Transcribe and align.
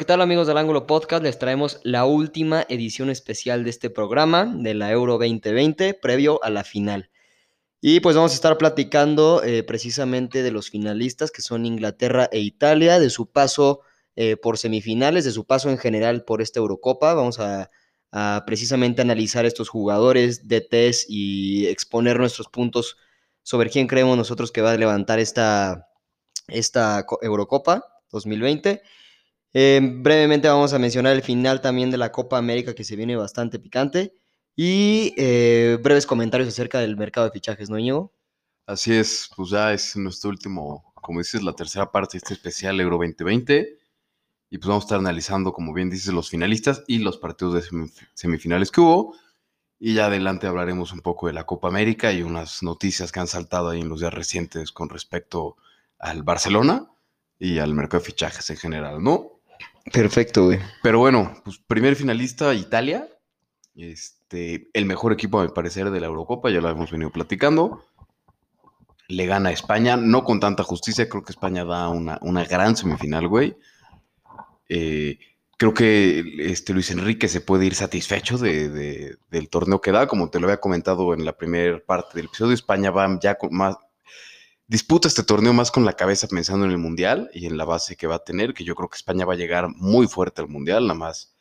¿qué 0.00 0.06
tal 0.06 0.22
amigos 0.22 0.46
del 0.46 0.56
Ángulo 0.56 0.86
Podcast? 0.86 1.22
Les 1.22 1.38
traemos 1.38 1.78
la 1.82 2.06
última 2.06 2.64
edición 2.70 3.10
especial 3.10 3.64
de 3.64 3.68
este 3.68 3.90
programa 3.90 4.46
de 4.46 4.72
la 4.72 4.90
Euro 4.90 5.18
2020, 5.18 5.92
previo 5.92 6.42
a 6.42 6.48
la 6.48 6.64
final. 6.64 7.10
Y 7.82 8.00
pues 8.00 8.16
vamos 8.16 8.32
a 8.32 8.34
estar 8.34 8.56
platicando 8.56 9.42
eh, 9.44 9.62
precisamente 9.62 10.42
de 10.42 10.52
los 10.52 10.70
finalistas 10.70 11.30
que 11.30 11.42
son 11.42 11.66
Inglaterra 11.66 12.30
e 12.32 12.40
Italia, 12.40 12.98
de 12.98 13.10
su 13.10 13.30
paso 13.30 13.82
eh, 14.16 14.38
por 14.38 14.56
semifinales, 14.56 15.26
de 15.26 15.32
su 15.32 15.44
paso 15.44 15.68
en 15.68 15.76
general 15.76 16.24
por 16.24 16.40
esta 16.40 16.60
Eurocopa. 16.60 17.12
Vamos 17.12 17.38
a, 17.38 17.68
a 18.10 18.44
precisamente 18.46 19.02
analizar 19.02 19.44
estos 19.44 19.68
jugadores, 19.68 20.48
DTs 20.48 21.04
y 21.10 21.66
exponer 21.66 22.18
nuestros 22.18 22.48
puntos 22.48 22.96
sobre 23.42 23.68
quién 23.68 23.86
creemos 23.86 24.16
nosotros 24.16 24.50
que 24.50 24.62
va 24.62 24.72
a 24.72 24.78
levantar 24.78 25.18
esta, 25.18 25.88
esta 26.48 27.04
Eurocopa 27.20 27.84
2020. 28.12 28.80
Eh, 29.52 29.80
brevemente 29.82 30.48
vamos 30.48 30.72
a 30.72 30.78
mencionar 30.78 31.14
el 31.14 31.22
final 31.22 31.60
también 31.60 31.90
de 31.90 31.96
la 31.96 32.12
Copa 32.12 32.38
América 32.38 32.74
que 32.74 32.84
se 32.84 32.96
viene 32.96 33.16
bastante 33.16 33.58
picante 33.58 34.14
y 34.54 35.12
eh, 35.16 35.78
breves 35.82 36.06
comentarios 36.06 36.48
acerca 36.48 36.78
del 36.80 36.96
mercado 36.96 37.26
de 37.26 37.32
fichajes, 37.32 37.68
¿no, 37.68 37.78
Íñigo? 37.78 38.12
Así 38.66 38.94
es, 38.94 39.28
pues 39.34 39.50
ya 39.50 39.72
es 39.72 39.96
nuestro 39.96 40.30
último, 40.30 40.92
como 40.94 41.18
dices, 41.18 41.42
la 41.42 41.54
tercera 41.54 41.90
parte 41.90 42.12
de 42.12 42.18
este 42.18 42.34
especial 42.34 42.80
Euro 42.80 42.96
2020 42.98 43.78
y 44.50 44.58
pues 44.58 44.68
vamos 44.68 44.84
a 44.84 44.86
estar 44.86 44.98
analizando, 44.98 45.52
como 45.52 45.72
bien 45.72 45.90
dices, 45.90 46.12
los 46.12 46.30
finalistas 46.30 46.84
y 46.86 46.98
los 46.98 47.18
partidos 47.18 47.54
de 47.54 47.90
semifinales 48.14 48.70
que 48.70 48.80
hubo 48.80 49.16
y 49.78 49.94
ya 49.94 50.06
adelante 50.06 50.46
hablaremos 50.46 50.92
un 50.92 51.00
poco 51.00 51.26
de 51.26 51.32
la 51.32 51.46
Copa 51.46 51.68
América 51.68 52.12
y 52.12 52.22
unas 52.22 52.62
noticias 52.62 53.10
que 53.10 53.20
han 53.20 53.26
saltado 53.26 53.70
ahí 53.70 53.80
en 53.80 53.88
los 53.88 54.00
días 54.00 54.12
recientes 54.12 54.72
con 54.72 54.90
respecto 54.90 55.56
al 55.98 56.22
Barcelona 56.22 56.90
y 57.38 57.58
al 57.58 57.74
mercado 57.74 58.02
de 58.02 58.06
fichajes 58.06 58.50
en 58.50 58.58
general, 58.58 59.02
¿no? 59.02 59.39
Perfecto, 59.92 60.46
güey. 60.46 60.58
Pero 60.82 60.98
bueno, 60.98 61.34
pues 61.44 61.58
primer 61.58 61.96
finalista, 61.96 62.54
Italia. 62.54 63.08
Este, 63.74 64.68
el 64.72 64.84
mejor 64.84 65.12
equipo, 65.12 65.40
a 65.40 65.44
mi 65.44 65.52
parecer, 65.52 65.90
de 65.90 66.00
la 66.00 66.06
Eurocopa, 66.06 66.50
ya 66.50 66.60
lo 66.60 66.68
hemos 66.68 66.90
venido 66.90 67.10
platicando. 67.10 67.84
Le 69.08 69.26
gana 69.26 69.48
a 69.48 69.52
España, 69.52 69.96
no 69.96 70.24
con 70.24 70.38
tanta 70.38 70.62
justicia, 70.62 71.08
creo 71.08 71.24
que 71.24 71.32
España 71.32 71.64
da 71.64 71.88
una, 71.88 72.18
una 72.22 72.44
gran 72.44 72.76
semifinal, 72.76 73.26
güey. 73.26 73.56
Eh, 74.68 75.18
creo 75.56 75.74
que 75.74 76.24
este 76.38 76.72
Luis 76.72 76.90
Enrique 76.90 77.26
se 77.26 77.40
puede 77.40 77.66
ir 77.66 77.74
satisfecho 77.74 78.38
de, 78.38 78.68
de, 78.68 79.16
del 79.30 79.48
torneo 79.48 79.80
que 79.80 79.92
da, 79.92 80.06
como 80.06 80.30
te 80.30 80.38
lo 80.38 80.46
había 80.46 80.60
comentado 80.60 81.12
en 81.12 81.24
la 81.24 81.36
primera 81.36 81.80
parte 81.84 82.16
del 82.16 82.26
episodio. 82.26 82.54
España 82.54 82.90
va 82.90 83.18
ya 83.20 83.36
con 83.36 83.52
más, 83.54 83.76
disputa 84.70 85.08
este 85.08 85.24
torneo 85.24 85.52
más 85.52 85.72
con 85.72 85.84
la 85.84 85.94
cabeza 85.94 86.28
pensando 86.28 86.64
en 86.64 86.70
el 86.70 86.78
Mundial 86.78 87.28
y 87.34 87.46
en 87.46 87.58
la 87.58 87.64
base 87.64 87.96
que 87.96 88.06
va 88.06 88.14
a 88.14 88.24
tener, 88.24 88.54
que 88.54 88.62
yo 88.62 88.76
creo 88.76 88.88
que 88.88 88.94
España 88.94 89.24
va 89.26 89.32
a 89.32 89.36
llegar 89.36 89.68
muy 89.68 90.06
fuerte 90.06 90.42
al 90.42 90.48
Mundial, 90.48 90.86
nada 90.86 90.94
más 90.94 91.34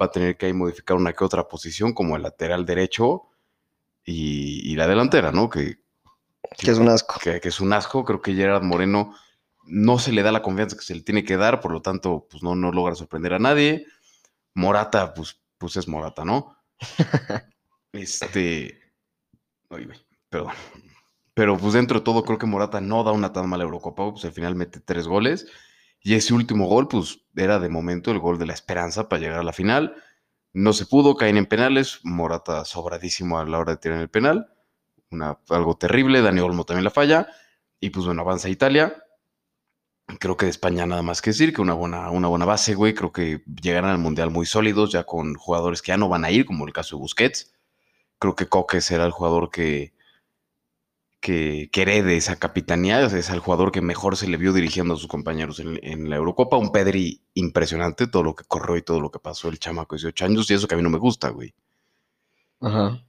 va 0.00 0.06
a 0.06 0.10
tener 0.12 0.36
que 0.36 0.46
ahí 0.46 0.52
modificar 0.52 0.96
una 0.96 1.12
que 1.12 1.24
otra 1.24 1.48
posición, 1.48 1.92
como 1.92 2.14
el 2.14 2.22
lateral 2.22 2.64
derecho 2.64 3.24
y, 4.04 4.60
y 4.70 4.76
la 4.76 4.86
delantera, 4.86 5.32
¿no? 5.32 5.50
Que, 5.50 5.80
que, 6.56 6.70
es 6.70 6.78
un 6.78 6.88
asco. 6.88 7.18
Que, 7.20 7.40
que, 7.40 7.48
es 7.48 7.58
un 7.58 7.72
asco, 7.72 8.04
creo 8.04 8.22
que 8.22 8.34
Gerard 8.34 8.62
Moreno 8.62 9.12
no 9.64 9.98
se 9.98 10.12
le 10.12 10.22
da 10.22 10.30
la 10.30 10.42
confianza 10.42 10.76
que 10.76 10.84
se 10.84 10.94
le 10.94 11.02
tiene 11.02 11.24
que 11.24 11.36
dar, 11.36 11.60
por 11.60 11.72
lo 11.72 11.82
tanto, 11.82 12.28
pues 12.30 12.44
no, 12.44 12.54
no 12.54 12.70
logra 12.70 12.94
sorprender 12.94 13.34
a 13.34 13.40
nadie. 13.40 13.86
Morata, 14.54 15.14
pues, 15.14 15.40
pues 15.58 15.76
es 15.76 15.88
Morata, 15.88 16.24
¿no? 16.24 16.56
este... 17.92 18.80
Oye, 19.68 19.88
perdón. 20.30 20.54
Pero 21.38 21.56
pues 21.56 21.74
dentro 21.74 22.00
de 22.00 22.04
todo 22.04 22.24
creo 22.24 22.36
que 22.36 22.46
Morata 22.46 22.80
no 22.80 23.04
da 23.04 23.12
una 23.12 23.32
tan 23.32 23.48
mala 23.48 23.62
Eurocopa, 23.62 24.10
pues 24.10 24.24
al 24.24 24.32
final 24.32 24.56
mete 24.56 24.80
tres 24.80 25.06
goles. 25.06 25.46
Y 26.02 26.14
ese 26.14 26.34
último 26.34 26.66
gol, 26.66 26.88
pues 26.88 27.20
era 27.36 27.60
de 27.60 27.68
momento 27.68 28.10
el 28.10 28.18
gol 28.18 28.40
de 28.40 28.46
la 28.46 28.54
esperanza 28.54 29.08
para 29.08 29.20
llegar 29.20 29.38
a 29.38 29.44
la 29.44 29.52
final. 29.52 29.94
No 30.52 30.72
se 30.72 30.84
pudo, 30.84 31.14
caen 31.14 31.36
en 31.36 31.46
penales. 31.46 32.00
Morata 32.02 32.64
sobradísimo 32.64 33.38
a 33.38 33.44
la 33.44 33.60
hora 33.60 33.74
de 33.74 33.78
tirar 33.78 34.00
el 34.00 34.08
penal. 34.08 34.48
Una, 35.12 35.38
algo 35.50 35.76
terrible. 35.76 36.22
Dani 36.22 36.40
Olmo 36.40 36.64
también 36.64 36.82
la 36.82 36.90
falla. 36.90 37.28
Y 37.78 37.90
pues 37.90 38.04
bueno, 38.04 38.22
avanza 38.22 38.48
Italia. 38.48 39.00
Creo 40.18 40.36
que 40.36 40.46
de 40.46 40.50
España 40.50 40.86
nada 40.86 41.02
más 41.02 41.22
que 41.22 41.30
decir, 41.30 41.54
que 41.54 41.62
una 41.62 41.74
buena, 41.74 42.10
una 42.10 42.26
buena 42.26 42.46
base, 42.46 42.74
güey. 42.74 42.94
Creo 42.94 43.12
que 43.12 43.44
llegarán 43.62 43.92
al 43.92 43.98
Mundial 43.98 44.32
muy 44.32 44.44
sólidos, 44.44 44.90
ya 44.90 45.04
con 45.04 45.34
jugadores 45.36 45.82
que 45.82 45.92
ya 45.92 45.98
no 45.98 46.08
van 46.08 46.24
a 46.24 46.32
ir, 46.32 46.46
como 46.46 46.66
el 46.66 46.72
caso 46.72 46.96
de 46.96 47.02
Busquets. 47.02 47.54
Creo 48.18 48.34
que 48.34 48.48
Coque 48.48 48.80
será 48.80 49.06
el 49.06 49.12
jugador 49.12 49.52
que, 49.52 49.92
que, 51.28 51.68
que, 51.70 51.82
herede 51.82 52.16
esa 52.16 52.36
capitanía, 52.36 53.02
es 53.02 53.28
el 53.28 53.40
jugador 53.40 53.70
que 53.70 53.82
mejor 53.82 54.16
se 54.16 54.28
le 54.28 54.38
vio 54.38 54.54
dirigiendo 54.54 54.94
a 54.94 54.96
sus 54.96 55.08
compañeros 55.08 55.60
en, 55.60 55.78
en, 55.82 56.08
la 56.08 56.16
Eurocopa. 56.16 56.56
Un 56.56 56.72
Pedri 56.72 57.20
impresionante, 57.34 58.06
todo 58.06 58.22
lo 58.22 58.34
que 58.34 58.44
corrió 58.44 58.78
y 58.78 58.82
todo 58.82 58.98
lo 58.98 59.10
que 59.10 59.18
pasó 59.18 59.50
el 59.50 59.58
chamaco 59.58 59.94
de 59.94 59.98
18 59.98 60.24
años, 60.24 60.50
y 60.50 60.54
eso 60.54 60.66
que 60.66 60.74
a 60.74 60.78
mí 60.78 60.82
no 60.82 60.88
me 60.88 60.96
gusta, 60.96 61.28
güey. 61.28 61.52
Ajá. 62.62 63.04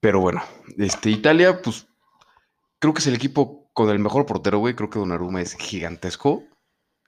Pero 0.00 0.18
bueno, 0.18 0.42
este, 0.76 1.08
Italia, 1.10 1.62
pues 1.62 1.86
creo 2.80 2.92
que 2.92 2.98
es 2.98 3.06
el 3.06 3.14
equipo 3.14 3.70
con 3.72 3.90
el 3.90 4.00
mejor 4.00 4.26
portero, 4.26 4.58
güey. 4.58 4.74
Creo 4.74 4.90
que 4.90 4.98
Donnarumma 4.98 5.40
es 5.40 5.54
gigantesco. 5.54 6.42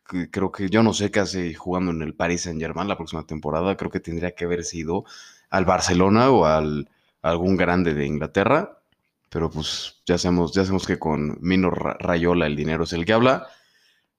Creo 0.05 0.53
que 0.53 0.69
yo 0.69 0.85
no 0.85 0.95
sé 0.95 1.11
qué 1.11 1.19
hace 1.19 1.53
jugando 1.53 1.91
en 1.91 2.03
el 2.03 2.15
Paris 2.15 2.43
Saint 2.43 2.61
Germain 2.61 2.87
la 2.87 2.97
próxima 2.97 3.27
temporada. 3.27 3.77
Creo 3.77 3.91
que 3.91 3.99
tendría 3.99 4.37
que 4.37 4.45
haber 4.45 4.63
sido 4.63 5.05
al 5.51 5.65
Barcelona 5.65 6.31
o 6.31 6.45
al, 6.45 6.89
algún 7.23 7.57
grande 7.57 7.93
de 7.93 8.07
Inglaterra 8.07 8.78
pero 9.31 9.51
pues 9.51 10.03
ya 10.07 10.19
sabemos, 10.19 10.53
ya 10.53 10.63
sabemos 10.63 10.87
que 10.87 10.99
con 10.99 11.39
Mino 11.41 11.71
Rayola 11.71 12.47
el 12.47 12.57
dinero 12.57 12.85
es 12.85 12.93
el 12.93 13.05
que 13.05 13.13
habla. 13.13 13.49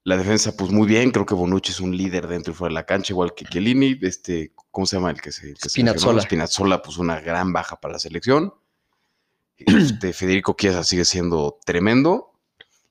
La 0.03 0.18
defensa, 0.18 0.56
pues 0.56 0.72
muy 0.72 0.88
bien, 0.88 1.12
creo 1.12 1.25
que 1.25 1.36
Bonucci 1.36 1.72
es 1.72 1.80
un 1.80 1.96
líder 1.96 2.28
dentro 2.28 2.53
y 2.53 2.56
fuera 2.56 2.70
de 2.70 2.75
la 2.75 2.86
cancha, 2.86 3.14
igual 3.14 3.34
que 3.36 3.46
Chiellini, 3.46 4.00
este, 4.02 4.53
¿cómo 4.72 4.86
se 4.86 4.96
llama 4.96 5.12
el 5.12 5.22
que 5.22 5.31
se... 5.31 5.53
Que 5.56 5.70
Spinazzola. 5.70 6.22
Se 6.22 6.28
Spinazzola, 6.28 6.81
pues 6.81 6.97
una 6.97 7.20
gran 7.20 7.52
baja 7.52 7.80
para 7.80 7.94
la 7.94 8.00
selección. 8.00 8.53
Este, 9.58 10.14
Federico 10.14 10.56
Chiesa 10.58 10.86
sigue 10.86 11.03
siendo 11.03 11.59
tremendo. 11.66 12.31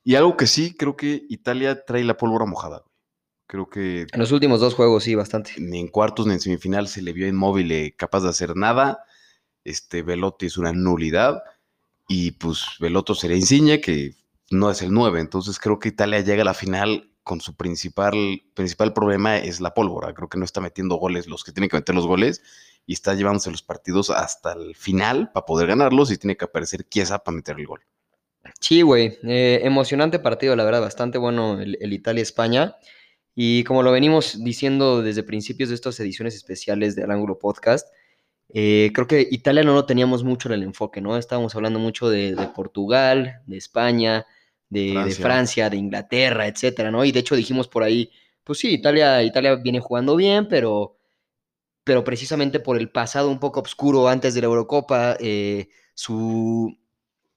Y 0.03 0.15
algo 0.15 0.37
que 0.37 0.45
sí, 0.45 0.75
creo 0.75 0.95
que 0.95 1.25
Italia 1.27 1.83
trae 1.83 2.03
la 2.03 2.15
pólvora 2.15 2.45
mojada. 2.45 2.83
Creo 3.47 3.69
que... 3.69 4.05
En 4.11 4.19
los 4.19 4.31
últimos 4.31 4.59
dos 4.59 4.75
juegos, 4.75 5.03
sí, 5.03 5.15
bastante. 5.15 5.53
Ni 5.57 5.79
en 5.79 5.87
cuartos 5.87 6.27
ni 6.27 6.33
en 6.33 6.39
semifinal 6.39 6.87
se 6.87 7.01
le 7.01 7.11
vio 7.11 7.27
inmóvil, 7.27 7.71
eh, 7.71 7.95
capaz 7.97 8.21
de 8.21 8.29
hacer 8.29 8.55
nada. 8.55 9.03
Este, 9.63 10.03
Velotti 10.03 10.45
es 10.45 10.57
una 10.57 10.71
nulidad 10.73 11.41
y 12.09 12.31
pues 12.31 12.65
el 12.79 12.97
otro 12.97 13.13
sería 13.13 13.37
Insigne, 13.37 13.79
que 13.79 14.15
no 14.49 14.71
es 14.71 14.81
el 14.81 14.91
9. 14.91 15.21
Entonces 15.21 15.59
creo 15.59 15.77
que 15.77 15.89
Italia 15.89 16.19
llega 16.21 16.41
a 16.41 16.45
la 16.45 16.55
final 16.55 17.11
con 17.23 17.39
su 17.39 17.55
principal, 17.55 18.41
principal 18.55 18.93
problema 18.93 19.37
es 19.37 19.61
la 19.61 19.75
pólvora. 19.75 20.11
Creo 20.15 20.27
que 20.27 20.39
no 20.39 20.43
está 20.43 20.59
metiendo 20.59 20.95
goles 20.95 21.27
los 21.27 21.43
que 21.43 21.51
tienen 21.51 21.69
que 21.69 21.77
meter 21.77 21.93
los 21.93 22.07
goles 22.07 22.41
y 22.87 22.93
está 22.93 23.13
llevándose 23.13 23.51
los 23.51 23.61
partidos 23.61 24.09
hasta 24.09 24.53
el 24.53 24.75
final 24.75 25.31
para 25.31 25.45
poder 25.45 25.67
ganarlos 25.67 26.11
y 26.11 26.17
tiene 26.17 26.35
que 26.35 26.45
aparecer 26.45 26.83
Chiesa 26.89 27.19
para 27.19 27.35
meter 27.35 27.59
el 27.59 27.67
gol. 27.67 27.81
Sí, 28.59 28.81
güey. 28.81 29.19
Eh, 29.21 29.59
emocionante 29.61 30.17
partido, 30.17 30.55
la 30.55 30.63
verdad, 30.63 30.81
bastante 30.81 31.19
bueno 31.19 31.61
el, 31.61 31.77
el 31.79 31.93
Italia-España. 31.93 32.75
Y 33.35 33.63
como 33.65 33.83
lo 33.83 33.91
venimos 33.91 34.43
diciendo 34.43 35.03
desde 35.03 35.21
principios 35.21 35.69
de 35.69 35.75
estas 35.75 35.99
ediciones 35.99 36.33
especiales 36.33 36.95
del 36.95 37.11
Ángulo 37.11 37.37
Podcast, 37.37 37.87
eh, 38.51 38.91
creo 38.93 39.07
que 39.07 39.27
Italia 39.29 39.63
no 39.63 39.73
lo 39.73 39.85
teníamos 39.85 40.23
mucho 40.23 40.49
en 40.49 40.55
el 40.55 40.63
enfoque, 40.63 41.01
¿no? 41.01 41.17
Estábamos 41.17 41.55
hablando 41.55 41.77
mucho 41.77 42.09
de, 42.09 42.35
de 42.35 42.47
Portugal, 42.47 43.41
de 43.45 43.57
España, 43.57 44.25
de 44.69 44.91
Francia. 44.91 45.05
de 45.05 45.23
Francia. 45.23 45.69
de 45.69 45.77
Inglaterra, 45.77 46.47
etcétera, 46.47 46.89
¿no? 46.89 47.05
Y 47.05 47.11
de 47.11 47.19
hecho 47.19 47.35
dijimos 47.35 47.67
por 47.67 47.83
ahí, 47.83 48.11
pues 48.43 48.59
sí, 48.59 48.73
Italia, 48.73 49.21
Italia 49.21 49.55
viene 49.55 49.79
jugando 49.79 50.15
bien, 50.15 50.47
pero, 50.47 50.97
pero 51.83 52.03
precisamente 52.03 52.59
por 52.59 52.77
el 52.77 52.89
pasado 52.89 53.29
un 53.29 53.39
poco 53.39 53.61
oscuro 53.61 54.07
antes 54.07 54.33
de 54.33 54.41
la 54.41 54.47
Eurocopa, 54.47 55.15
eh, 55.19 55.69
su, 55.93 56.75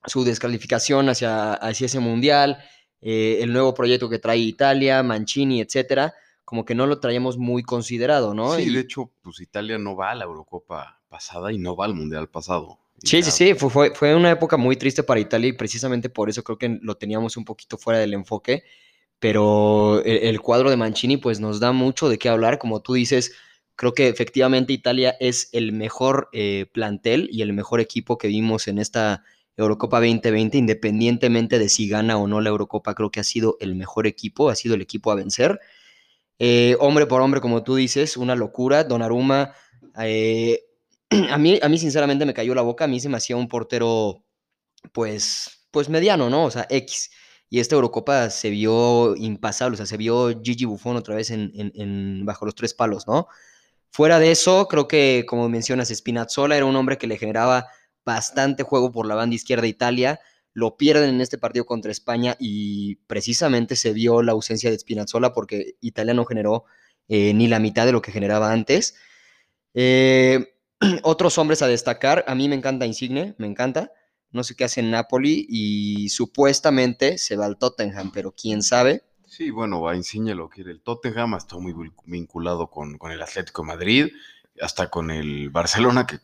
su 0.06 0.24
descalificación 0.24 1.10
hacia, 1.10 1.52
hacia 1.54 1.86
ese 1.86 2.00
mundial, 2.00 2.58
eh, 3.02 3.40
el 3.42 3.52
nuevo 3.52 3.74
proyecto 3.74 4.08
que 4.08 4.18
trae 4.18 4.38
Italia, 4.38 5.02
Mancini, 5.02 5.60
etcétera, 5.60 6.14
como 6.44 6.64
que 6.64 6.74
no 6.74 6.86
lo 6.86 7.00
traíamos 7.00 7.36
muy 7.36 7.62
considerado, 7.62 8.32
¿no? 8.32 8.54
Sí, 8.54 8.62
y... 8.62 8.72
de 8.72 8.80
hecho, 8.80 9.12
pues 9.20 9.40
Italia 9.40 9.76
no 9.76 9.94
va 9.94 10.12
a 10.12 10.14
la 10.14 10.24
Eurocopa 10.24 11.01
pasada 11.12 11.52
y 11.52 11.58
no 11.58 11.76
va 11.76 11.84
al 11.84 11.94
Mundial 11.94 12.28
pasado. 12.28 12.78
Sí, 13.04 13.20
ya... 13.20 13.30
sí, 13.30 13.30
sí, 13.30 13.54
fue, 13.54 13.68
fue, 13.70 13.94
fue, 13.94 14.14
una 14.16 14.30
época 14.30 14.56
muy 14.56 14.76
triste 14.76 15.02
para 15.02 15.20
Italia 15.20 15.50
y 15.50 15.52
precisamente 15.52 16.08
por 16.08 16.30
eso 16.30 16.42
creo 16.42 16.56
que 16.56 16.78
lo 16.80 16.96
teníamos 16.96 17.36
un 17.36 17.44
poquito 17.44 17.76
fuera 17.76 17.98
del 17.98 18.14
enfoque, 18.14 18.64
pero 19.18 20.02
el, 20.04 20.18
el 20.28 20.40
cuadro 20.40 20.70
de 20.70 20.76
Mancini 20.76 21.18
pues 21.18 21.38
nos 21.38 21.60
da 21.60 21.72
mucho 21.72 22.08
de 22.08 22.18
qué 22.18 22.30
hablar, 22.30 22.58
como 22.58 22.80
tú 22.80 22.94
dices, 22.94 23.32
creo 23.76 23.94
que 23.94 24.08
efectivamente 24.08 24.72
Italia 24.72 25.16
es 25.20 25.48
el 25.52 25.72
mejor 25.72 26.28
eh, 26.32 26.66
plantel 26.72 27.28
y 27.30 27.42
el 27.42 27.52
mejor 27.52 27.80
equipo 27.80 28.16
que 28.16 28.28
vimos 28.28 28.68
en 28.68 28.78
esta 28.78 29.24
Eurocopa 29.56 30.00
2020, 30.00 30.56
independientemente 30.56 31.58
de 31.58 31.68
si 31.68 31.88
gana 31.88 32.16
o 32.16 32.26
no 32.26 32.40
la 32.40 32.50
Eurocopa, 32.50 32.94
creo 32.94 33.10
que 33.10 33.20
ha 33.20 33.24
sido 33.24 33.56
el 33.60 33.74
mejor 33.74 34.06
equipo, 34.06 34.48
ha 34.48 34.54
sido 34.54 34.74
el 34.74 34.82
equipo 34.82 35.10
a 35.10 35.14
vencer. 35.14 35.60
Eh, 36.38 36.76
hombre 36.80 37.06
por 37.06 37.20
hombre, 37.20 37.40
como 37.40 37.62
tú 37.62 37.76
dices, 37.76 38.16
una 38.16 38.34
locura. 38.34 38.84
Donnarumma, 38.84 39.52
eh, 40.00 40.60
a, 41.30 41.38
mí, 41.38 41.58
a 41.62 41.68
mí 41.68 41.78
sinceramente 41.78 42.26
me 42.26 42.34
cayó 42.34 42.54
la 42.54 42.62
boca, 42.62 42.84
a 42.84 42.88
mí 42.88 43.00
se 43.00 43.08
me 43.08 43.16
hacía 43.16 43.36
un 43.36 43.48
portero, 43.48 44.24
pues, 44.92 45.68
pues 45.70 45.88
mediano, 45.88 46.30
¿no? 46.30 46.44
O 46.44 46.50
sea, 46.50 46.66
X. 46.70 47.10
y 47.48 47.60
esta 47.60 47.74
Eurocopa 47.74 48.30
se 48.30 48.50
vio 48.50 49.16
impasable, 49.16 49.74
o 49.74 49.76
sea, 49.76 49.86
se 49.86 49.96
vio 49.96 50.40
Gigi 50.42 50.64
Buffon 50.64 50.96
otra 50.96 51.14
vez 51.14 51.30
en, 51.30 51.52
en, 51.54 52.24
bajo 52.24 52.46
los 52.46 52.54
tres 52.54 52.74
palos, 52.74 53.06
¿no? 53.06 53.28
Fuera 53.90 54.18
de 54.18 54.30
eso, 54.30 54.68
creo 54.68 54.88
que, 54.88 55.24
como 55.28 55.48
mencionas, 55.48 55.88
Spinazzola 55.88 56.56
era 56.56 56.66
un 56.66 56.76
hombre 56.76 56.98
que 56.98 57.06
le 57.06 57.18
generaba 57.18 57.66
bastante 58.04 58.62
juego 58.62 58.90
por 58.90 59.06
la 59.06 59.14
banda 59.14 59.36
izquierda 59.36 59.62
de 59.62 59.68
Italia, 59.68 60.20
lo 60.54 60.76
pierden 60.76 61.10
en 61.10 61.20
este 61.20 61.38
partido 61.38 61.64
contra 61.66 61.92
España 61.92 62.36
y 62.38 62.96
precisamente 63.06 63.76
se 63.76 63.92
vio 63.92 64.22
la 64.22 64.32
ausencia 64.32 64.70
de 64.70 64.78
Spinazzola 64.78 65.32
porque 65.32 65.76
Italia 65.80 66.14
no 66.14 66.24
generó 66.24 66.64
eh, 67.08 67.32
ni 67.34 67.48
la 67.48 67.58
mitad 67.58 67.86
de 67.86 67.92
lo 67.92 68.02
que 68.02 68.12
generaba 68.12 68.52
antes. 68.52 68.94
Eh, 69.74 70.51
otros 71.02 71.38
hombres 71.38 71.62
a 71.62 71.68
destacar, 71.68 72.24
a 72.26 72.34
mí 72.34 72.48
me 72.48 72.56
encanta 72.56 72.86
Insigne, 72.86 73.34
me 73.38 73.46
encanta 73.46 73.92
no 74.32 74.42
sé 74.44 74.56
qué 74.56 74.64
hace 74.64 74.80
en 74.80 74.90
Napoli 74.90 75.46
y 75.48 76.08
supuestamente 76.08 77.18
se 77.18 77.36
va 77.36 77.46
al 77.46 77.58
Tottenham, 77.58 78.10
pero 78.12 78.32
quién 78.32 78.62
sabe. 78.62 79.04
Sí, 79.26 79.50
bueno, 79.50 79.86
a 79.88 79.94
Insigne 79.94 80.34
lo 80.34 80.48
quiere 80.48 80.72
el 80.72 80.80
Tottenham, 80.80 81.34
está 81.34 81.56
muy 81.58 81.74
vinculado 82.06 82.68
con, 82.68 82.98
el 83.10 83.22
Atlético 83.22 83.62
de 83.62 83.68
Madrid, 83.68 84.08
hasta 84.60 84.90
con 84.90 85.10
el 85.10 85.50
Barcelona, 85.50 86.06
que, 86.06 86.18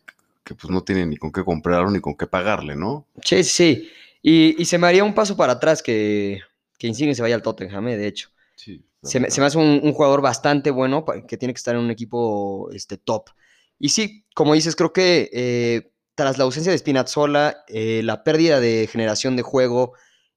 pues 0.55 0.71
no 0.71 0.83
tiene 0.83 1.07
ni 1.07 1.17
con 1.17 1.31
qué 1.31 1.45
comprarlo 1.45 1.91
ni 1.91 2.01
con 2.01 2.17
qué 2.17 2.27
pagarle, 2.27 2.77
¿no? 2.77 3.07
Sí, 3.23 3.45
sí, 3.45 3.91
y, 4.23 4.61
y 4.61 4.65
se 4.65 4.79
me 4.79 4.87
haría 4.87 5.05
un 5.05 5.15
paso 5.15 5.37
para 5.37 5.55
atrás 5.55 5.83
que, 5.83 6.41
que 6.79 6.87
Insigne 6.87 7.15
se 7.15 7.23
vaya 7.23 7.35
al 7.35 7.43
Tottenham, 7.43 7.89
eh, 7.89 7.97
de 7.97 8.07
hecho. 8.07 8.31
Sí, 8.57 8.83
se, 9.03 9.21
me, 9.21 9.31
se, 9.31 9.41
me, 9.41 9.47
hace 9.47 9.59
un, 9.59 9.93
jugador 9.93 10.23
bastante 10.23 10.71
bueno 10.71 11.05
que 11.27 11.37
tiene 11.37 11.55
que 11.55 11.59
estar 11.59 11.75
en 11.75 11.83
un 11.83 11.91
equipo 11.91 12.71
este, 12.73 12.97
top. 12.97 13.31
Y 13.79 13.91
sí, 13.91 14.25
como 14.35 14.55
dices, 14.55 14.77
creo 14.77 14.93
que 14.93 15.31
eh, 15.33 15.93
tras 16.15 16.37
la 16.37 16.45
ausencia 16.45 16.73
de 16.73 16.79
Spinazzola, 16.79 17.65
eh, 17.69 18.03
la 18.03 18.25
pérdida 18.25 18.61
de 18.61 18.89
generación 18.91 19.37
de 19.37 19.43
juego 19.43 19.93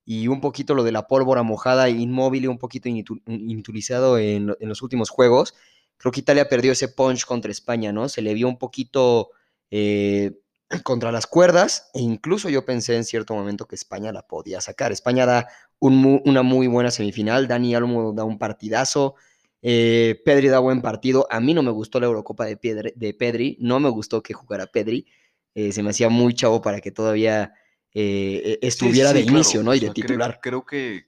y 0.05 0.27
un 0.27 0.41
poquito 0.41 0.75
lo 0.75 0.83
de 0.83 0.91
la 0.91 1.07
pólvora 1.07 1.43
mojada, 1.43 1.89
inmóvil 1.89 2.43
y 2.43 2.47
un 2.47 2.57
poquito 2.57 2.89
inutilizado 2.89 4.17
en, 4.17 4.55
los 4.59 4.81
últimos 4.81 5.09
juegos, 5.09 5.55
creo 5.97 6.11
que 6.11 6.19
Italia 6.19 6.49
perdió 6.49 6.71
ese 6.71 6.87
punch 6.87 7.25
contra 7.25 7.51
España, 7.51 7.91
¿no? 7.91 8.09
Se 8.09 8.21
le 8.21 8.33
vio 8.33 8.47
un 8.47 8.57
poquito 8.57 9.31
eh, 9.71 10.39
contra 10.83 11.11
las 11.11 11.27
cuerdas 11.27 11.89
e 11.93 12.01
incluso 12.01 12.49
yo 12.49 12.65
pensé 12.65 12.95
en 12.95 13.03
cierto 13.03 13.33
momento 13.33 13.67
que 13.67 13.75
España 13.75 14.11
la 14.11 14.27
podía 14.27 14.61
sacar. 14.61 14.91
España 14.91 15.25
da 15.25 15.47
una 15.79 16.43
muy 16.43 16.67
buena 16.67 16.91
semifinal, 16.91 17.47
Dani 17.47 17.73
Almo 17.73 18.13
da 18.13 18.23
un 18.23 18.37
partidazo. 18.37 19.15
Eh, 19.61 20.21
Pedri 20.25 20.47
da 20.47 20.59
buen 20.59 20.81
partido. 20.81 21.27
A 21.29 21.39
mí 21.39 21.53
no 21.53 21.63
me 21.63 21.71
gustó 21.71 21.99
la 21.99 22.07
Eurocopa 22.07 22.45
de, 22.45 22.93
de 22.95 23.13
Pedri. 23.13 23.57
No 23.59 23.79
me 23.79 23.89
gustó 23.89 24.23
que 24.23 24.33
jugara 24.33 24.67
Pedri. 24.67 25.05
Eh, 25.53 25.71
se 25.71 25.83
me 25.83 25.89
hacía 25.89 26.09
muy 26.09 26.33
chavo 26.33 26.61
para 26.61 26.79
que 26.79 26.91
todavía 26.91 27.53
eh, 27.93 28.59
e, 28.61 28.67
estuviera 28.67 29.13
de 29.13 29.21
inicio, 29.21 29.63
¿no? 29.63 29.73
Y 29.75 29.79
de 29.79 29.89
titular. 29.89 30.39
Creo, 30.41 30.65
que, 30.65 31.07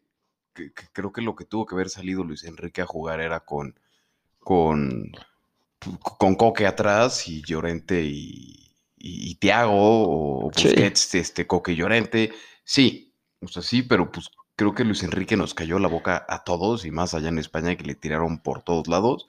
creo 0.91 1.11
que 1.11 1.21
lo 1.21 1.35
que 1.35 1.45
tuvo 1.45 1.65
que 1.65 1.75
haber 1.75 1.89
salido 1.89 2.23
Luis 2.23 2.43
Enrique 2.43 2.81
a 2.81 2.85
jugar 2.85 3.21
era 3.21 3.39
con, 3.41 3.79
con, 4.39 5.11
con 5.79 6.35
Coque 6.35 6.67
atrás 6.67 7.27
y 7.27 7.41
Llorente 7.41 8.03
y, 8.03 8.73
y, 8.97 9.35
Tiago 9.35 9.73
o 9.73 10.41
Busquets, 10.51 11.15
este, 11.15 11.47
Coque 11.47 11.71
y 11.71 11.77
Llorente. 11.77 12.33
Sí, 12.65 13.13
o 13.41 13.47
sea, 13.47 13.61
sí, 13.61 13.83
pero 13.83 14.11
pues 14.11 14.29
creo 14.55 14.73
que 14.73 14.83
Luis 14.83 15.03
Enrique 15.03 15.37
nos 15.37 15.53
cayó 15.53 15.79
la 15.79 15.87
boca 15.87 16.25
a 16.27 16.43
todos 16.43 16.85
y 16.85 16.91
más 16.91 17.13
allá 17.13 17.29
en 17.29 17.39
España 17.39 17.75
que 17.75 17.83
le 17.83 17.95
tiraron 17.95 18.39
por 18.39 18.63
todos 18.63 18.87
lados. 18.87 19.27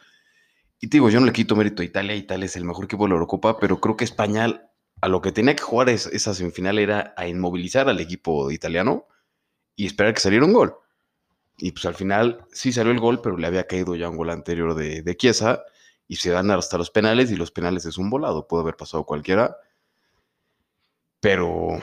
Y 0.80 0.88
te 0.88 0.96
digo, 0.98 1.10
yo 1.10 1.20
no 1.20 1.26
le 1.26 1.32
quito 1.32 1.56
mérito 1.56 1.82
a 1.82 1.84
Italia, 1.84 2.14
Italia 2.14 2.46
es 2.46 2.56
el 2.56 2.64
mejor 2.64 2.84
equipo 2.84 3.04
de 3.04 3.10
la 3.10 3.14
Eurocopa, 3.14 3.58
pero 3.58 3.80
creo 3.80 3.96
que 3.96 4.04
España 4.04 4.70
a 5.00 5.08
lo 5.08 5.20
que 5.20 5.32
tenía 5.32 5.56
que 5.56 5.62
jugar 5.62 5.88
esa 5.88 6.34
semifinal 6.34 6.78
era 6.78 7.14
a 7.16 7.26
inmovilizar 7.26 7.88
al 7.88 8.00
equipo 8.00 8.50
italiano 8.50 9.06
y 9.76 9.86
esperar 9.86 10.14
que 10.14 10.20
saliera 10.20 10.44
un 10.44 10.52
gol. 10.52 10.76
Y 11.58 11.72
pues 11.72 11.84
al 11.86 11.94
final 11.94 12.44
sí 12.52 12.72
salió 12.72 12.92
el 12.92 13.00
gol, 13.00 13.20
pero 13.22 13.36
le 13.36 13.46
había 13.46 13.66
caído 13.66 13.94
ya 13.96 14.08
un 14.08 14.16
gol 14.16 14.30
anterior 14.30 14.74
de, 14.74 15.02
de 15.02 15.16
Chiesa 15.16 15.62
y 16.08 16.16
se 16.16 16.30
van 16.30 16.50
hasta 16.50 16.78
los 16.78 16.90
penales 16.90 17.30
y 17.30 17.36
los 17.36 17.50
penales 17.50 17.86
es 17.86 17.98
un 17.98 18.10
volado, 18.10 18.46
puede 18.46 18.62
haber 18.62 18.76
pasado 18.76 19.04
cualquiera. 19.04 19.56
Pero... 21.20 21.80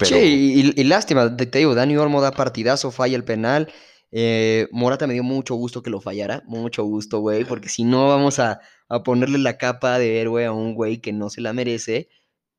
Sí, 0.00 0.72
y, 0.76 0.84
lástima, 0.84 1.36
te, 1.36 1.46
digo, 1.46 1.74
Dani 1.74 1.96
Olmo 1.96 2.20
da 2.20 2.32
partidazo, 2.32 2.90
falla 2.90 3.16
el 3.16 3.24
penal. 3.24 3.72
Eh, 4.10 4.68
Morata 4.72 5.06
me 5.06 5.14
dio 5.14 5.22
mucho 5.22 5.54
gusto 5.54 5.82
que 5.82 5.90
lo 5.90 6.00
fallara, 6.00 6.42
mucho 6.46 6.84
gusto, 6.84 7.20
güey, 7.20 7.44
porque 7.44 7.68
si 7.68 7.84
no 7.84 8.08
vamos 8.08 8.38
a, 8.38 8.60
a 8.88 9.02
ponerle 9.02 9.38
la 9.38 9.56
capa 9.58 9.98
de 9.98 10.20
héroe 10.20 10.44
a 10.44 10.52
un 10.52 10.74
güey 10.74 11.00
que 11.00 11.12
no 11.12 11.30
se 11.30 11.40
la 11.40 11.52
merece, 11.52 12.08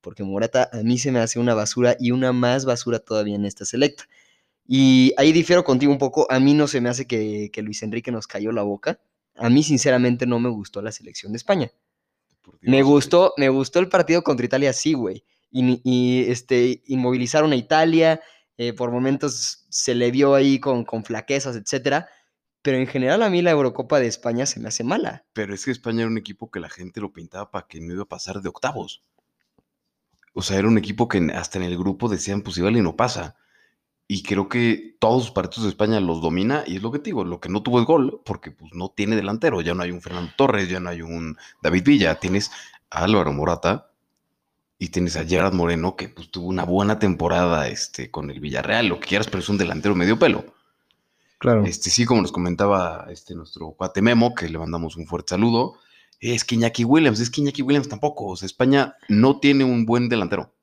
porque 0.02 0.24
Morata 0.24 0.70
a 0.72 0.78
mí 0.84 0.98
se 0.98 1.12
me 1.12 1.20
hace 1.20 1.40
una 1.40 1.54
basura 1.54 1.96
y 2.00 2.12
una 2.12 2.34
más 2.34 2.66
basura 2.66 3.00
todavía 3.00 3.36
en 3.36 3.46
esta 3.46 3.66
selecta. 3.66 4.08
Y 4.66 5.14
ahí 5.18 5.32
difiero 5.32 5.64
contigo 5.64 5.92
un 5.92 5.98
poco, 5.98 6.26
a 6.32 6.40
mí 6.40 6.54
no 6.54 6.68
se 6.68 6.82
me 6.82 6.90
hace 6.90 7.06
que, 7.06 7.52
Luis 7.58 7.84
Enrique 7.84 8.12
nos 8.12 8.28
cayó 8.28 8.52
la 8.52 8.64
boca. 8.64 9.00
A 9.36 9.50
mí 9.50 9.64
sinceramente 9.64 10.26
no 10.26 10.40
me 10.40 10.50
gustó 10.50 10.82
la 10.82 10.92
selección 10.92 11.34
de 11.34 11.38
España. 11.38 11.72
me 12.62 12.82
gustó, 12.84 13.34
me 13.38 13.50
gustó 13.50 13.80
el 13.80 13.90
partido 13.90 14.24
contra 14.24 14.46
Italia, 14.46 14.74
sí, 14.74 14.94
güey. 14.94 15.24
Y, 15.54 16.26
este, 16.30 16.82
inmovilizaron 16.88 17.52
a 17.52 17.56
Italia, 17.56 18.20
eh, 18.58 18.74
por 18.74 18.92
momentos 18.92 19.66
se 19.70 19.94
le 19.94 20.10
vio 20.12 20.34
ahí 20.34 20.60
con, 20.60 20.84
con 20.84 21.06
flaquezas, 21.06 21.56
etcétera 21.56 22.10
pero 22.64 22.78
en 22.78 22.88
general 22.88 23.22
a 23.22 23.30
mí 23.30 23.42
la 23.42 23.52
Eurocopa 23.52 24.00
de 24.00 24.08
España 24.08 24.46
se 24.46 24.60
me 24.60 24.70
hace 24.70 24.86
mala. 24.86 25.26
Pero 25.34 25.54
es 25.54 25.66
que 25.66 25.72
España 25.72 26.00
era 26.02 26.10
un 26.10 26.18
equipo 26.18 26.50
que 26.50 26.62
la 26.62 26.70
gente 26.70 27.02
lo 27.02 27.12
pintaba 27.12 27.52
para 27.52 27.68
que 27.68 27.82
no 27.82 27.94
iba 27.94 28.04
a 28.04 28.08
pasar 28.08 28.42
de 28.42 28.50
octavos. 28.50 29.04
O 30.34 30.42
sea, 30.42 30.58
era 30.58 30.70
un 30.70 30.78
equipo 30.78 31.10
que 31.10 31.20
hasta 31.36 31.60
en 31.60 31.66
el 31.66 31.78
grupo 31.78 32.08
decían, 32.08 32.42
pues 32.42 32.58
igual 32.58 32.78
y 32.78 32.82
no 32.82 32.96
pasa. 32.96 33.36
Y 34.08 34.24
creo 34.24 34.48
que 34.48 34.96
todos 35.00 35.26
los 35.26 35.32
partidos 35.32 35.66
de 35.66 35.70
España 35.72 36.00
los 36.00 36.22
domina 36.22 36.64
y 36.66 36.78
es 36.78 36.82
lo 36.82 36.92
que 36.92 37.00
te 37.00 37.06
digo, 37.06 37.26
lo 37.26 37.42
que 37.42 37.50
no 37.50 37.64
tuvo 37.64 37.82
es 37.82 37.86
gol, 37.86 38.22
porque 38.26 38.52
pues 38.52 38.74
no 38.74 38.90
tiene 38.90 39.18
delantero, 39.18 39.62
ya 39.62 39.74
no 39.74 39.84
hay 39.84 39.92
un 39.92 40.02
Fernando 40.02 40.32
Torres, 40.38 40.70
ya 40.70 40.80
no 40.80 40.90
hay 40.90 41.02
un 41.02 41.38
David 41.62 41.84
Villa, 41.84 42.16
tienes 42.16 42.50
a 42.90 43.04
Álvaro 43.04 43.34
Morata 43.34 43.93
y 44.84 44.90
tienes 44.90 45.16
a 45.16 45.24
Gerard 45.24 45.54
Moreno 45.54 45.96
que 45.96 46.10
pues 46.10 46.30
tuvo 46.30 46.48
una 46.48 46.66
buena 46.66 47.00
temporada 47.00 47.70
este, 47.70 48.12
con 48.12 48.30
el 48.30 48.42
Villarreal, 48.42 48.88
lo 48.88 49.00
que 49.00 49.08
quieras, 49.08 49.28
pero 49.28 49.40
es 49.40 49.48
un 49.48 49.58
delantero 49.58 49.96
medio 49.96 50.20
pelo. 50.20 50.44
Este, 51.66 51.90
sí, 51.90 52.04
como 52.06 52.22
nos 52.22 52.34
comentaba 52.34 53.08
este, 53.10 53.34
nuestro 53.34 53.72
cuate 53.72 54.02
Memo, 54.02 54.36
que 54.36 54.50
le 54.50 54.58
mandamos 54.58 54.98
un 54.98 55.08
fuerte 55.08 55.32
saludo, 55.32 55.78
es 56.20 56.44
que 56.44 56.56
Iñaki 56.56 56.84
Williams, 56.84 57.22
es 57.22 57.30
que 57.30 57.40
Iñaki 57.40 57.62
Williams 57.62 57.88
tampoco. 57.88 58.26
O 58.26 58.36
sea, 58.36 58.46
España 58.46 58.98
no 59.08 59.40
tiene 59.40 59.64
un 59.64 59.86
buen 59.86 60.10
delantero. 60.10 60.54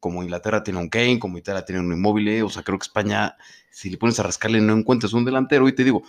Como 0.00 0.22
Inglaterra 0.22 0.62
tiene 0.62 0.80
un 0.80 0.88
Kane, 0.88 1.18
como 1.18 1.36
Italia 1.36 1.66
tiene 1.66 1.82
un 1.82 1.92
inmóvil. 1.92 2.42
O 2.44 2.48
sea, 2.48 2.62
creo 2.62 2.78
que 2.78 2.84
España, 2.84 3.36
si 3.70 3.90
le 3.90 3.98
pones 3.98 4.18
a 4.18 4.22
rascarle, 4.22 4.62
no 4.62 4.72
encuentras 4.72 5.12
un 5.12 5.26
delantero. 5.26 5.68
Y 5.68 5.74
te 5.74 5.84
digo, 5.84 6.04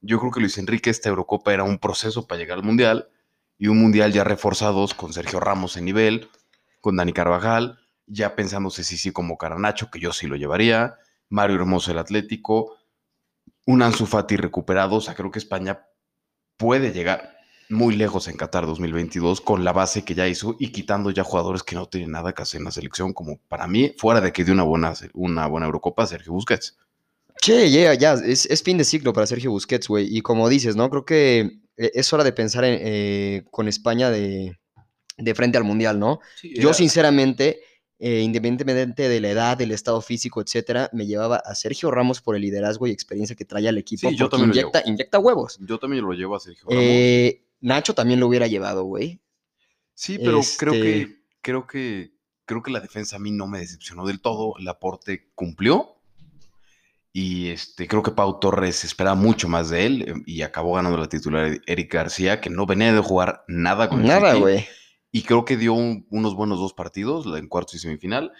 yo 0.00 0.18
creo 0.20 0.30
que 0.30 0.40
Luis 0.40 0.56
Enrique, 0.56 0.88
esta 0.88 1.10
Eurocopa 1.10 1.52
era 1.52 1.64
un 1.64 1.78
proceso 1.78 2.26
para 2.26 2.40
llegar 2.40 2.56
al 2.56 2.64
Mundial. 2.64 3.08
Y 3.58 3.66
un 3.66 3.78
Mundial 3.78 4.10
ya 4.12 4.24
reforzados 4.24 4.94
con 4.94 5.12
Sergio 5.12 5.38
Ramos 5.38 5.76
en 5.76 5.84
nivel, 5.84 6.28
con 6.84 6.96
Dani 6.96 7.14
Carvajal, 7.14 7.78
ya 8.06 8.36
pensándose 8.36 8.84
si 8.84 8.98
sí 8.98 9.10
como 9.10 9.38
Caranacho, 9.38 9.90
que 9.90 10.00
yo 10.00 10.12
sí 10.12 10.26
lo 10.26 10.36
llevaría. 10.36 10.98
Mario 11.30 11.56
Hermoso 11.56 11.90
el 11.90 11.98
Atlético 11.98 12.76
un 13.64 13.80
Ansu 13.80 14.04
Fati 14.04 14.36
recuperado. 14.36 14.96
O 14.96 15.00
sea, 15.00 15.14
creo 15.14 15.30
que 15.30 15.38
España 15.38 15.86
puede 16.58 16.92
llegar 16.92 17.38
muy 17.70 17.96
lejos 17.96 18.28
en 18.28 18.36
Qatar 18.36 18.66
2022 18.66 19.40
con 19.40 19.64
la 19.64 19.72
base 19.72 20.04
que 20.04 20.14
ya 20.14 20.28
hizo 20.28 20.56
y 20.58 20.72
quitando 20.72 21.10
ya 21.10 21.24
jugadores 21.24 21.62
que 21.62 21.74
no 21.74 21.86
tienen 21.86 22.10
nada 22.10 22.34
que 22.34 22.42
hacer 22.42 22.58
en 22.58 22.66
la 22.66 22.70
selección, 22.70 23.14
como 23.14 23.38
para 23.48 23.66
mí, 23.66 23.94
fuera 23.96 24.20
de 24.20 24.30
que 24.30 24.44
dio 24.44 24.52
una 24.52 24.64
buena, 24.64 24.92
una 25.14 25.46
buena 25.46 25.64
Eurocopa, 25.64 26.06
Sergio 26.06 26.34
Busquets. 26.34 26.76
Che, 27.40 27.70
ya, 27.70 27.94
ya, 27.94 28.12
es, 28.12 28.62
fin 28.62 28.76
de 28.76 28.84
ciclo 28.84 29.14
para 29.14 29.26
Sergio 29.26 29.52
Busquets, 29.52 29.88
güey. 29.88 30.14
Y 30.14 30.20
como 30.20 30.50
dices, 30.50 30.76
¿no? 30.76 30.90
Creo 30.90 31.06
que 31.06 31.62
eh, 31.78 31.90
es 31.94 32.12
hora 32.12 32.24
de 32.24 32.34
pensar 32.34 32.64
eh, 32.66 33.44
con 33.50 33.68
España 33.68 34.10
de, 34.10 34.58
frente 35.34 35.58
al 35.58 35.64
Mundial, 35.64 35.98
¿no? 35.98 36.20
Yo, 36.42 36.74
sinceramente, 36.74 37.60
eh, 37.98 38.20
independientemente 38.20 39.08
de 39.08 39.20
la 39.20 39.30
edad, 39.30 39.56
del 39.56 39.70
estado 39.70 40.00
físico, 40.00 40.40
etcétera, 40.40 40.90
me 40.92 41.06
llevaba 41.06 41.36
a 41.36 41.54
Sergio 41.54 41.90
Ramos 41.90 42.20
por 42.20 42.36
el 42.36 42.42
liderazgo 42.42 42.86
y 42.86 42.90
experiencia 42.90 43.36
que 43.36 43.44
trae 43.44 43.68
al 43.68 43.78
equipo. 43.78 44.08
Sí, 44.08 44.16
yo 44.16 44.28
también 44.28 44.50
inyecta, 44.50 44.82
inyecta 44.84 45.18
huevos. 45.18 45.58
Yo 45.60 45.78
también 45.78 46.04
lo 46.04 46.12
llevo 46.12 46.36
a 46.36 46.40
Sergio 46.40 46.68
Ramos. 46.68 46.84
Eh, 46.84 47.44
Nacho 47.60 47.94
también 47.94 48.20
lo 48.20 48.26
hubiera 48.26 48.46
llevado, 48.46 48.84
güey. 48.84 49.20
Sí, 49.94 50.18
pero 50.18 50.40
creo 50.58 50.72
que 50.72 51.00
este 51.02 51.22
creo 51.40 51.66
que 51.66 52.14
creo 52.44 52.62
que 52.62 52.72
la 52.72 52.80
defensa 52.80 53.16
a 53.16 53.20
mí 53.20 53.30
no 53.30 53.46
me 53.46 53.60
decepcionó 53.60 54.06
del 54.06 54.20
todo. 54.20 54.54
El 54.58 54.68
aporte 54.68 55.30
cumplió. 55.34 55.92
Y 57.16 57.50
este, 57.50 57.86
creo 57.86 58.02
que 58.02 58.10
Pau 58.10 58.40
Torres 58.40 58.82
esperaba 58.82 59.14
mucho 59.14 59.48
más 59.48 59.70
de 59.70 59.86
él 59.86 60.08
em, 60.08 60.24
y 60.26 60.42
acabó 60.42 60.74
ganando 60.74 60.98
la 60.98 61.08
titular 61.08 61.60
Eric 61.64 61.94
García, 61.94 62.40
que 62.40 62.50
no 62.50 62.66
venía 62.66 62.92
de 62.92 62.98
jugar 62.98 63.44
nada 63.46 63.88
con 63.88 64.00
el 64.00 64.08
Nada, 64.08 64.34
güey 64.34 64.66
y 65.14 65.22
creo 65.22 65.44
que 65.44 65.56
dio 65.56 65.74
unos 65.74 66.34
buenos 66.34 66.58
dos 66.58 66.74
partidos, 66.74 67.24
en 67.38 67.46
cuartos 67.46 67.76
y 67.76 67.78
semifinal. 67.78 68.32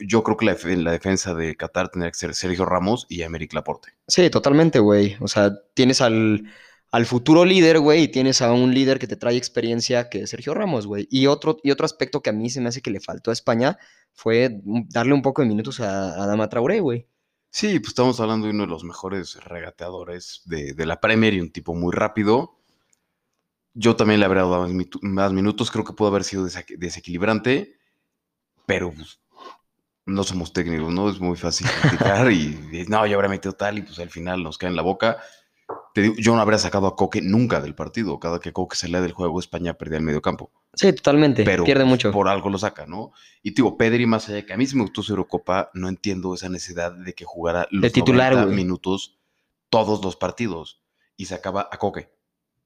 Yo 0.00 0.22
creo 0.22 0.38
que 0.38 0.46
la, 0.46 0.56
la, 0.82 0.92
defensa 0.92 1.34
de 1.34 1.54
Qatar 1.54 1.90
tendría 1.90 2.10
que 2.10 2.16
ser 2.16 2.34
Sergio 2.34 2.64
Ramos 2.64 3.04
y 3.10 3.24
Améric 3.24 3.52
Laporte. 3.52 3.90
Sí, 4.08 4.30
totalmente, 4.30 4.78
güey. 4.78 5.18
O 5.20 5.28
sea, 5.28 5.52
tienes 5.74 6.00
al, 6.00 6.50
al 6.90 7.04
futuro 7.04 7.44
líder, 7.44 7.78
güey, 7.78 8.04
y 8.04 8.08
tienes 8.08 8.40
a 8.40 8.54
un 8.54 8.72
líder 8.72 8.98
que 8.98 9.06
te 9.06 9.16
trae 9.16 9.36
experiencia 9.36 10.08
que 10.08 10.22
es 10.22 10.30
Sergio 10.30 10.54
Ramos, 10.54 10.86
güey. 10.86 11.06
Y 11.10 11.26
otro, 11.26 11.58
y 11.62 11.70
otro 11.70 11.84
aspecto 11.84 12.22
que 12.22 12.30
a 12.30 12.32
mí 12.32 12.48
se 12.48 12.62
me 12.62 12.70
hace 12.70 12.80
que 12.80 12.90
le 12.90 13.00
faltó 13.00 13.28
a 13.28 13.34
España 13.34 13.76
fue 14.14 14.62
darle 14.64 15.12
un 15.12 15.20
poco 15.20 15.42
de 15.42 15.48
minutos 15.48 15.80
a, 15.80 16.22
a 16.22 16.26
Dama 16.26 16.48
Traoré, 16.48 16.80
güey. 16.80 17.06
Sí, 17.50 17.80
pues 17.80 17.88
estamos 17.88 18.18
hablando 18.18 18.46
de 18.46 18.54
uno 18.54 18.62
de 18.62 18.70
los 18.70 18.82
mejores 18.82 19.36
regateadores 19.44 20.40
de, 20.46 20.72
de 20.72 20.86
la 20.86 21.02
Premier 21.02 21.34
y 21.34 21.40
un 21.42 21.52
tipo 21.52 21.74
muy 21.74 21.92
rápido. 21.92 22.53
Yo 23.74 23.96
también 23.96 24.20
le 24.20 24.26
habría 24.26 24.42
dado 24.42 24.68
más, 25.02 25.32
minutos, 25.32 25.70
creo 25.70 25.84
que 25.84 25.92
pudo 25.92 26.08
haber 26.08 26.24
sido 26.24 26.46
desequilibrante, 26.78 27.76
pero 28.66 28.92
pues, 28.92 29.18
no 30.06 30.22
somos 30.22 30.52
técnicos, 30.52 30.92
¿no? 30.92 31.10
Es 31.10 31.20
muy 31.20 31.36
fácil 31.36 31.66
criticar 31.82 32.30
y, 32.30 32.58
y, 32.72 32.84
no, 32.88 33.06
yo 33.06 33.16
habría 33.16 33.30
metido 33.30 33.54
tal 33.54 33.78
y 33.78 33.82
pues 33.82 33.98
al 33.98 34.10
final 34.10 34.42
nos 34.42 34.58
cae 34.58 34.70
en 34.70 34.76
la 34.76 34.82
boca. 34.82 35.18
Te 35.94 36.02
digo, 36.02 36.14
yo 36.18 36.34
no 36.34 36.42
habría 36.42 36.58
sacado 36.58 36.86
a 36.86 36.96
Coque 36.96 37.22
nunca 37.22 37.60
del 37.60 37.74
partido. 37.74 38.18
Cada 38.18 38.40
que 38.40 38.52
Coque 38.52 38.76
salía 38.76 39.00
del 39.00 39.12
juego, 39.12 39.38
España 39.38 39.74
perdía 39.74 39.98
el 39.98 40.04
medio 40.04 40.20
campo. 40.20 40.50
Sí, 40.74 40.92
totalmente. 40.92 41.44
Pero 41.44 41.64
Pierde 41.64 41.84
pues, 41.84 41.90
mucho. 41.90 42.12
por 42.12 42.28
algo 42.28 42.50
lo 42.50 42.58
saca, 42.58 42.84
¿no? 42.86 43.12
Y 43.42 43.54
digo, 43.54 43.76
Pedri, 43.76 44.04
más 44.04 44.26
allá 44.26 44.36
de 44.36 44.46
que 44.46 44.52
a 44.52 44.56
mí 44.56 44.66
sí 44.66 44.76
me 44.76 44.82
gustó 44.82 45.02
su 45.02 45.12
Eurocopa, 45.12 45.70
no 45.72 45.88
entiendo 45.88 46.34
esa 46.34 46.48
necesidad 46.48 46.92
de 46.92 47.14
que 47.14 47.24
jugara 47.24 47.68
los 47.70 47.92
titular, 47.92 48.32
90 48.32 48.44
güey. 48.46 48.56
minutos 48.56 49.18
todos 49.70 50.04
los 50.04 50.16
partidos 50.16 50.82
y 51.16 51.26
sacaba 51.26 51.68
a 51.70 51.78
Coque. 51.78 52.13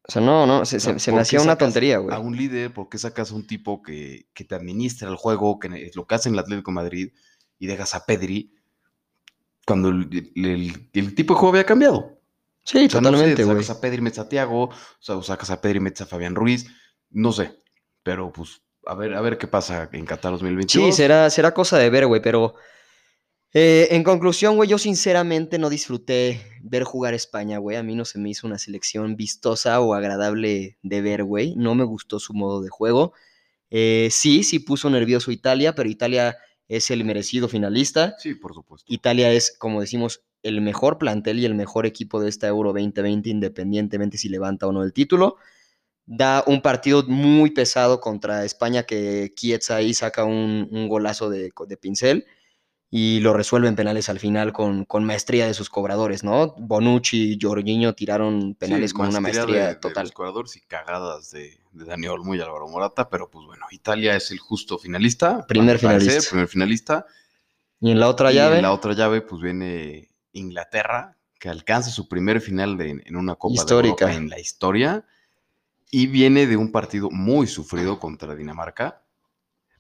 O 0.09 0.13
sea, 0.13 0.23
no, 0.23 0.47
no, 0.47 0.65
se, 0.65 0.81
se- 0.81 0.99
se 0.99 1.11
¿por 1.11 1.17
me 1.19 1.23
hacía 1.23 1.41
una 1.43 1.57
tontería, 1.57 1.99
güey. 1.99 2.17
A 2.17 2.19
un 2.19 2.35
líder, 2.35 2.73
¿por 2.73 2.89
qué 2.89 2.97
sacas 2.97 3.31
a 3.31 3.35
un 3.35 3.47
tipo 3.47 3.83
que, 3.83 4.27
que 4.33 4.45
te 4.45 4.55
administra 4.55 5.09
el 5.11 5.17
juego, 5.17 5.59
que 5.59 5.69
es 5.87 5.97
lo 5.97 6.07
que 6.07 6.15
hace 6.15 6.29
en 6.31 6.35
el 6.35 6.39
Atlético 6.41 6.71
de 6.71 6.75
Madrid, 6.77 7.13
y 7.59 7.67
dejas 7.67 7.95
a 7.95 8.07
Pedri 8.07 8.55
cuando 9.67 9.89
el, 9.91 10.33
el- 10.35 10.89
el 10.93 11.15
tipo 11.15 11.35
de 11.35 11.41
juego 11.41 11.53
había 11.55 11.65
cambiado? 11.67 12.19
Sí, 12.65 12.87
O 12.87 12.91
sea, 12.91 13.01
no 13.01 13.09
sé, 13.11 13.15
totalmente, 13.15 13.45
güey. 13.45 13.57
sacas 13.63 13.77
a 13.77 13.81
Pedri, 13.81 14.01
metes 14.01 14.19
a 14.19 14.29
Tiago, 14.29 14.65
o 14.65 14.73
sea, 14.99 15.17
o 15.17 15.23
sacas 15.23 15.51
a 15.51 15.61
Pedri, 15.61 15.81
metes 15.81 16.03
a 16.03 16.07
Fabián 16.07 16.35
Ruiz, 16.35 16.67
no 17.11 17.33
sé. 17.33 17.63
Pero 18.03 18.33
pues, 18.33 18.63
a 18.87 18.95
ver, 18.95 19.15
a 19.15 19.21
ver 19.21 19.37
qué 19.39 19.47
pasa 19.47 19.89
en 19.93 20.07
Qatar 20.07 20.33
2022. 20.33 20.87
Sí, 20.87 20.93
será, 20.93 21.29
será 21.31 21.53
cosa 21.53 21.79
de 21.79 21.91
ver, 21.91 22.07
güey, 22.07 22.23
pero 22.23 22.55
eh, 23.55 23.89
en 23.93 24.05
conclusión, 24.05 24.57
güey, 24.57 24.69
yo 24.69 24.77
sinceramente 24.77 25.59
no 25.59 25.71
disfruté 25.71 26.43
ver 26.63 26.85
jugar 26.85 27.15
España, 27.15 27.59
güey. 27.59 27.77
A 27.77 27.83
mí 27.83 27.95
no 27.95 28.05
se 28.05 28.19
me 28.19 28.29
hizo 28.29 28.47
una 28.47 28.59
selección 28.59 29.17
vistosa 29.17 29.81
o 29.81 29.95
agradable 29.95 30.77
de 30.83 31.01
ver, 31.01 31.25
güey. 31.25 31.55
No 31.57 31.75
me 31.75 31.85
gustó 31.85 32.21
su 32.21 32.35
modo 32.35 32.61
de 32.61 32.69
juego. 32.69 33.15
Eh, 33.71 34.09
sí, 34.11 34.43
sí 34.43 34.59
puso 34.59 34.91
nervioso 34.91 35.31
Italia, 35.31 35.75
pero 35.75 35.89
Italia 35.89 36.37
es 36.69 36.91
el 36.91 37.05
merecido 37.05 37.49
finalista. 37.49 38.17
Sí, 38.19 38.35
por 38.35 38.53
supuesto. 38.53 38.85
Italia 38.93 39.33
es, 39.33 39.57
como 39.59 39.81
decimos, 39.81 40.23
el 40.43 40.61
mejor 40.61 40.99
plantel 40.99 41.39
y 41.39 41.47
el 41.47 41.55
mejor 41.55 41.87
equipo 41.87 42.21
de 42.21 42.29
esta 42.29 42.49
Euro 42.49 42.75
2020, 42.75 43.31
independientemente 43.31 44.19
si 44.19 44.29
levanta 44.29 44.67
o 44.67 44.73
no 44.73 44.83
el 44.83 44.93
título. 44.93 45.37
Da 46.05 46.45
un 46.47 46.61
partido 46.61 47.03
muy 47.07 47.51
pesado 47.51 48.01
contra 48.01 48.45
España 48.45 48.83
que 48.83 49.33
Chiesa 49.35 49.77
ahí 49.77 49.95
saca 49.95 50.25
un, 50.25 50.69
un 50.71 50.89
golazo 50.89 51.31
de, 51.31 51.51
de 51.67 51.77
pincel 51.79 52.27
y 52.91 53.21
lo 53.21 53.35
resuelven 53.35 53.77
penales 53.77 54.09
al 54.09 54.19
final 54.19 54.53
con, 54.53 54.85
con 54.87 55.05
maestría 55.05 55.47
de 55.47 55.53
sus 55.55 55.69
cobradores, 55.69 56.25
¿no? 56.25 56.55
Bonucci 56.59 57.35
y 57.35 57.39
Jorginho 57.41 57.95
tiraron 57.95 58.55
penales 58.55 58.91
Sí, 58.91 58.97
con 58.97 59.09
una 59.09 59.21
maestría 59.21 59.63
de- 59.63 59.69
de 59.69 59.75
total. 59.75 60.05
los 60.05 60.15
jugadores 60.15 60.57
y 60.57 60.61
cagadas 60.63 61.31
de, 61.31 61.59
de 61.73 61.85
Dani 61.85 62.07
Olmo 62.07 62.35
y 62.35 62.41
Álvaro 62.41 62.67
Morata, 62.69 63.11
pero 63.11 63.29
pues 63.31 63.45
bueno, 63.47 63.67
Italia 63.71 64.17
es 64.17 64.31
el 64.31 64.39
justo 64.39 64.79
finalista. 64.79 65.47
Primer 65.47 65.79
parecer, 65.79 66.01
finalista. 66.09 66.31
primer 66.31 66.49
finalista. 66.49 67.07
Y 67.81 67.91
en 67.91 68.01
la 68.01 68.09
otra 68.09 68.33
y 68.33 68.37
llave, 68.37 68.57
en 68.57 68.63
la 68.63 68.73
otra 68.73 68.95
llave, 68.95 69.21
pues 69.21 69.43
viene 69.43 70.09
Inglaterra, 70.33 71.17
que 71.39 71.49
alcanza 71.51 71.91
su 71.91 72.09
primer 72.09 72.41
final 72.41 72.79
de- 72.79 73.03
en 73.05 73.17
una 73.17 73.35
Copa 73.35 73.55
Histórica. 73.55 74.07
de 74.07 74.13
Europa 74.13 74.15
en 74.25 74.31
la 74.31 74.41
historia. 74.41 75.05
Y 75.91 76.07
viene 76.07 76.47
de 76.47 76.57
un 76.57 76.73
partido 76.73 77.11
muy 77.11 77.47
sufrido 77.47 77.99
contra 78.01 78.35
Dinamarca. 78.35 79.03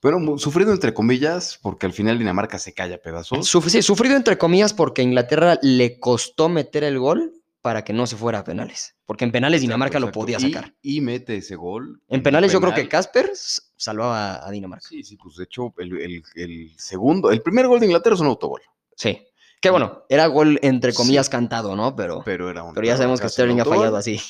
Bueno, 0.02 0.18
mu- 0.20 0.38
sufrido 0.38 0.72
entre 0.72 0.94
comillas, 0.94 1.58
porque 1.62 1.86
al 1.86 1.92
final 1.92 2.18
Dinamarca 2.18 2.58
se 2.58 2.72
calla 2.72 2.96
a 2.96 2.98
pedazos. 2.98 3.46
suf- 3.48 3.68
sí, 3.68 3.82
sufrido 3.82 4.16
entre 4.16 4.38
comillas 4.38 4.72
porque 4.74 5.02
a 5.02 5.04
Inglaterra 5.04 5.58
le 5.62 5.98
costó 5.98 6.48
meter 6.48 6.84
el 6.84 6.98
gol 6.98 7.32
para 7.60 7.82
que 7.84 7.92
no 7.92 8.06
se 8.06 8.16
fuera 8.16 8.38
a 8.40 8.44
penales. 8.44 8.94
Porque 9.04 9.24
en 9.24 9.32
penales 9.32 9.60
Dinamarca 9.62 9.98
Exacto, 9.98 10.06
lo 10.06 10.12
podía 10.24 10.38
sacar. 10.38 10.74
Y, 10.82 10.98
y 10.98 11.00
mete 11.00 11.36
ese 11.38 11.56
gol. 11.56 12.00
En 12.08 12.22
penales 12.22 12.52
yo 12.52 12.60
creo 12.60 12.74
que. 12.74 12.88
Casper 12.88 13.32
salvaba 13.76 14.46
a 14.46 14.50
Dinamarca. 14.50 14.86
Sí, 14.88 15.02
sí, 15.02 15.16
pues 15.16 15.36
de 15.36 15.44
hecho, 15.44 15.74
el, 15.78 15.98
el- 16.00 16.22
el 16.36 16.72
segundo, 16.78 17.30
el 17.30 17.42
primer 17.42 17.66
gol 17.66 17.80
de 17.80 17.86
Inglaterra 17.86 18.14
es 18.14 18.20
un 18.20 18.28
autogol, 18.28 18.60
Sí. 18.96 19.18
Que 19.60 19.70
bueno, 19.70 20.04
era 20.08 20.26
gol 20.28 20.60
entre 20.62 20.92
comillas 20.94 21.26
Sí. 21.26 21.32
cantado, 21.32 21.74
¿no? 21.74 21.96
Pero, 21.96 22.22
pero 22.24 22.48
era 22.48 22.62
un. 22.62 22.74
pero 22.74 22.86
ya 22.86 22.96
sabemos 22.96 23.20
que 23.20 23.28
Sterling 23.28 23.58
ha 23.60 23.64
fallado 23.64 23.96
así. 23.96 24.20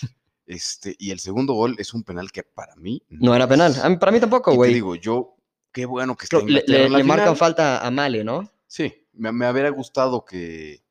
Este, 0.46 0.96
y 0.98 1.10
el 1.10 1.20
segundo 1.20 1.52
gol 1.52 1.76
es 1.78 1.92
un 1.92 2.02
penal 2.02 2.32
que 2.32 2.42
para 2.42 2.74
mí. 2.76 3.02
No 3.10 3.34
era 3.34 3.46
penal. 3.46 3.74
Para 4.00 4.10
mí 4.12 4.20
tampoco, 4.20 4.50
Y 4.50 4.54
te 4.54 4.56
güey. 4.56 4.72
digo, 4.74 4.94
yo, 4.94 5.36
qué 5.78 5.86
bueno 5.86 6.16
que 6.16 6.24
está 6.24 6.38
Le, 6.38 6.42
Inglaterra 6.42 6.78
le- 6.78 6.86
en 6.86 6.92
la 6.92 6.98
le 6.98 7.04
marcan 7.04 7.36
falta 7.36 7.86
a 7.86 7.90
Male, 7.92 8.24
¿no? 8.24 8.50
Sí, 8.66 9.06
me, 9.12 9.30
me 9.30 9.46
habría 9.46 9.70
gustado 9.70 10.24
que, 10.24 10.82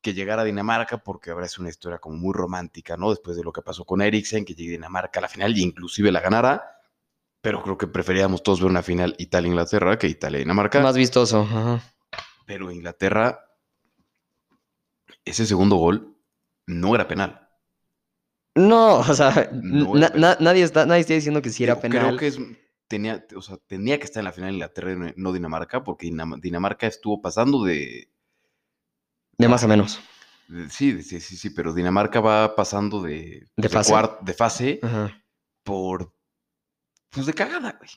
que 0.00 0.14
llegara 0.14 0.42
a 0.42 0.44
Dinamarca 0.44 0.98
porque 0.98 1.32
habría 1.32 1.48
sido 1.48 1.62
una 1.62 1.70
historia 1.70 1.98
como 1.98 2.16
muy 2.16 2.32
romántica, 2.32 2.96
¿no? 2.96 3.10
Después 3.10 3.36
de 3.36 3.42
lo 3.42 3.52
que 3.52 3.62
pasó 3.62 3.84
con 3.84 4.00
Eriksen, 4.00 4.44
que 4.44 4.54
llegue 4.54 4.70
Dinamarca 4.72 5.18
a 5.18 5.22
la 5.22 5.28
final 5.28 5.58
y 5.58 5.62
inclusive 5.62 6.12
la 6.12 6.20
ganara. 6.20 6.78
Pero 7.40 7.60
creo 7.64 7.76
que 7.76 7.88
preferíamos 7.88 8.44
todos 8.44 8.60
ver 8.60 8.70
una 8.70 8.84
final 8.84 9.16
Italia-Inglaterra 9.18 9.98
que 9.98 10.06
Italia-Dinamarca. 10.06 10.80
Más 10.80 10.96
vistoso. 10.96 11.40
ajá. 11.40 11.82
Pero 12.46 12.70
Inglaterra, 12.70 13.40
ese 15.24 15.46
segundo 15.46 15.76
gol 15.76 16.16
no 16.66 16.94
era 16.94 17.08
penal. 17.08 17.48
No, 18.54 18.98
o 18.98 19.14
sea, 19.14 19.48
No 19.52 19.94
na- 19.94 20.06
era 20.06 20.12
penal. 20.12 20.20
na- 20.20 20.36
nadie, 20.40 20.62
está, 20.62 20.86
nadie 20.86 21.00
está 21.00 21.14
diciendo 21.14 21.42
que 21.42 21.50
sí 21.50 21.64
era 21.64 21.80
penal. 21.80 22.06
Creo 22.06 22.16
que 22.18 22.26
es, 22.28 22.38
tenía, 22.92 23.24
o 23.34 23.40
sea, 23.40 23.56
tenía 23.66 23.98
que 23.98 24.04
estar 24.04 24.20
en 24.20 24.26
la 24.26 24.32
final 24.32 24.52
Inglaterra, 24.52 24.92
y 24.92 25.14
no 25.16 25.32
Dinamarca, 25.32 25.82
porque 25.82 26.08
Dinam- 26.08 26.38
Dinamarca 26.42 26.86
estuvo 26.86 27.22
pasando 27.22 27.64
de, 27.64 28.10
De 29.38 29.48
más 29.48 29.64
a 29.64 29.66
menos. 29.68 29.98
sí, 30.68 31.02
sí, 31.02 31.20
sí, 31.20 31.36
sí, 31.38 31.48
pero 31.50 31.72
Dinamarca 31.72 32.20
va 32.20 32.54
pasando 32.54 33.00
de, 33.00 33.48
De 33.56 33.68
pues, 33.68 33.72
fase. 33.72 33.92
cuart- 33.94 34.20
de 34.20 34.34
fase 34.34 34.78
Ajá. 34.82 35.24
por, 35.64 36.14
pues 37.08 37.24
de 37.26 37.32
cagada, 37.32 37.72
güey. 37.78 37.90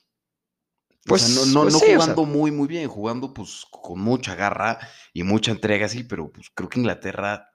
Pues- 1.06 1.24
o 1.24 1.28
sea, 1.28 1.36
no, 1.36 1.54
no, 1.54 1.62
pues 1.64 1.74
no 1.74 1.80
sí, 1.80 1.86
o 1.86 1.88
sea. 1.90 1.96
jugando 2.00 2.26
muy, 2.26 2.52
muy 2.52 2.68
bien, 2.68 2.88
jugando 2.88 3.34
pues 3.34 3.66
con 3.70 4.00
mucha 4.00 4.34
garra 4.36 4.80
y 5.14 5.24
mucha 5.24 5.52
entrega, 5.52 5.90
sí, 5.90 6.04
pero 6.06 6.32
pues 6.32 6.50
creo 6.56 6.70
que 6.70 6.80
Inglaterra, 6.80 7.50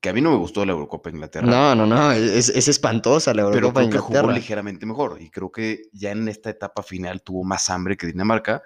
que 0.00 0.08
a 0.08 0.12
mí 0.12 0.20
no 0.20 0.30
me 0.30 0.36
gustó 0.36 0.64
la 0.64 0.72
Eurocopa 0.72 1.10
de 1.10 1.16
Inglaterra. 1.16 1.46
No, 1.46 1.74
no, 1.74 1.86
no. 1.86 2.12
Es, 2.12 2.48
es 2.48 2.68
espantosa 2.68 3.34
la 3.34 3.44
pero 3.44 3.56
Eurocopa 3.56 3.80
de 3.80 3.88
creo 3.88 4.00
que 4.00 4.06
jugó 4.06 4.18
Inglaterra. 4.18 4.38
ligeramente 4.38 4.86
mejor 4.86 5.18
y 5.20 5.30
creo 5.30 5.50
que 5.50 5.88
ya 5.92 6.10
en 6.12 6.28
esta 6.28 6.50
etapa 6.50 6.82
final 6.82 7.22
tuvo 7.22 7.44
más 7.44 7.68
hambre 7.70 7.96
que 7.96 8.06
Dinamarca. 8.06 8.62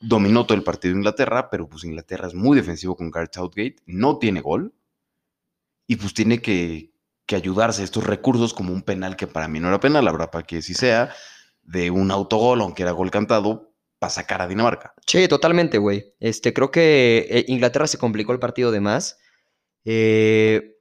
Dominó 0.00 0.46
todo 0.46 0.56
el 0.56 0.62
partido 0.62 0.94
Inglaterra, 0.94 1.50
pero 1.50 1.68
pues 1.68 1.84
Inglaterra 1.84 2.28
es 2.28 2.34
muy 2.34 2.56
defensivo 2.56 2.96
con 2.96 3.10
Gareth 3.10 3.34
Southgate, 3.34 3.76
no 3.86 4.18
tiene 4.18 4.40
gol 4.40 4.72
y 5.88 5.96
pues 5.96 6.14
tiene 6.14 6.40
que, 6.40 6.92
que 7.26 7.34
ayudarse 7.34 7.82
a 7.82 7.84
estos 7.84 8.04
recursos 8.04 8.54
como 8.54 8.72
un 8.72 8.82
penal 8.82 9.16
que 9.16 9.26
para 9.26 9.48
mí 9.48 9.58
no 9.58 9.68
era 9.68 9.80
penal, 9.80 10.06
habrá 10.06 10.30
para 10.30 10.46
que 10.46 10.62
sí 10.62 10.74
sea, 10.74 11.12
de 11.62 11.90
un 11.90 12.10
autogol, 12.10 12.60
aunque 12.60 12.82
era 12.82 12.92
gol 12.92 13.10
cantado, 13.10 13.72
para 13.98 14.10
sacar 14.10 14.40
a 14.40 14.46
Dinamarca. 14.46 14.94
Sí, 15.06 15.26
totalmente, 15.28 15.78
güey. 15.78 16.14
Este, 16.20 16.54
creo 16.54 16.70
que 16.70 17.26
eh, 17.28 17.44
Inglaterra 17.48 17.86
se 17.86 17.98
complicó 17.98 18.32
el 18.32 18.38
partido 18.38 18.70
de 18.70 18.80
más. 18.80 19.18
Eh, 19.90 20.74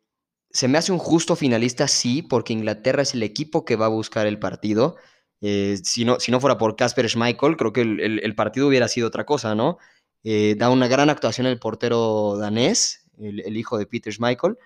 se 0.52 0.68
me 0.68 0.78
hace 0.78 0.92
un 0.92 0.98
justo 1.00 1.36
finalista, 1.36 1.88
sí, 1.88 2.22
porque 2.24 2.54
Inglaterra 2.54 3.04
es 3.04 3.14
el 3.14 3.24
equipo 3.24 3.66
que 3.66 3.76
va 3.78 3.86
a 3.88 3.90
buscar 3.90 4.28
el 4.28 4.40
partido. 4.40 4.98
Eh, 5.42 5.78
si, 5.84 6.06
no, 6.06 6.20
si 6.20 6.32
no 6.32 6.42
fuera 6.42 6.58
por 6.58 6.76
Casper 6.76 7.10
Schmeichel, 7.10 7.58
creo 7.58 7.74
que 7.74 7.82
el, 7.82 8.02
el- 8.24 8.36
partido 8.36 8.68
hubiera 8.68 8.88
sido 8.90 9.08
otra 9.08 9.26
cosa, 9.26 9.56
¿no? 9.56 9.78
Eh, 10.24 10.56
da 10.58 10.70
una 10.72 10.88
gran 10.90 11.10
actuación 11.10 11.48
el 11.48 11.60
portero 11.60 12.38
danés, 12.38 13.06
el, 13.20 13.56
hijo 13.58 13.78
de 13.78 13.86
Peter 13.88 14.14
Schmeichel. 14.14 14.58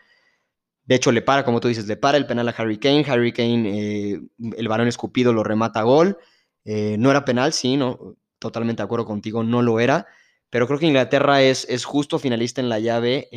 De 0.85 0.95
hecho, 0.95 1.11
le 1.11 1.21
para, 1.21 1.45
como 1.45 1.59
tú 1.61 1.67
dices, 1.69 1.87
le 1.87 1.97
para 1.97 2.17
el 2.17 2.27
penal 2.27 2.49
a 2.49 2.51
Harry 2.53 2.79
Kane. 2.79 3.05
Harry 3.07 3.33
Kane, 3.33 4.13
eh, 4.15 4.21
el 4.57 4.67
varón 4.67 4.87
escupido, 4.87 5.33
lo 5.33 5.43
remata 5.43 5.81
a 5.81 5.83
gol. 5.83 6.17
No 6.65 7.11
era 7.11 7.25
penal, 7.25 7.53
sí, 7.53 7.77
no, 7.77 8.17
totalmente 8.39 8.81
de 8.81 8.85
acuerdo 8.85 9.05
contigo, 9.05 9.43
no 9.43 9.61
lo 9.61 9.79
era. 9.79 10.07
Pero 10.49 10.67
creo 10.67 10.79
que 10.79 10.85
Inglaterra 10.87 11.41
es, 11.41 11.65
es 11.69 11.85
justo 11.85 12.19
finalista 12.19 12.61
en 12.61 12.69
la 12.69 12.79
llave. 12.79 13.29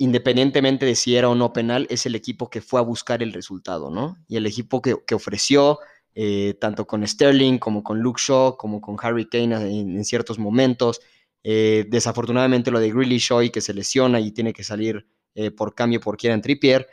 Independientemente 0.00 0.86
de 0.86 0.94
si 0.94 1.14
era 1.14 1.28
o 1.28 1.34
no 1.34 1.52
penal, 1.52 1.86
es 1.90 2.06
el 2.06 2.14
equipo 2.14 2.48
que 2.48 2.62
fue 2.62 2.80
a 2.80 2.82
buscar 2.82 3.22
el 3.22 3.34
resultado, 3.34 3.90
¿no? 3.90 4.16
Y 4.28 4.36
el 4.36 4.46
equipo 4.46 4.80
que, 4.80 5.14
ofreció, 5.14 5.78
eh, 6.14 6.54
tanto 6.58 6.86
con 6.86 7.06
Sterling 7.06 7.58
como 7.58 7.82
con 7.82 8.00
Luke 8.00 8.18
Shaw, 8.18 8.56
como 8.56 8.80
con 8.80 8.96
Harry 9.02 9.28
Kane 9.28 9.54
en, 9.56 10.02
ciertos 10.06 10.38
momentos. 10.38 11.02
Eh, 11.44 11.84
desafortunadamente 11.90 12.70
lo 12.70 12.80
de 12.80 12.90
Grealish 12.90 13.30
hoy 13.30 13.50
que 13.50 13.60
se 13.60 13.74
lesiona 13.74 14.20
y 14.20 14.32
tiene 14.32 14.54
que 14.54 14.64
salir 14.64 15.06
eh, 15.34 15.50
por 15.50 15.74
cambio 15.74 16.00
por 16.00 16.16
Kieran 16.16 16.40
Trippier. 16.40 16.88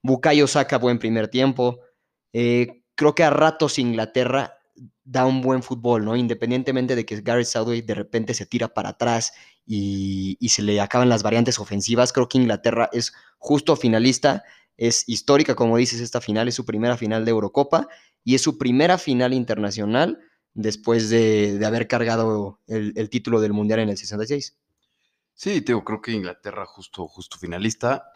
Bukayo 0.00 0.46
saca 0.46 0.78
buen 0.78 1.00
primer 1.00 1.26
tiempo. 1.26 1.80
Creo 2.32 3.14
que 3.16 3.24
a 3.24 3.30
ratos 3.30 3.80
Inglaterra 3.80 4.54
da 5.04 5.26
un 5.26 5.40
buen 5.40 5.62
fútbol, 5.62 6.04
¿no? 6.04 6.16
Independientemente 6.16 6.96
de 6.96 7.04
que 7.04 7.20
Gareth 7.20 7.46
Southgate 7.46 7.82
de 7.82 7.94
repente 7.94 8.34
se 8.34 8.46
tira 8.46 8.68
para 8.68 8.90
atrás 8.90 9.32
y, 9.66 10.36
y 10.40 10.50
se 10.50 10.62
le 10.62 10.80
acaban 10.80 11.08
las 11.08 11.22
variantes 11.22 11.58
ofensivas, 11.58 12.12
creo 12.12 12.28
que 12.28 12.38
Inglaterra 12.38 12.88
es 12.92 13.12
justo 13.38 13.76
finalista, 13.76 14.44
es 14.76 15.08
histórica, 15.08 15.54
como 15.54 15.76
dices, 15.76 16.00
esta 16.00 16.20
final 16.20 16.48
es 16.48 16.54
su 16.54 16.64
primera 16.64 16.96
final 16.96 17.24
de 17.24 17.30
Eurocopa 17.30 17.88
y 18.24 18.34
es 18.34 18.42
su 18.42 18.58
primera 18.58 18.98
final 18.98 19.32
internacional 19.34 20.18
después 20.54 21.10
de, 21.10 21.58
de 21.58 21.66
haber 21.66 21.88
cargado 21.88 22.60
el, 22.66 22.92
el 22.96 23.10
título 23.10 23.40
del 23.40 23.52
Mundial 23.52 23.80
en 23.80 23.90
el 23.90 23.96
66. 23.96 24.56
Sí, 25.34 25.60
te 25.62 25.72
digo, 25.72 25.84
creo 25.84 26.00
que 26.00 26.12
Inglaterra 26.12 26.66
justo, 26.66 27.06
justo 27.08 27.38
finalista 27.38 28.12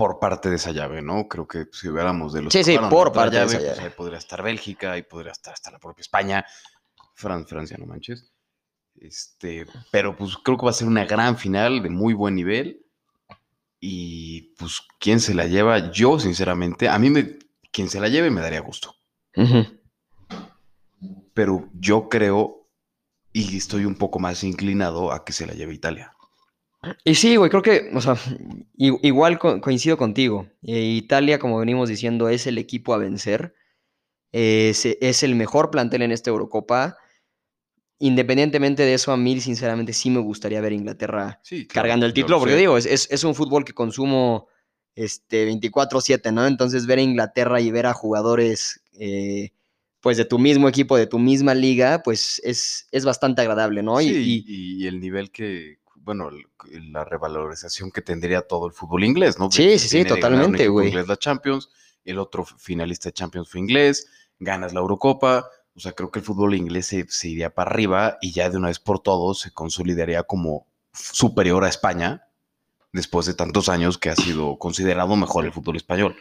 por 0.00 0.18
parte 0.18 0.48
de 0.48 0.56
esa 0.56 0.72
llave, 0.72 1.02
¿no? 1.02 1.28
Creo 1.28 1.46
que 1.46 1.66
si 1.72 1.88
hubiéramos 1.90 2.32
de 2.32 2.40
los 2.40 2.52
Sí, 2.54 2.64
sí, 2.64 2.78
por 2.78 3.12
parte 3.12 3.36
de 3.38 3.44
esa 3.44 3.58
pues, 3.58 3.78
ahí 3.78 3.90
podría 3.90 4.16
estar 4.16 4.42
Bélgica, 4.42 4.92
ahí 4.92 5.02
podría 5.02 5.32
estar 5.32 5.52
hasta 5.52 5.70
la 5.70 5.78
propia 5.78 6.00
España, 6.00 6.46
Fran- 7.14 7.46
Francia, 7.46 7.76
no 7.78 7.84
manches. 7.84 8.32
Este, 8.98 9.66
pero 9.90 10.16
pues 10.16 10.38
creo 10.38 10.56
que 10.56 10.64
va 10.64 10.70
a 10.70 10.74
ser 10.74 10.88
una 10.88 11.04
gran 11.04 11.36
final 11.36 11.82
de 11.82 11.90
muy 11.90 12.14
buen 12.14 12.34
nivel. 12.34 12.86
Y 13.78 14.54
pues, 14.58 14.80
¿quién 14.98 15.20
se 15.20 15.34
la 15.34 15.46
lleva? 15.46 15.90
Yo, 15.92 16.18
sinceramente, 16.18 16.88
a 16.88 16.98
mí 16.98 17.10
me, 17.10 17.38
quien 17.70 17.90
se 17.90 18.00
la 18.00 18.08
lleve 18.08 18.30
me 18.30 18.40
daría 18.40 18.60
gusto. 18.60 18.94
Pero 21.34 21.68
yo 21.74 22.08
creo 22.08 22.68
y 23.34 23.56
estoy 23.58 23.84
un 23.84 23.96
poco 23.96 24.18
más 24.18 24.44
inclinado 24.44 25.12
a 25.12 25.24
que 25.26 25.32
se 25.34 25.46
la 25.46 25.52
lleve 25.52 25.74
Italia. 25.74 26.14
Y 27.04 27.14
sí, 27.14 27.36
güey, 27.36 27.50
creo 27.50 27.62
que, 27.62 27.90
o 27.94 28.00
sea, 28.00 28.16
igual 28.76 29.38
co- 29.38 29.60
coincido 29.60 29.96
contigo. 29.98 30.48
Eh, 30.62 30.80
Italia, 30.80 31.38
como 31.38 31.58
venimos 31.58 31.88
diciendo, 31.88 32.28
es 32.28 32.46
el 32.46 32.56
equipo 32.58 32.94
a 32.94 32.98
vencer. 32.98 33.54
Es, 34.32 34.86
es 34.86 35.22
el 35.22 35.34
mejor 35.34 35.70
plantel 35.70 36.02
en 36.02 36.12
esta 36.12 36.30
Eurocopa. 36.30 36.96
Independientemente 37.98 38.82
de 38.84 38.94
eso, 38.94 39.12
a 39.12 39.16
mí, 39.18 39.38
sinceramente, 39.40 39.92
sí 39.92 40.08
me 40.08 40.20
gustaría 40.20 40.60
ver 40.62 40.72
a 40.72 40.76
Inglaterra 40.76 41.40
Sí, 41.42 41.66
claro, 41.66 41.84
cargando 41.84 42.06
el 42.06 42.14
título, 42.14 42.38
porque 42.38 42.54
sé. 42.54 42.60
digo, 42.60 42.78
es, 42.78 42.86
es- 42.86 43.08
es 43.10 43.24
un 43.24 43.34
fútbol 43.34 43.64
que 43.64 43.74
consumo 43.74 44.48
este, 44.94 45.44
24/7, 45.44 46.32
¿no? 46.32 46.46
Entonces, 46.46 46.86
ver 46.86 46.98
a 46.98 47.02
Inglaterra 47.02 47.60
y 47.60 47.70
ver 47.70 47.86
a 47.86 47.92
jugadores, 47.92 48.82
eh, 48.98 49.50
pues, 50.00 50.16
de 50.16 50.24
tu 50.24 50.38
mismo 50.38 50.66
equipo, 50.68 50.96
de 50.96 51.06
tu 51.06 51.18
misma 51.18 51.54
liga, 51.54 52.00
pues, 52.02 52.40
es, 52.42 52.86
es 52.90 53.04
bastante 53.04 53.42
agradable, 53.42 53.82
¿no? 53.82 54.00
Y- 54.00 54.08
Sí, 54.08 54.44
y, 54.48 54.84
y, 54.84 54.86
el 54.86 54.98
nivel 55.00 55.30
que, 55.30 55.78
bueno, 56.02 56.30
la 56.70 57.04
revalorización 57.04 57.90
que 57.90 58.02
tendría 58.02 58.42
todo 58.42 58.66
el 58.66 58.72
fútbol 58.72 59.04
inglés, 59.04 59.38
¿no? 59.38 59.50
Sí, 59.50 59.78
sí, 59.78 59.88
sí, 59.88 60.04
totalmente, 60.04 60.68
güey. 60.68 60.88
inglés 60.88 61.08
la 61.08 61.16
Champions, 61.16 61.70
el 62.04 62.18
otro 62.18 62.44
finalista 62.44 63.08
de 63.08 63.12
Champions 63.12 63.48
fue 63.48 63.60
inglés, 63.60 64.08
ganas 64.38 64.72
la 64.72 64.80
Eurocopa, 64.80 65.46
o 65.74 65.80
sea, 65.80 65.92
creo 65.92 66.10
que 66.10 66.18
el 66.18 66.24
fútbol 66.24 66.54
inglés 66.54 66.86
se, 66.86 67.06
se 67.08 67.28
iría 67.28 67.54
para 67.54 67.70
arriba 67.70 68.18
y 68.20 68.32
ya 68.32 68.50
de 68.50 68.56
una 68.56 68.68
vez 68.68 68.80
por 68.80 69.00
todos 69.00 69.40
se 69.40 69.52
consolidaría 69.52 70.22
como 70.24 70.66
superior 70.92 71.64
a 71.64 71.68
España 71.68 72.26
después 72.92 73.26
de 73.26 73.34
tantos 73.34 73.68
años 73.68 73.98
que 73.98 74.10
ha 74.10 74.16
sido 74.16 74.58
considerado 74.58 75.14
mejor 75.16 75.44
el 75.44 75.52
fútbol 75.52 75.76
español. 75.76 76.16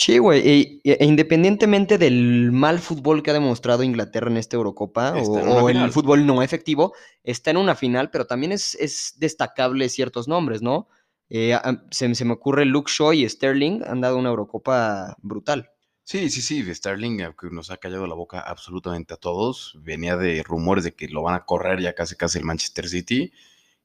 Sí, 0.00 0.16
güey, 0.16 0.80
e 0.82 1.04
independientemente 1.04 1.98
del 1.98 2.52
mal 2.52 2.78
fútbol 2.78 3.22
que 3.22 3.32
ha 3.32 3.34
demostrado 3.34 3.82
Inglaterra 3.82 4.30
en 4.30 4.38
esta 4.38 4.56
Eurocopa 4.56 5.18
Está 5.18 5.30
o, 5.30 5.64
o 5.64 5.68
el 5.68 5.92
fútbol 5.92 6.24
no 6.24 6.42
efectivo, 6.42 6.94
está 7.22 7.50
en 7.50 7.58
una 7.58 7.74
final, 7.74 8.10
pero 8.10 8.26
también 8.26 8.50
es, 8.52 8.76
es 8.76 9.16
destacable 9.18 9.90
ciertos 9.90 10.26
nombres, 10.26 10.62
¿no? 10.62 10.88
Eh, 11.28 11.54
se, 11.90 12.14
se 12.14 12.24
me 12.24 12.32
ocurre 12.32 12.64
Luke 12.64 12.90
Shaw 12.90 13.12
y 13.12 13.28
Sterling, 13.28 13.82
han 13.86 14.00
dado 14.00 14.16
una 14.16 14.30
Eurocopa 14.30 15.16
brutal. 15.20 15.70
Sí, 16.02 16.30
sí, 16.30 16.40
sí, 16.40 16.74
Sterling, 16.74 17.20
aunque 17.20 17.50
nos 17.50 17.70
ha 17.70 17.76
callado 17.76 18.06
la 18.06 18.14
boca 18.14 18.40
absolutamente 18.40 19.12
a 19.12 19.18
todos, 19.18 19.78
venía 19.82 20.16
de 20.16 20.42
rumores 20.42 20.82
de 20.82 20.94
que 20.94 21.08
lo 21.08 21.20
van 21.20 21.34
a 21.34 21.44
correr 21.44 21.78
ya 21.78 21.94
casi 21.94 22.16
casi 22.16 22.38
el 22.38 22.46
Manchester 22.46 22.88
City 22.88 23.34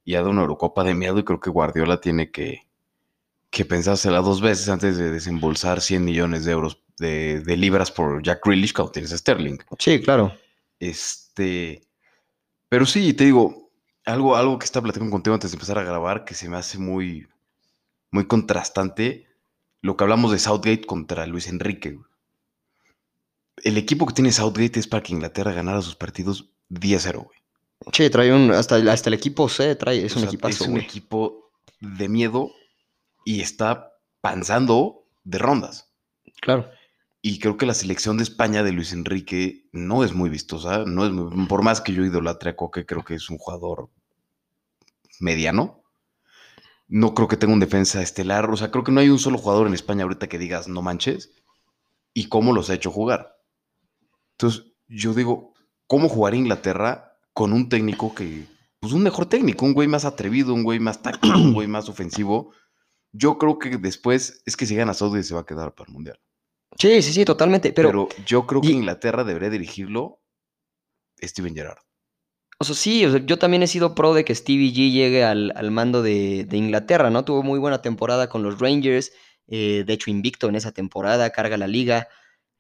y 0.06 0.16
ha 0.16 0.20
dado 0.20 0.30
una 0.30 0.44
Eurocopa 0.44 0.86
de 0.86 0.94
miedo 0.94 1.20
y 1.20 1.26
creo 1.26 1.42
que 1.42 1.50
Guardiola 1.50 2.00
tiene 2.00 2.32
que, 2.32 2.65
que 3.50 3.66
pensársela 3.66 4.20
dos 4.22 4.42
veces 4.42 4.68
antes 4.70 4.98
de 4.98 5.12
desembolsar 5.12 5.82
100 5.82 6.04
millones 6.04 6.46
de 6.46 6.52
euros 6.52 6.82
de, 6.98 7.42
de 7.42 7.58
libras 7.58 7.92
por 7.92 8.22
Jack 8.24 8.46
Grealish 8.46 8.74
cuando 8.74 8.92
tienes 8.92 9.12
a 9.14 9.18
Sterling. 9.18 9.58
Sí, 9.80 10.02
claro. 10.02 10.34
Este, 10.80 11.82
pero 12.70 12.86
sí, 12.86 13.14
te 13.14 13.26
digo, 13.26 13.72
algo, 14.06 14.36
algo 14.36 14.60
que 14.60 14.66
estaba 14.66 14.84
platicando 14.84 15.12
contigo 15.12 15.34
antes 15.34 15.52
de 15.52 15.56
empezar 15.56 15.78
a 15.78 15.84
grabar 15.84 16.26
que 16.26 16.34
se 16.36 16.50
me 16.50 16.58
hace 16.58 16.78
muy, 16.78 17.28
muy 18.12 18.28
contrastante, 18.28 19.28
lo 19.82 19.96
que 19.96 20.04
hablamos 20.04 20.32
de 20.32 20.40
Southgate 20.40 20.86
contra 20.86 21.26
Luis 21.28 21.48
Enrique. 21.48 21.98
El 23.64 23.78
equipo 23.78 24.06
que 24.06 24.14
tiene 24.14 24.32
Southgate 24.32 24.80
es 24.80 24.88
para 24.88 25.02
que 25.04 25.14
Inglaterra 25.14 25.54
ganara 25.54 25.82
sus 25.82 25.96
partidos 25.96 26.50
10-0, 26.70 27.24
güey. 27.24 27.38
Sí, 27.94 28.10
trae 28.10 28.34
un, 28.34 28.52
hasta, 28.52 28.78
el- 28.78 28.90
hasta 28.90 29.10
el 29.10 29.14
equipo 29.14 29.48
C, 29.48 29.76
trae, 29.76 30.06
es 30.06 30.14
O 30.14 30.16
un 30.16 30.22
sea, 30.22 30.28
equipazo, 30.30 30.54
Es 30.56 30.62
un 30.62 30.72
güey. 30.72 30.84
equipo 30.84 31.52
de 31.80 32.10
miedo 32.10 32.52
y 33.26 33.42
está 33.42 33.92
panzando 34.22 35.04
de 35.26 35.38
rondas. 35.40 35.92
Claro. 36.42 36.70
Y 37.22 37.40
creo 37.40 37.58
que 37.58 37.66
la 37.66 37.74
selección 37.74 38.18
de 38.18 38.24
España 38.24 38.64
de 38.64 38.72
Luis 38.72 38.94
Enrique 38.94 39.68
no 39.74 40.04
es 40.04 40.14
muy 40.14 40.30
vistosa. 40.30 40.86
No 40.86 41.06
es 41.06 41.12
muy- 41.12 41.48
por 41.48 41.64
más 41.64 41.82
que 41.82 41.92
yo 41.92 42.06
idolatre 42.06 42.52
a 42.52 42.56
Coque, 42.56 42.86
creo 42.86 43.04
que 43.04 43.16
es 43.16 43.30
un 43.30 43.38
jugador 43.40 43.90
mediano. 45.20 45.82
No 46.88 47.14
creo 47.16 47.28
que 47.28 47.38
tenga 47.38 47.54
un 47.54 47.60
defensa 47.60 48.02
estelar. 48.02 48.50
O 48.52 48.58
sea, 48.58 48.70
creo 48.70 48.84
que 48.84 48.92
no 48.92 49.00
hay 49.02 49.10
un 49.10 49.18
solo 49.20 49.38
jugador 49.40 49.66
en 49.68 49.74
España 49.74 50.04
ahorita 50.04 50.28
que 50.28 50.38
digas 50.38 50.68
no 50.68 50.82
manches. 50.82 51.32
Y 52.14 52.30
cómo 52.30 52.54
los 52.54 52.70
ha 52.70 52.76
hecho 52.76 52.92
jugar. 52.92 53.36
Entonces, 54.34 54.66
yo 54.88 55.14
digo, 55.14 55.54
¿cómo 55.88 56.10
jugar 56.10 56.36
Inglaterra 56.36 57.18
con 57.34 57.54
un 57.54 57.70
técnico 57.70 58.14
que, 58.14 58.46
pues 58.80 58.94
un 58.94 59.02
mejor 59.02 59.26
técnico, 59.26 59.66
un 59.66 59.74
güey 59.74 59.88
más 59.88 60.06
atrevido, 60.06 60.54
un 60.54 60.64
güey 60.64 60.80
más 60.80 61.02
táctico, 61.02 61.36
un 61.38 61.54
güey 61.54 61.68
más 61.68 61.90
ofensivo? 61.90 62.52
Yo 63.18 63.38
creo 63.38 63.58
que 63.60 63.78
después 63.78 64.42
es 64.46 64.58
que 64.58 64.66
si 64.66 64.76
gana 64.76 64.94
Saudi 64.94 65.24
se 65.24 65.34
va 65.34 65.42
a 65.42 65.46
quedar 65.46 65.74
para 65.74 65.88
el 65.88 65.94
Mundial. 65.94 66.20
Sí, 66.78 67.02
sí, 67.02 67.14
sí, 67.14 67.24
totalmente. 67.26 67.72
Pero, 67.72 67.90
Pero, 67.90 68.10
yo 68.26 68.46
creo 68.46 68.62
que 68.62 68.68
y- 68.68 68.72
Inglaterra 68.72 69.24
debería 69.24 69.50
dirigirlo 69.50 70.20
Steven 71.22 71.56
Gerrard. 71.56 71.78
o 72.60 72.64
sea, 72.66 72.76
sí, 72.76 73.06
o 73.06 73.12
sea, 73.12 73.26
yo 73.26 73.38
también 73.40 73.64
he 73.64 73.68
sido 73.68 73.96
pro 73.96 74.14
de 74.14 74.26
que 74.26 74.36
Stevie 74.36 74.72
G 74.74 74.92
llegue 74.92 75.24
al, 75.24 75.54
al 75.56 75.72
mando 75.72 76.02
de, 76.02 76.46
de 76.46 76.58
Inglaterra, 76.58 77.10
¿no? 77.10 77.24
Tuvo 77.24 77.44
muy 77.44 77.60
buena 77.60 77.82
temporada 77.82 78.28
con 78.28 78.44
los 78.44 78.60
Rangers, 78.60 79.12
eh, 79.48 79.84
de 79.86 79.94
hecho 79.94 80.10
invicto 80.10 80.50
en 80.50 80.56
esa 80.56 80.72
temporada, 80.74 81.30
carga 81.32 81.58
la 81.58 81.68
liga, 81.68 82.08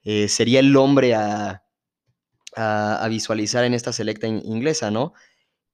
eh, 0.03 0.27
sería 0.29 0.59
el 0.61 0.75
hombre 0.77 1.15
a, 1.15 1.63
a, 2.55 3.03
a 3.03 3.07
visualizar 3.09 3.63
en 3.65 3.73
esta 3.73 3.91
selecta 3.91 4.27
in- 4.27 4.41
inglesa, 4.45 4.91
¿no? 4.91 5.13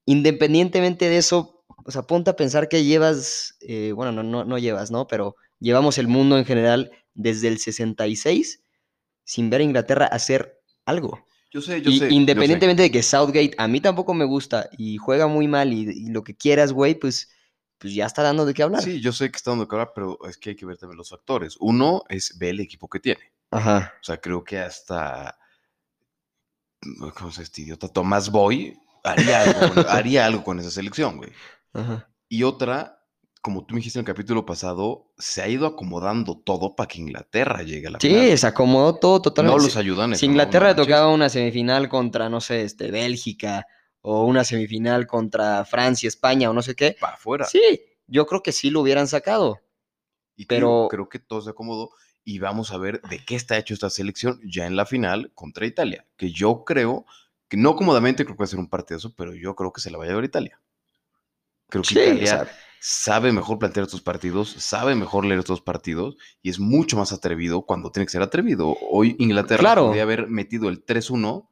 Independientemente 0.06 1.10
de 1.10 1.17
eso, 1.17 1.61
o 1.86 1.91
sea, 1.91 2.04
ponte 2.04 2.30
a 2.32 2.36
pensar 2.36 2.70
que 2.70 2.84
llevas, 2.84 3.56
eh, 3.62 3.91
bueno, 3.94 4.12
no, 4.12 4.24
no, 4.24 4.46
no 4.46 4.58
llevas, 4.58 4.91
¿no? 4.91 5.08
Pero 5.08 5.36
llevamos 5.60 5.98
el 5.98 6.08
mundo 6.08 6.38
en 6.38 6.46
general 6.46 6.91
desde 7.13 7.48
el 7.48 7.60
66 7.60 8.62
sin 9.24 9.50
ver 9.50 9.62
a 9.62 9.63
Inglaterra 9.63 10.06
hacer 10.06 10.62
algo. 10.86 11.26
Yo 11.52 11.62
sé, 11.62 11.82
yo 11.82 11.89
Y 11.91 12.00
sé. 12.00 12.06
yo 12.06 12.10
sé. 12.10 12.13
independientemente 12.13 12.84
de 12.84 12.91
que 12.91 13.04
Southgate 13.04 13.54
a 13.58 13.67
mí 13.67 13.82
tampoco 13.82 14.13
me 14.13 14.26
gusta 14.26 14.70
y 14.78 14.98
juega 14.98 15.28
muy 15.28 15.48
mal 15.48 15.74
y, 15.74 15.82
y 15.89 16.08
lo 16.08 16.24
que 16.24 16.36
quieras, 16.36 16.72
güey, 16.74 16.96
pues, 16.96 17.30
pues 17.78 17.94
ya 17.94 18.06
está 18.06 18.24
dando 18.24 18.46
de 18.46 18.54
qué 18.54 18.63
hablar. 18.63 18.82
Sí, 18.82 19.02
yo 19.02 19.12
sé 19.12 19.30
que 19.32 19.38
está 19.38 19.52
dando 19.52 19.67
que 19.67 19.76
hablar, 19.76 19.91
pero 19.94 20.17
es 20.28 20.38
que 20.38 20.52
hay 20.52 20.56
que 20.56 20.65
ver 20.65 20.78
también 20.78 20.98
los 20.98 21.10
factores. 21.10 21.58
Uno 21.60 22.04
es 22.10 22.38
ver 22.38 22.52
el 22.52 22.62
equipo 22.62 22.88
que 22.88 23.00
tiene. 23.00 23.22
Ajá. 23.52 23.94
O 24.02 24.04
sea, 24.04 24.17
creo 24.22 24.44
que 24.44 24.60
hasta. 24.60 25.38
¿Cómo 27.15 27.32
se 27.32 27.44
este 27.44 27.62
idiota? 27.62 27.88
Tomás 27.88 28.32
Boy 28.32 28.78
haría 29.04 29.41
algo, 29.44 29.60
haría 29.89 30.26
algo 30.26 30.44
con 30.44 30.60
esa 30.60 30.72
selección, 30.72 31.17
güey. 31.17 31.32
Ajá. 31.73 32.10
Y 32.29 32.43
otra, 32.43 33.03
como 33.41 33.65
tú 33.65 33.73
me 33.73 33.79
dijiste 33.79 33.99
en 33.99 34.01
el 34.03 34.07
capítulo 34.13 34.45
pasado, 34.45 35.12
se 35.17 35.41
ha 35.41 35.47
ido 35.47 35.65
acomodando 35.65 36.38
todo 36.38 36.75
para 36.75 36.88
que 36.88 36.99
Inglaterra 36.99 37.63
llegue 37.63 37.88
a 37.88 37.91
la 37.91 37.99
final. 37.99 38.21
Sí, 38.29 38.38
se 38.38 38.47
acomodó 38.47 38.95
todo 38.95 39.15
No 39.17 39.21
totalmente. 39.21 39.63
los 39.63 39.73
Si- 39.73 39.79
ayudan. 39.79 40.15
si 40.15 40.25
Inglaterra 40.25 40.69
le 40.69 40.75
tocaba 40.75 41.10
una 41.10 41.29
semifinal 41.29 41.89
contra, 41.89 42.29
no 42.29 42.41
sé, 42.41 42.63
este, 42.63 42.91
Bélgica 42.91 43.65
o 44.01 44.25
una 44.25 44.43
semifinal 44.43 45.07
contra 45.07 45.63
Francia, 45.65 46.07
España 46.07 46.49
o 46.49 46.53
no 46.53 46.62
sé 46.62 46.75
qué, 46.75 46.95
Para 46.99 47.13
afuera. 47.13 47.45
sí, 47.45 47.62
yo 48.07 48.25
creo 48.25 48.41
que 48.43 48.51
sí 48.51 48.69
lo 48.69 48.81
hubieran 48.81 49.07
sacado. 49.07 49.60
Y 50.36 50.45
Pero- 50.45 50.88
creo 50.89 51.07
que 51.10 51.19
todo 51.19 51.41
se 51.41 51.49
acomodó 51.51 51.91
y 52.23 52.39
vamos 52.39 52.71
a 52.71 52.77
ver 52.77 53.01
de 53.10 53.23
qué 53.25 53.36
está 53.36 53.57
hecho 53.57 53.73
esta 53.73 53.89
selección 53.89 54.39
ya 54.45 54.65
en 54.65 54.75
la 54.75 54.86
final 54.86 55.31
contra 55.36 55.65
Italia, 55.65 56.05
que 56.17 56.31
yo 56.31 56.63
creo 56.63 57.05
que 57.47 57.57
no 57.57 57.75
cómodamente 57.75 58.23
creo 58.23 58.36
que 58.38 58.41
va 58.41 58.45
a 58.45 58.47
ser 58.47 58.60
un 58.60 58.69
partidazo, 58.69 59.13
pero 59.15 59.34
yo 59.36 59.55
creo 59.55 59.73
que 59.73 59.81
se 59.81 59.91
la 59.91 59.97
va 59.97 60.05
a 60.05 60.07
llevar 60.07 60.23
Italia. 60.23 60.61
Creo 61.71 61.81
que 61.81 61.95
Sí, 61.95 61.99
Italia 61.99 62.47
sabe 62.84 63.31
mejor 63.31 63.57
plantear 63.60 63.86
estos 63.86 64.01
partidos, 64.01 64.49
sabe 64.57 64.93
mejor 64.95 65.25
leer 65.25 65.39
estos 65.39 65.62
partidos 65.62 66.17
y 66.41 66.49
es 66.49 66.60
mucho 66.60 66.97
más 66.97 67.12
atrevido 67.12 67.63
cuando 67.63 67.91
tiene 67.91 68.05
que 68.05 68.12
ser 68.12 68.21
atrevido. 68.21 68.75
Hoy 68.91 69.15
Inglaterra 69.19 69.60
Claro. 69.60 69.86
podría 69.88 70.03
haber 70.03 70.27
metido 70.27 70.67
el 70.67 70.84
3-1 70.84 71.47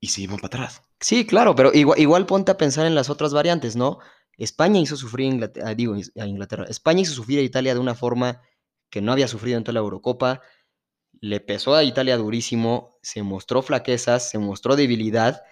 y 0.00 0.08
se 0.08 0.22
iban 0.22 0.36
para 0.36 0.48
atrás. 0.48 0.82
Sí, 1.00 1.26
claro, 1.26 1.54
pero 1.54 1.72
igual, 1.72 1.98
igual 1.98 2.26
ponte 2.26 2.52
a 2.52 2.58
pensar 2.58 2.86
en 2.86 2.94
las 2.94 3.08
otras 3.08 3.32
variantes, 3.32 3.76
¿no? 3.76 3.98
España 4.36 4.80
hizo 4.80 4.96
sufrir 4.96 5.30
a 5.30 5.34
Inglaterra, 5.34 5.74
digo, 5.74 5.94
a 6.18 6.26
Inglaterra. 6.26 6.64
España 6.68 7.00
hizo 7.02 7.12
sufrir 7.12 7.38
a 7.38 7.42
Italia 7.42 7.74
de 7.74 7.80
una 7.80 7.94
forma 7.94 8.42
que 8.90 9.00
no 9.00 9.12
había 9.12 9.28
sufrido 9.28 9.58
en 9.58 9.64
toda 9.64 9.74
la 9.74 9.80
Eurocopa. 9.80 10.40
Le 11.20 11.40
pesó 11.40 11.74
a 11.74 11.84
Italia 11.84 12.16
durísimo, 12.16 12.98
se 13.02 13.22
mostró 13.22 13.62
flaquezas, 13.62 14.28
se 14.30 14.38
mostró 14.38 14.76
debilidad. 14.76 15.42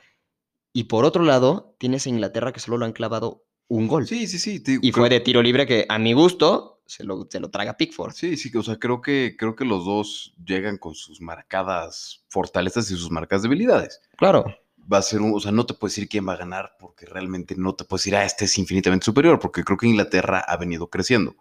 Y 0.72 0.84
por 0.84 1.04
otro 1.04 1.22
lado, 1.24 1.74
tienes 1.78 2.06
a 2.06 2.10
Inglaterra 2.10 2.52
que 2.52 2.60
solo 2.60 2.76
lo 2.78 2.84
han 2.84 2.92
clavado 2.92 3.44
un 3.68 3.86
gol. 3.88 4.06
Sí, 4.06 4.26
sí, 4.26 4.38
sí. 4.38 4.60
te 4.60 4.72
digo, 4.72 4.80
y 4.84 4.92
creo- 4.92 5.02
fue 5.02 5.10
de 5.10 5.20
tiro 5.20 5.42
libre 5.42 5.66
que, 5.66 5.86
a 5.88 5.98
mi 5.98 6.12
gusto, 6.12 6.82
se 6.86 7.04
lo, 7.04 7.26
se 7.30 7.40
lo 7.40 7.50
traga 7.50 7.76
Pickford. 7.76 8.12
Sí, 8.14 8.36
sí, 8.36 8.50
o 8.56 8.62
sea, 8.62 8.78
creo 8.78 9.00
que, 9.02 9.36
creo 9.38 9.54
que 9.56 9.64
los 9.64 9.84
dos 9.84 10.34
llegan 10.44 10.78
con 10.78 10.94
sus 10.94 11.20
marcadas 11.20 12.24
fortalezas 12.28 12.90
y 12.90 12.96
sus 12.96 13.10
marcadas 13.10 13.42
debilidades. 13.42 14.00
Claro. 14.16 14.44
va 14.90 14.96
a 14.98 15.02
ser 15.02 15.20
un, 15.20 15.34
o 15.34 15.40
sea, 15.40 15.52
no 15.52 15.66
te 15.66 15.74
puedes 15.74 15.94
decir 15.96 16.08
quién 16.08 16.26
va 16.26 16.32
a 16.32 16.36
ganar 16.38 16.76
porque 16.80 17.04
realmente 17.04 17.54
no 17.58 17.74
te 17.74 17.84
puedes 17.84 18.04
decir, 18.04 18.16
ah, 18.16 18.24
este 18.24 18.46
es 18.46 18.56
infinitamente 18.56 19.04
superior, 19.04 19.38
porque 19.38 19.62
creo 19.62 19.76
que 19.76 19.86
Inglaterra 19.86 20.38
ha 20.40 20.56
venido 20.56 20.88
creciendo. 20.88 21.36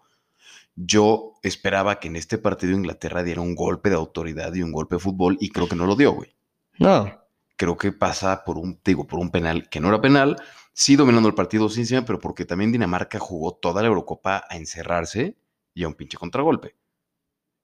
Yo 0.76 1.32
esperaba 1.42 1.98
que 1.98 2.08
en 2.08 2.16
este 2.16 2.36
partido 2.38 2.72
Inglaterra 2.74 3.22
diera 3.22 3.40
un 3.40 3.54
golpe 3.54 3.88
de 3.88 3.96
autoridad 3.96 4.54
y 4.54 4.62
un 4.62 4.70
golpe 4.72 4.96
de 4.96 5.00
fútbol 5.00 5.38
y 5.40 5.48
creo 5.48 5.66
que 5.68 5.76
no 5.76 5.86
lo 5.86 5.96
dio, 5.96 6.12
güey. 6.12 6.34
No. 6.78 7.10
Creo 7.58 7.76
que 7.76 7.90
pasa 7.90 8.44
por 8.44 8.56
un, 8.56 8.80
digo, 8.84 9.06
por 9.06 9.18
un 9.18 9.30
penal 9.30 9.68
que 9.68 9.80
no 9.80 9.88
era 9.88 10.00
penal, 10.00 10.40
sí 10.72 10.94
dominando 10.94 11.28
el 11.28 11.34
partido 11.34 11.68
sin 11.68 11.86
sí, 11.86 11.96
pero 12.06 12.20
porque 12.20 12.44
también 12.44 12.70
Dinamarca 12.70 13.18
jugó 13.18 13.52
toda 13.52 13.82
la 13.82 13.88
Eurocopa 13.88 14.44
a 14.48 14.56
encerrarse 14.56 15.36
y 15.74 15.82
a 15.82 15.88
un 15.88 15.94
pinche 15.94 16.16
contragolpe. 16.16 16.76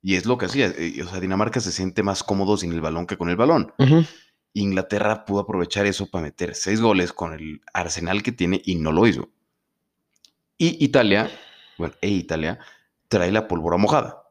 Y 0.03 0.17
es 0.17 0.27
lo 0.27 0.37
que 0.37 0.47
hacía. 0.47 0.67
eh, 0.77 1.01
O 1.03 1.09
sea, 1.09 1.21
Dinamarca 1.21 1.61
se 1.61 1.71
siente 1.71 2.03
más 2.03 2.25
cómodo 2.25 2.57
sin 2.57 2.73
el 2.73 2.81
balón 2.81 3.07
que 3.07 3.17
con 3.17 3.31
el 3.31 3.37
balón. 3.37 3.73
Inglaterra 4.53 5.25
pudo 5.25 5.41
aprovechar 5.41 5.87
eso 5.87 6.11
para 6.11 6.25
meter 6.25 6.57
seis 6.57 6.81
goles 6.81 7.13
con 7.13 7.33
el 7.33 7.61
arsenal 7.73 8.25
que 8.25 8.33
tiene 8.33 8.61
y 8.65 8.75
no 8.75 8.91
lo 8.91 9.07
hizo. 9.07 9.31
Y 10.59 10.85
Italia, 10.85 11.31
bueno, 11.79 11.95
e 12.01 12.09
Italia, 12.09 12.59
trae 13.07 13.31
la 13.31 13.47
pólvora 13.47 13.77
mojada. 13.77 14.25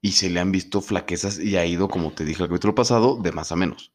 Y 0.00 0.12
se 0.12 0.30
le 0.30 0.40
han 0.40 0.50
visto 0.50 0.80
flaquezas 0.80 1.38
y 1.38 1.56
ha 1.56 1.64
ido, 1.64 1.88
como 1.88 2.12
te 2.12 2.24
dije 2.24 2.42
el 2.42 2.48
capítulo 2.48 2.74
pasado, 2.74 3.16
de 3.22 3.30
más 3.30 3.52
a 3.52 3.56
menos. 3.56 3.92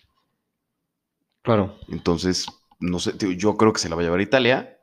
Claro. 1.42 1.80
Entonces, 1.88 2.48
no 2.80 3.00
sé, 3.00 3.14
yo 3.38 3.58
creo 3.58 3.74
que 3.74 3.80
se 3.80 3.90
la 3.90 3.96
va 3.96 4.02
a 4.02 4.06
llevar 4.06 4.22
Italia, 4.22 4.80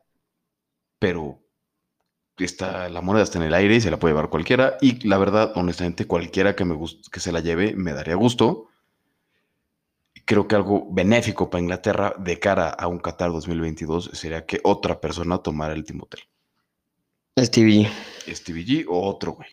pero 0.98 1.40
está, 2.36 2.88
la 2.88 3.00
moneda 3.00 3.24
está 3.24 3.38
en 3.38 3.44
el 3.44 3.54
aire 3.54 3.76
y 3.76 3.80
se 3.80 3.90
la 3.90 3.98
puede 3.98 4.14
llevar 4.14 4.30
cualquiera. 4.30 4.76
Y 4.80 5.06
la 5.06 5.18
verdad, 5.18 5.52
honestamente, 5.56 6.06
cualquiera 6.06 6.54
que, 6.56 6.64
me 6.64 6.76
que 7.12 7.20
se 7.20 7.32
la 7.32 7.40
lleve 7.40 7.74
me 7.74 7.92
daría 7.92 8.14
gusto. 8.14 8.68
Creo 10.24 10.46
que 10.46 10.56
algo 10.56 10.88
benéfico 10.92 11.48
para 11.48 11.62
Inglaterra 11.62 12.14
de 12.18 12.38
cara 12.38 12.68
a 12.68 12.86
un 12.86 12.98
Qatar 12.98 13.32
2022 13.32 14.10
sería 14.12 14.44
que 14.44 14.60
otra 14.62 15.00
persona 15.00 15.38
tomara 15.38 15.74
el 15.74 15.84
Timotel. 15.84 16.20
Stevie. 17.38 17.88
Stevie 18.26 18.66
G 18.66 18.84
o 18.88 19.06
otro, 19.06 19.32
güey. 19.32 19.48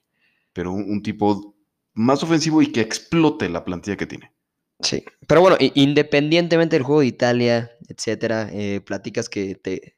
Pero 0.51 0.71
un, 0.73 0.89
un 0.89 1.01
tipo 1.01 1.55
más 1.93 2.23
ofensivo 2.23 2.61
y 2.61 2.71
que 2.71 2.81
explote 2.81 3.47
la 3.47 3.63
plantilla 3.63 3.95
que 3.95 4.07
tiene. 4.07 4.34
Sí. 4.81 5.03
Pero 5.27 5.41
bueno, 5.41 5.57
independientemente 5.59 6.75
del 6.75 6.83
juego 6.83 7.01
de 7.01 7.07
Italia, 7.07 7.71
etcétera, 7.87 8.49
eh, 8.51 8.81
platicas 8.81 9.29
que 9.29 9.55
te, 9.55 9.97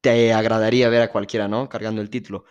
te 0.00 0.32
agradaría 0.32 0.88
ver 0.88 1.02
a 1.02 1.10
cualquiera, 1.12 1.48
¿no? 1.48 1.68
Cargando 1.68 2.00
el 2.02 2.10
título. 2.10 2.44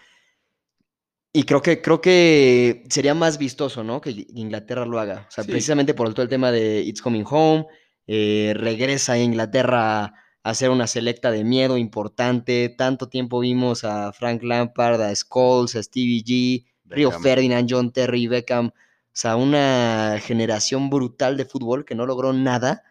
Y 1.34 1.44
creo 1.44 1.62
que, 1.62 1.82
creo 1.82 2.00
que 2.00 2.84
sería 2.90 3.14
más 3.14 3.38
vistoso, 3.38 3.84
¿no? 3.84 4.00
Que 4.00 4.26
Inglaterra 4.36 4.86
lo 4.86 5.00
haga. 5.00 5.26
O 5.28 5.32
sea, 5.32 5.44
Sí. 5.44 5.52
precisamente 5.52 5.94
por 5.94 6.14
todo 6.14 6.24
el 6.24 6.30
tema 6.30 6.52
de 6.52 6.82
It's 6.82 7.02
Coming 7.02 7.26
Home, 7.30 7.66
eh, 8.08 8.54
regresa 8.56 9.14
a 9.14 9.18
Inglaterra 9.20 10.04
a 10.06 10.14
hacer 10.44 10.70
una 10.70 10.88
selecta 10.88 11.32
de 11.32 11.44
miedo 11.44 11.78
importante. 11.78 12.70
Tanto 12.70 13.10
tiempo 13.10 13.40
vimos 13.40 13.84
a 13.84 14.14
Frank 14.14 14.44
Lampard, 14.44 15.02
a 15.02 15.14
Scholes, 15.14 15.76
a 15.76 15.84
Stevie 15.84 16.24
G, 16.24 16.66
Beckham. 16.84 17.22
Ferdinand, 17.22 17.68
John 17.70 17.92
Terry, 17.92 18.28
Beckham. 18.28 18.72
O 19.16 19.18
sea, 19.18 19.38
una 19.38 20.20
generación 20.22 20.90
brutal 20.90 21.38
de 21.38 21.46
fútbol 21.46 21.86
que 21.86 21.96
no 21.96 22.06
logró 22.06 22.34
nada 22.34 22.84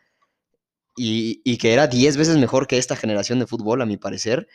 y, 0.96 1.42
y 1.44 1.58
que 1.58 1.74
era 1.74 1.86
10 1.86 2.16
veces 2.16 2.38
mejor 2.38 2.66
que 2.66 2.78
esta 2.78 2.96
generación 2.96 3.40
de 3.40 3.46
fútbol, 3.46 3.82
a 3.82 3.86
mi 3.86 3.98
parecer. 3.98 4.48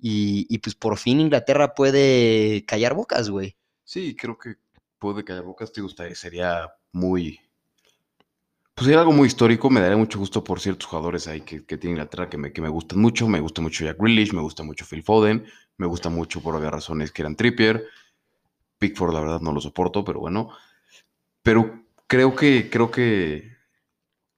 Y, 0.00 0.52
y 0.52 0.58
pues 0.58 0.74
por 0.74 0.98
fin 0.98 1.20
Inglaterra 1.20 1.74
puede 1.74 2.64
callar 2.66 2.94
bocas, 2.94 3.30
güey. 3.30 3.56
Sí, 3.84 4.16
creo 4.16 4.36
que 4.36 4.56
puede 4.98 5.22
callar 5.22 5.44
bocas, 5.44 5.72
te 5.72 5.80
gustaría, 5.80 6.16
sería 6.16 6.74
muy... 6.90 7.38
Pues 8.74 8.86
sería 8.86 8.98
algo 8.98 9.12
muy 9.12 9.28
histórico, 9.28 9.70
me 9.70 9.80
daría 9.80 9.96
mucho 9.96 10.18
gusto 10.18 10.42
por 10.42 10.58
ciertos 10.58 10.88
jugadores 10.88 11.28
ahí 11.28 11.42
que, 11.42 11.64
que 11.64 11.78
tiene 11.78 11.92
Inglaterra 11.92 12.28
que 12.28 12.36
me, 12.36 12.52
que 12.52 12.60
me 12.60 12.68
gustan 12.68 12.98
mucho, 12.98 13.28
me 13.28 13.38
gusta 13.38 13.62
mucho 13.62 13.84
Jack 13.84 13.98
Grealish, 14.00 14.32
me 14.32 14.40
gusta 14.40 14.64
mucho 14.64 14.84
Phil 14.90 15.04
Foden, 15.04 15.46
me 15.76 15.86
gusta 15.86 16.08
mucho 16.08 16.40
por 16.40 16.56
obvias 16.56 16.72
razones 16.72 17.12
que 17.12 17.22
eran 17.22 17.36
Trippier, 17.36 17.84
Pickford 18.78 19.14
la 19.14 19.20
verdad 19.20 19.40
no 19.40 19.52
lo 19.52 19.60
soporto, 19.60 20.04
pero 20.04 20.18
bueno, 20.18 20.50
pero 21.42 21.84
creo 22.06 22.34
que, 22.36 22.70
creo 22.70 22.90
que, 22.90 23.52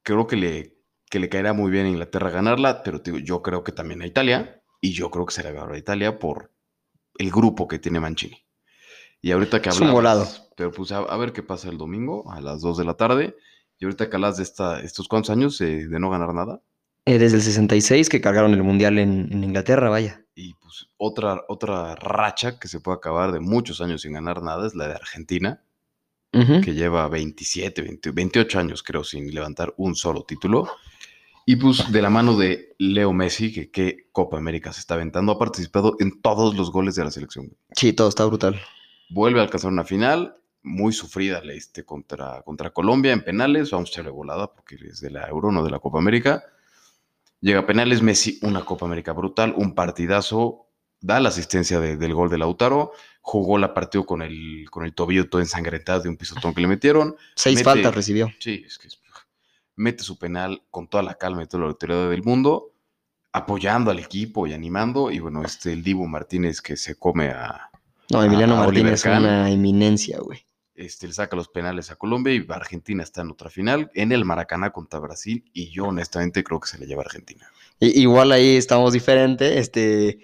creo 0.02 0.26
que 0.26 0.36
le, 0.36 0.78
que 1.10 1.18
le 1.18 1.28
caerá 1.28 1.52
muy 1.52 1.70
bien 1.70 1.86
a 1.86 1.90
Inglaterra 1.90 2.30
ganarla, 2.30 2.82
pero 2.82 3.00
digo, 3.00 3.18
yo 3.18 3.42
creo 3.42 3.64
que 3.64 3.72
también 3.72 4.02
a 4.02 4.06
Italia, 4.06 4.62
y 4.80 4.92
yo 4.92 5.10
creo 5.10 5.26
que 5.26 5.34
se 5.34 5.42
la 5.42 5.52
va 5.52 5.62
a 5.62 5.66
dar 5.66 5.74
a 5.74 5.78
Italia 5.78 6.18
por 6.18 6.52
el 7.18 7.30
grupo 7.30 7.68
que 7.68 7.78
tiene 7.78 8.00
Mancini. 8.00 8.38
Y 9.22 9.32
ahorita 9.32 9.62
que 9.62 9.70
volado. 9.70 10.26
pero 10.56 10.70
pues 10.72 10.92
a, 10.92 10.98
a 10.98 11.16
ver 11.16 11.32
qué 11.32 11.42
pasa 11.42 11.68
el 11.70 11.78
domingo 11.78 12.30
a 12.32 12.40
las 12.40 12.60
2 12.60 12.78
de 12.78 12.84
la 12.84 12.94
tarde. 12.94 13.36
Y 13.78 13.84
ahorita 13.86 14.08
que 14.10 14.16
hablas 14.16 14.36
de 14.36 14.42
esta, 14.44 14.80
estos 14.80 15.08
cuantos 15.08 15.30
años 15.30 15.60
eh, 15.60 15.86
de 15.88 16.00
no 16.00 16.10
ganar 16.10 16.34
nada, 16.34 16.62
Eh, 17.06 17.18
desde 17.18 17.36
el 17.38 17.42
66 17.42 18.08
que 18.10 18.20
cargaron 18.20 18.52
el 18.54 18.62
Mundial 18.62 18.98
en, 18.98 19.32
en 19.32 19.44
Inglaterra, 19.44 19.88
vaya. 19.90 20.24
y 20.34 20.54
pues 20.54 20.86
otra, 20.96 21.42
otra 21.48 21.94
racha 21.96 22.58
que 22.58 22.68
se 22.68 22.80
puede 22.80 22.96
acabar 22.98 23.32
de 23.32 23.40
muchos 23.40 23.80
años 23.80 24.02
sin 24.02 24.12
ganar 24.14 24.42
nada 24.42 24.66
es 24.66 24.74
la 24.74 24.88
de 24.88 24.94
Argentina, 24.94 25.63
Que 26.62 26.74
lleva 26.74 27.08
27, 27.08 27.82
20 27.82 28.10
28 28.10 28.58
años 28.58 28.82
creo 28.82 29.04
sin 29.04 29.32
levantar 29.34 29.72
un 29.76 29.94
solo 29.94 30.24
título. 30.24 30.68
Y 31.46 31.56
pues 31.56 31.92
de 31.92 32.00
la 32.02 32.08
mano 32.10 32.36
de 32.38 32.74
Leo 32.78 33.12
Messi, 33.12 33.52
que 33.52 33.70
qué 33.70 34.08
Copa 34.12 34.38
América 34.38 34.72
se 34.72 34.80
está 34.80 34.94
aventando, 34.94 35.32
ha 35.32 35.38
participado 35.38 35.96
en 36.00 36.20
todos 36.22 36.56
los 36.56 36.70
goles 36.72 36.94
de 36.94 37.04
la 37.04 37.10
selección. 37.10 37.54
Sí, 37.76 37.92
todo 37.92 38.08
está 38.08 38.24
brutal. 38.24 38.60
Vuelve 39.10 39.40
a 39.40 39.42
alcanzar 39.42 39.70
una 39.70 39.84
final 39.84 40.36
muy 40.62 40.94
sufrida 40.94 41.44
la 41.44 41.52
este, 41.52 41.84
contra, 41.84 42.40
contra 42.42 42.70
Colombia 42.70 43.12
en 43.12 43.22
penales. 43.22 43.70
Vamos 43.70 43.90
a 43.90 43.92
echarle 43.92 44.10
volada 44.10 44.52
porque 44.54 44.76
es 44.76 45.00
de 45.02 45.10
la 45.10 45.28
Euro, 45.28 45.52
no 45.52 45.62
de 45.62 45.70
la 45.70 45.78
Copa 45.78 45.98
América. 45.98 46.42
Llega 47.40 47.60
a 47.60 47.66
penales 47.66 48.00
Messi, 48.00 48.38
una 48.42 48.64
Copa 48.64 48.86
América 48.86 49.12
brutal, 49.12 49.52
un 49.56 49.74
partidazo. 49.74 50.62
Da 51.02 51.20
la 51.20 51.28
asistencia 51.28 51.78
de- 51.80 51.98
del 51.98 52.14
gol 52.14 52.30
de 52.30 52.38
Lautaro. 52.38 52.92
Jugó 53.26 53.56
la 53.56 53.72
partido 53.72 54.04
con 54.04 54.20
el, 54.20 54.66
con 54.70 54.84
el 54.84 54.92
tobillo 54.94 55.30
todo 55.30 55.40
ensangrentado 55.40 56.00
de 56.02 56.10
un 56.10 56.16
pisotón 56.18 56.52
que 56.54 56.60
le 56.60 56.66
metieron. 56.68 57.16
Seis 57.34 57.56
Mete- 57.56 57.64
faltas 57.64 57.94
recibió. 57.94 58.30
Sí, 58.38 58.62
es 58.66 58.76
que 58.78 58.88
mete 59.76 60.04
su 60.04 60.18
penal 60.18 60.62
con 60.70 60.88
toda 60.88 61.02
la 61.02 61.14
calma 61.14 61.42
y 61.42 61.46
toda 61.46 61.62
la 61.62 61.70
autoridad 61.70 62.10
del 62.10 62.22
mundo, 62.22 62.72
apoyando 63.32 63.90
al 63.90 63.98
equipo 63.98 64.46
y 64.46 64.52
animando. 64.52 65.10
Y 65.10 65.20
bueno, 65.20 65.42
este 65.42 65.72
el 65.72 65.82
Dibu 65.82 66.06
Martínez 66.06 66.60
que 66.60 66.76
se 66.76 66.96
come 66.96 67.28
a, 67.30 67.70
No, 68.10 68.22
Emiliano 68.22 68.56
a 68.56 68.66
Martínez 68.66 68.92
es 69.00 69.04
una 69.06 69.50
eminencia, 69.50 70.18
güey. 70.20 70.40
este, 70.74 71.06
le 71.06 71.14
saca 71.14 71.34
los 71.34 71.48
penales 71.48 71.90
a 71.90 71.96
Colombia 71.96 72.34
y 72.34 72.44
Argentina 72.50 73.02
está 73.02 73.22
en 73.22 73.30
otra 73.30 73.48
final 73.48 73.90
en 73.94 74.12
el 74.12 74.24
Maracaná 74.26 74.70
contra 74.70 74.98
Brasil 75.00 75.48
y 75.54 75.70
yo 75.70 75.86
honestamente 75.86 76.44
creo 76.44 76.60
que 76.60 76.68
se 76.68 76.78
le 76.78 76.86
lleva 76.86 77.00
a 77.02 77.06
Argentina. 77.06 77.48
Igual 77.80 78.32
ahí 78.32 78.56
estamos 78.56 78.92
diferente. 78.92 79.58
Este, 79.58 80.18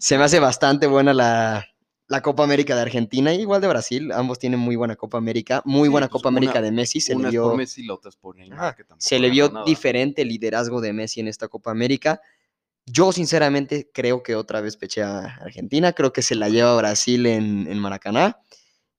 se 0.00 0.16
me 0.16 0.24
hace 0.24 0.40
bastante 0.40 0.86
buena 0.86 1.12
la, 1.14 1.66
la 2.08 2.22
Copa 2.22 2.42
América 2.42 2.74
de 2.74 2.82
Argentina 2.82 3.32
y 3.34 3.40
igual 3.40 3.60
de 3.60 3.68
Brasil. 3.68 4.10
Ambos 4.12 4.38
tienen 4.38 4.58
muy 4.58 4.76
buena 4.76 4.96
Copa 4.96 5.18
América. 5.18 5.62
Muy 5.64 5.88
Sí, 5.88 5.92
buena 5.92 6.08
pues 6.08 6.20
Copa 6.22 6.30
América 6.30 6.60
de 6.62 6.72
Messi. 6.72 7.00
Se 7.00 7.14
Una 7.14 7.24
le 7.24 7.28
es 7.28 7.32
vio, 7.32 7.42
por 7.44 7.56
Messi, 7.56 7.84
la 7.84 7.94
otra 7.94 8.08
es 8.08 8.16
por 8.16 8.36
Neymar, 8.36 8.74
que 8.76 8.84
se 8.96 9.18
le 9.18 9.30
vio 9.30 9.50
nada. 9.50 9.64
diferente 9.64 10.22
el 10.22 10.28
liderazgo 10.28 10.80
de 10.80 10.92
Messi 10.92 11.20
en 11.20 11.28
esta 11.28 11.48
Copa 11.48 11.70
América. 11.70 12.20
Yo 12.86 13.12
sinceramente 13.12 13.90
creo 13.92 14.22
que 14.22 14.34
otra 14.34 14.62
vez 14.62 14.76
peché 14.78 15.02
a 15.02 15.20
Argentina. 15.36 15.92
Creo 15.92 16.12
que 16.12 16.22
se 16.22 16.34
la 16.34 16.48
lleva 16.48 16.74
Brasil 16.76 17.26
en, 17.26 17.66
en 17.70 17.78
Maracaná. 17.78 18.40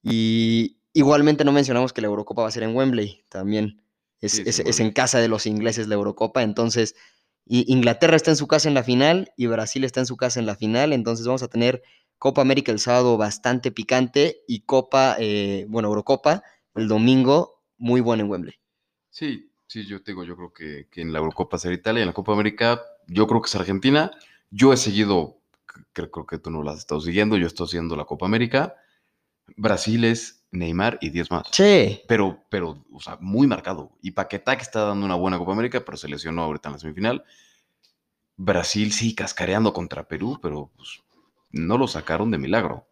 Y 0.02 0.78
igualmente 0.92 1.44
no 1.44 1.52
mencionamos 1.52 1.92
que 1.92 2.00
la 2.00 2.06
Eurocopa 2.06 2.42
va 2.42 2.48
a 2.48 2.52
ser 2.52 2.62
en 2.62 2.74
Wembley 2.76 3.24
también. 3.28 3.82
Es, 4.20 4.32
Sí, 4.32 4.42
es 4.42 4.48
es- 4.48 4.60
en 4.60 4.66
es 4.68 4.80
en 4.80 4.92
casa 4.92 5.18
de 5.18 5.28
los 5.28 5.46
ingleses 5.46 5.88
la 5.88 5.94
Eurocopa. 5.96 6.42
Entonces, 6.42 6.94
I- 7.46 7.64
Inglaterra 7.72 8.16
está 8.16 8.30
en 8.30 8.36
su 8.36 8.46
casa 8.46 8.68
en 8.68 8.74
la 8.74 8.84
final 8.84 9.32
y 9.36 9.46
Brasil 9.46 9.82
está 9.84 10.00
en 10.00 10.06
su 10.06 10.16
casa 10.16 10.38
en 10.38 10.46
la 10.46 10.54
final. 10.54 10.92
Entonces 10.92 11.26
vamos 11.26 11.42
a 11.42 11.48
tener 11.48 11.82
Copa 12.20 12.42
América 12.42 12.70
el 12.70 12.78
sábado 12.78 13.16
bastante 13.16 13.72
picante 13.72 14.44
y 14.46 14.60
Copa, 14.60 15.16
eh, 15.18 15.64
bueno, 15.68 15.88
Eurocopa 15.88 16.42
el 16.74 16.86
domingo 16.86 17.62
muy 17.78 18.02
buena 18.02 18.22
en 18.22 18.30
Wembley. 18.30 18.54
Sí, 19.08 19.50
sí, 19.66 19.86
yo 19.86 20.02
te 20.02 20.12
digo, 20.12 20.22
yo 20.24 20.36
creo 20.36 20.52
que, 20.52 20.86
que 20.90 21.00
en 21.00 21.14
la 21.14 21.18
Eurocopa 21.18 21.56
será 21.56 21.74
Italia, 21.74 22.02
en 22.02 22.08
la 22.08 22.12
Copa 22.12 22.34
América 22.34 22.82
yo 23.06 23.26
creo 23.26 23.40
que 23.40 23.46
es 23.48 23.54
Argentina. 23.54 24.10
Yo 24.50 24.70
he 24.74 24.76
seguido, 24.76 25.38
creo, 25.94 26.10
creo 26.10 26.26
que 26.26 26.36
tú 26.36 26.50
no 26.50 26.62
la 26.62 26.72
has 26.72 26.78
estado 26.80 27.00
siguiendo, 27.00 27.38
yo 27.38 27.46
estoy 27.46 27.68
siguiendo 27.68 27.96
la 27.96 28.04
Copa 28.04 28.26
América. 28.26 28.76
Brasil 29.56 30.04
es 30.04 30.44
Neymar 30.50 30.98
y 31.00 31.08
10 31.08 31.30
más. 31.30 31.46
Sí, 31.52 32.02
pero, 32.06 32.44
pero, 32.50 32.84
o 32.92 33.00
sea, 33.00 33.16
muy 33.22 33.46
marcado. 33.46 33.92
Y 34.02 34.10
Paquetá 34.10 34.56
que 34.56 34.62
está 34.62 34.84
dando 34.84 35.06
una 35.06 35.14
buena 35.14 35.38
Copa 35.38 35.52
América, 35.52 35.82
pero 35.86 35.96
se 35.96 36.06
lesionó 36.06 36.42
ahorita 36.42 36.68
en 36.68 36.72
la 36.74 36.78
semifinal. 36.78 37.24
Brasil 38.36 38.92
sí, 38.92 39.14
cascareando 39.14 39.72
contra 39.72 40.06
Perú, 40.06 40.38
pero 40.42 40.70
pues, 40.76 41.00
no 41.52 41.78
lo 41.78 41.86
sacaron 41.88 42.30
de 42.30 42.38
milagro. 42.38 42.86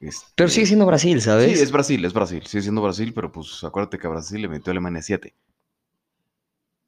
pero 0.00 0.08
Este, 0.08 0.48
sigue 0.48 0.66
siendo 0.66 0.86
Brasil, 0.86 1.20
¿sabes? 1.20 1.58
Sí, 1.58 1.62
es 1.62 1.72
Brasil, 1.72 2.04
es 2.04 2.12
Brasil, 2.12 2.46
sigue 2.46 2.62
siendo 2.62 2.82
Brasil, 2.82 3.12
pero 3.14 3.30
pues 3.32 3.62
acuérdate 3.64 3.98
que 3.98 4.06
a 4.06 4.10
Brasil 4.10 4.40
le 4.42 4.48
metió 4.48 4.70
a 4.70 4.72
Alemania 4.72 5.02
7, 5.02 5.34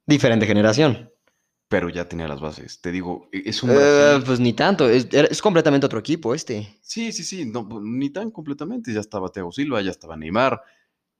Diferente 0.05 0.45
generación. 0.45 1.09
pero 1.67 1.87
ya 1.89 2.07
tenía 2.09 2.27
las 2.27 2.41
bases. 2.41 2.81
Te 2.81 2.91
digo, 2.91 3.29
e- 3.31 3.43
es 3.45 3.63
un 3.63 3.71
Eh, 3.71 4.19
pues 4.25 4.39
ni 4.41 4.53
tanto, 4.53 4.89
es, 4.89 5.07
es 5.11 5.41
completamente 5.41 5.85
otro 5.85 5.99
equipo 5.99 6.35
este. 6.35 6.77
Sí, 6.81 7.11
sí, 7.13 7.23
sí, 7.23 7.45
no, 7.45 7.67
pues, 7.67 7.81
ni 7.83 8.09
tan 8.09 8.29
completamente. 8.31 8.93
Ya 8.93 8.99
estaba 8.99 9.29
Thiago 9.31 9.51
Silva, 9.53 9.81
ya 9.81 9.91
estaba 9.91 10.17
Neymar, 10.17 10.61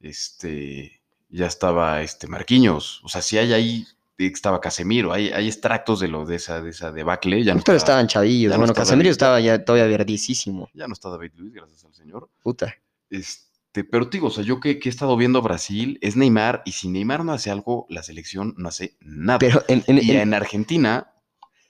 este, 0.01 1.01
ya 1.29 1.45
estaba 1.47 2.01
este 2.01 2.27
Marquinhos. 2.27 3.01
O 3.03 3.09
sea, 3.09 3.21
sí 3.21 3.37
hay 3.37 3.53
ahí 3.53 3.85
estaba 4.27 4.59
Casemiro, 4.61 5.11
hay, 5.13 5.29
hay 5.29 5.47
extractos 5.47 5.99
de 5.99 6.07
lo 6.07 6.25
de 6.25 6.35
esa, 6.37 6.61
de 6.61 6.69
esa 6.71 6.91
debacle. 6.91 7.43
Ya 7.43 7.53
no 7.55 7.61
Pero 7.65 7.77
estaban 7.77 8.07
chavillos. 8.07 8.51
no 8.51 8.57
bueno, 8.59 8.73
Casemiro 8.73 9.05
David. 9.07 9.11
estaba 9.11 9.39
ya 9.39 9.63
todavía 9.65 9.87
verdísimo. 9.97 10.69
Ya 10.73 10.87
no 10.87 10.93
está 10.93 11.09
David 11.09 11.31
Luiz, 11.35 11.53
gracias 11.53 11.83
al 11.85 11.93
señor. 11.93 12.29
Puta. 12.43 12.73
Este, 13.09 13.83
pero 13.83 14.09
te 14.09 14.17
digo, 14.17 14.27
o 14.27 14.31
sea, 14.31 14.43
yo 14.43 14.59
que, 14.59 14.79
que 14.79 14.89
he 14.89 14.91
estado 14.91 15.15
viendo 15.17 15.39
a 15.39 15.41
Brasil, 15.41 15.97
es 16.01 16.15
Neymar, 16.15 16.61
y 16.65 16.71
si 16.73 16.87
Neymar 16.89 17.23
no 17.25 17.33
hace 17.33 17.51
algo, 17.51 17.85
la 17.89 18.03
selección 18.03 18.53
no 18.57 18.69
hace 18.69 18.95
nada. 19.01 19.39
Pero 19.39 19.63
en, 19.67 19.83
en- 19.87 19.97
y 19.97 20.11
en- 20.11 20.19
en 20.19 20.33
Argentina, 20.33 21.13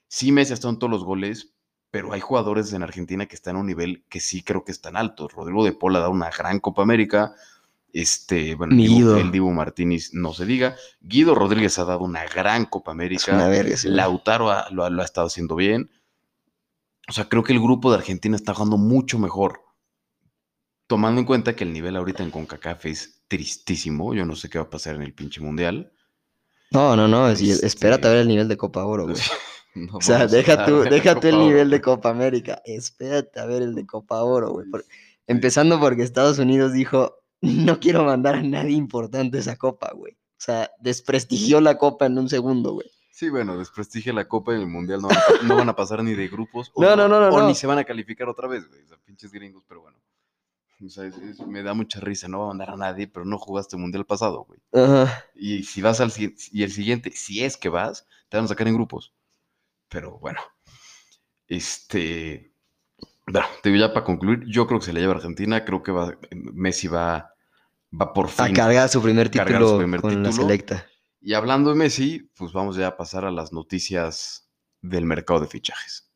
sí 0.07 0.31
Messi 0.31 0.51
ha 0.51 0.55
estado 0.55 0.73
en 0.73 0.79
todos 0.79 0.91
los 0.91 1.03
goles, 1.03 1.53
pero 1.89 2.13
hay 2.13 2.21
jugadores 2.21 2.71
en 2.73 2.83
Argentina 2.83 3.25
que 3.25 3.35
están 3.35 3.55
a 3.55 3.59
un 3.59 3.67
nivel 3.67 4.05
que 4.07 4.19
sí 4.19 4.43
creo 4.43 4.63
que 4.63 4.71
están 4.71 4.95
altos. 4.95 5.33
Rodrigo 5.33 5.65
de 5.65 5.73
Paul 5.73 5.95
ha 5.95 5.99
dado 5.99 6.11
una 6.11 6.29
gran 6.29 6.59
Copa 6.59 6.81
América. 6.83 7.33
Este, 7.93 8.55
bueno, 8.55 8.73
el 8.73 8.79
Dibu, 8.79 8.95
Guido. 8.95 9.17
el 9.17 9.31
Dibu 9.31 9.51
Martínez 9.51 10.13
no 10.13 10.33
se 10.33 10.45
diga. 10.45 10.75
Guido 11.01 11.35
Rodríguez 11.35 11.77
ha 11.79 11.85
dado 11.85 11.99
una 12.01 12.25
gran 12.25 12.65
Copa 12.65 12.91
América. 12.91 13.33
una 13.33 13.47
verga. 13.47 13.75
Lautaro 13.85 14.49
ha- 14.51 14.69
lo, 14.71 14.85
ha- 14.85 14.89
lo 14.89 15.01
ha 15.01 15.05
estado 15.05 15.27
haciendo 15.27 15.55
bien. 15.55 15.89
O 17.09 17.13
sea, 17.13 17.27
creo 17.27 17.43
que 17.43 17.51
el 17.53 17.59
grupo 17.59 17.91
de 17.91 17.97
Argentina 17.97 18.35
está 18.35 18.53
jugando 18.53 18.77
mucho 18.77 19.19
mejor. 19.19 19.59
Tomando 20.87 21.19
en 21.21 21.25
cuenta 21.25 21.55
que 21.55 21.63
el 21.63 21.73
nivel 21.73 21.95
ahorita 21.95 22.23
en 22.23 22.31
CONCACAF 22.31 22.85
es 22.85 23.23
tristísimo. 23.27 24.13
Yo 24.13 24.25
no 24.25 24.35
sé 24.35 24.49
qué 24.49 24.57
va 24.59 24.65
a 24.65 24.69
pasar 24.69 24.95
en 24.95 25.01
el 25.03 25.13
pinche 25.13 25.41
mundial. 25.41 25.91
No, 26.71 26.95
no, 26.95 27.07
no. 27.07 27.29
es- 27.29 27.41
Este- 27.41 27.65
espérate 27.67 28.07
a 28.07 28.11
ver 28.11 28.19
el 28.21 28.27
nivel 28.27 28.47
de 28.47 28.57
Copa 28.57 28.83
Oro, 28.85 29.03
güey. 29.07 29.15
No 29.73 29.97
O 29.99 30.01
sea, 30.01 30.27
deja 30.27 30.65
tú, 30.65 30.81
de 30.81 30.89
deja 30.89 31.17
tú 31.17 31.27
el 31.29 31.39
nivel 31.39 31.69
de 31.69 31.79
Copa 31.79 32.09
América. 32.09 32.61
Espérate 32.65 33.39
a 33.39 33.45
ver 33.45 33.61
el 33.61 33.73
de 33.73 33.85
Copa 33.85 34.21
Oro, 34.21 34.51
güey. 34.51 34.67
por- 34.69 34.83
Empezando 35.27 35.79
porque 35.79 36.03
Estados 36.03 36.39
Unidos 36.39 36.73
dijo, 36.73 37.20
no 37.41 37.79
quiero 37.79 38.03
mandar 38.05 38.35
a 38.35 38.43
nadie 38.43 38.75
importante 38.75 39.37
esa 39.39 39.55
copa, 39.57 39.91
güey. 39.93 40.13
O 40.13 40.43
sea, 40.43 40.71
desprestigió 40.79 41.61
la 41.61 41.77
copa 41.77 42.05
en 42.07 42.17
un 42.17 42.29
segundo, 42.29 42.73
güey. 42.73 42.89
Sí, 43.11 43.29
bueno, 43.29 43.55
desprestigia 43.57 44.13
la 44.13 44.27
Copa 44.27 44.55
en 44.55 44.61
el 44.61 44.67
Mundial. 44.67 44.99
No 45.01 45.09
van 45.09 45.17
a, 45.17 45.21
pa- 45.21 45.43
no 45.45 45.55
van 45.55 45.69
a 45.69 45.75
pasar 45.75 46.03
ni 46.03 46.15
de 46.15 46.27
grupos. 46.27 46.71
o 46.75 46.81
No, 46.81 46.95
no, 46.95 47.07
no, 47.07 47.19
no, 47.19 47.27
O 47.35 47.39
no. 47.41 47.47
ni 47.47 47.53
se 47.53 47.67
van 47.67 47.77
a 47.77 47.83
calificar 47.83 48.27
otra 48.27 48.47
vez, 48.47 48.67
güey. 48.67 48.81
O 48.81 48.87
sea, 48.87 48.97
pinches 49.05 49.31
gringos, 49.31 49.63
pero 49.67 49.81
bueno. 49.81 49.99
O 50.83 50.89
sea, 50.89 51.05
es- 51.05 51.17
es- 51.17 51.39
me 51.45 51.61
da 51.61 51.75
mucha 51.75 51.99
risa. 51.99 52.27
No 52.27 52.39
va 52.39 52.45
a 52.45 52.47
mandar 52.47 52.71
a 52.71 52.77
nadie, 52.77 53.07
pero 53.07 53.23
no 53.25 53.37
jugaste 53.37 53.77
Mundial 53.77 54.05
pasado, 54.07 54.45
güey. 54.45 54.59
Ajá. 54.73 55.23
Y 55.35 55.61
si 55.63 55.83
vas 55.83 56.01
al 56.01 56.11
y 56.17 56.63
el 56.63 56.71
siguiente, 56.71 57.11
si 57.11 57.43
es 57.43 57.57
que 57.57 57.69
vas, 57.69 58.07
te 58.29 58.37
van 58.37 58.45
a 58.45 58.47
sacar 58.47 58.67
en 58.67 58.73
grupos. 58.73 59.13
Pero 59.89 60.17
bueno. 60.17 60.39
Este. 61.47 62.50
Bueno, 63.27 63.47
te 63.61 63.69
digo 63.69 63.79
ya 63.87 63.93
para 63.93 64.05
concluir, 64.05 64.43
yo 64.47 64.67
creo 64.67 64.79
que 64.79 64.85
se 64.87 64.93
le 64.93 64.99
lleva 65.01 65.13
a 65.13 65.15
Argentina. 65.17 65.63
Creo 65.63 65.83
que 65.83 65.91
va, 65.91 66.17
Messi 66.31 66.87
va, 66.87 67.33
va 67.99 68.13
por 68.13 68.25
A 68.25 68.45
fin. 68.45 68.55
cargar 68.55 68.89
su 68.89 69.01
primer 69.01 69.29
título 69.29 69.69
su 69.69 69.77
primer 69.77 70.01
con 70.01 70.23
la 70.23 70.29
título. 70.29 70.47
selecta. 70.47 70.85
Y 71.21 71.33
hablando 71.33 71.69
de 71.69 71.75
Messi, 71.75 72.29
pues 72.35 72.51
vamos 72.51 72.75
ya 72.75 72.87
a 72.87 72.97
pasar 72.97 73.25
a 73.25 73.31
las 73.31 73.53
noticias 73.53 74.49
del 74.81 75.05
mercado 75.05 75.39
de 75.41 75.47
fichajes. 75.47 76.09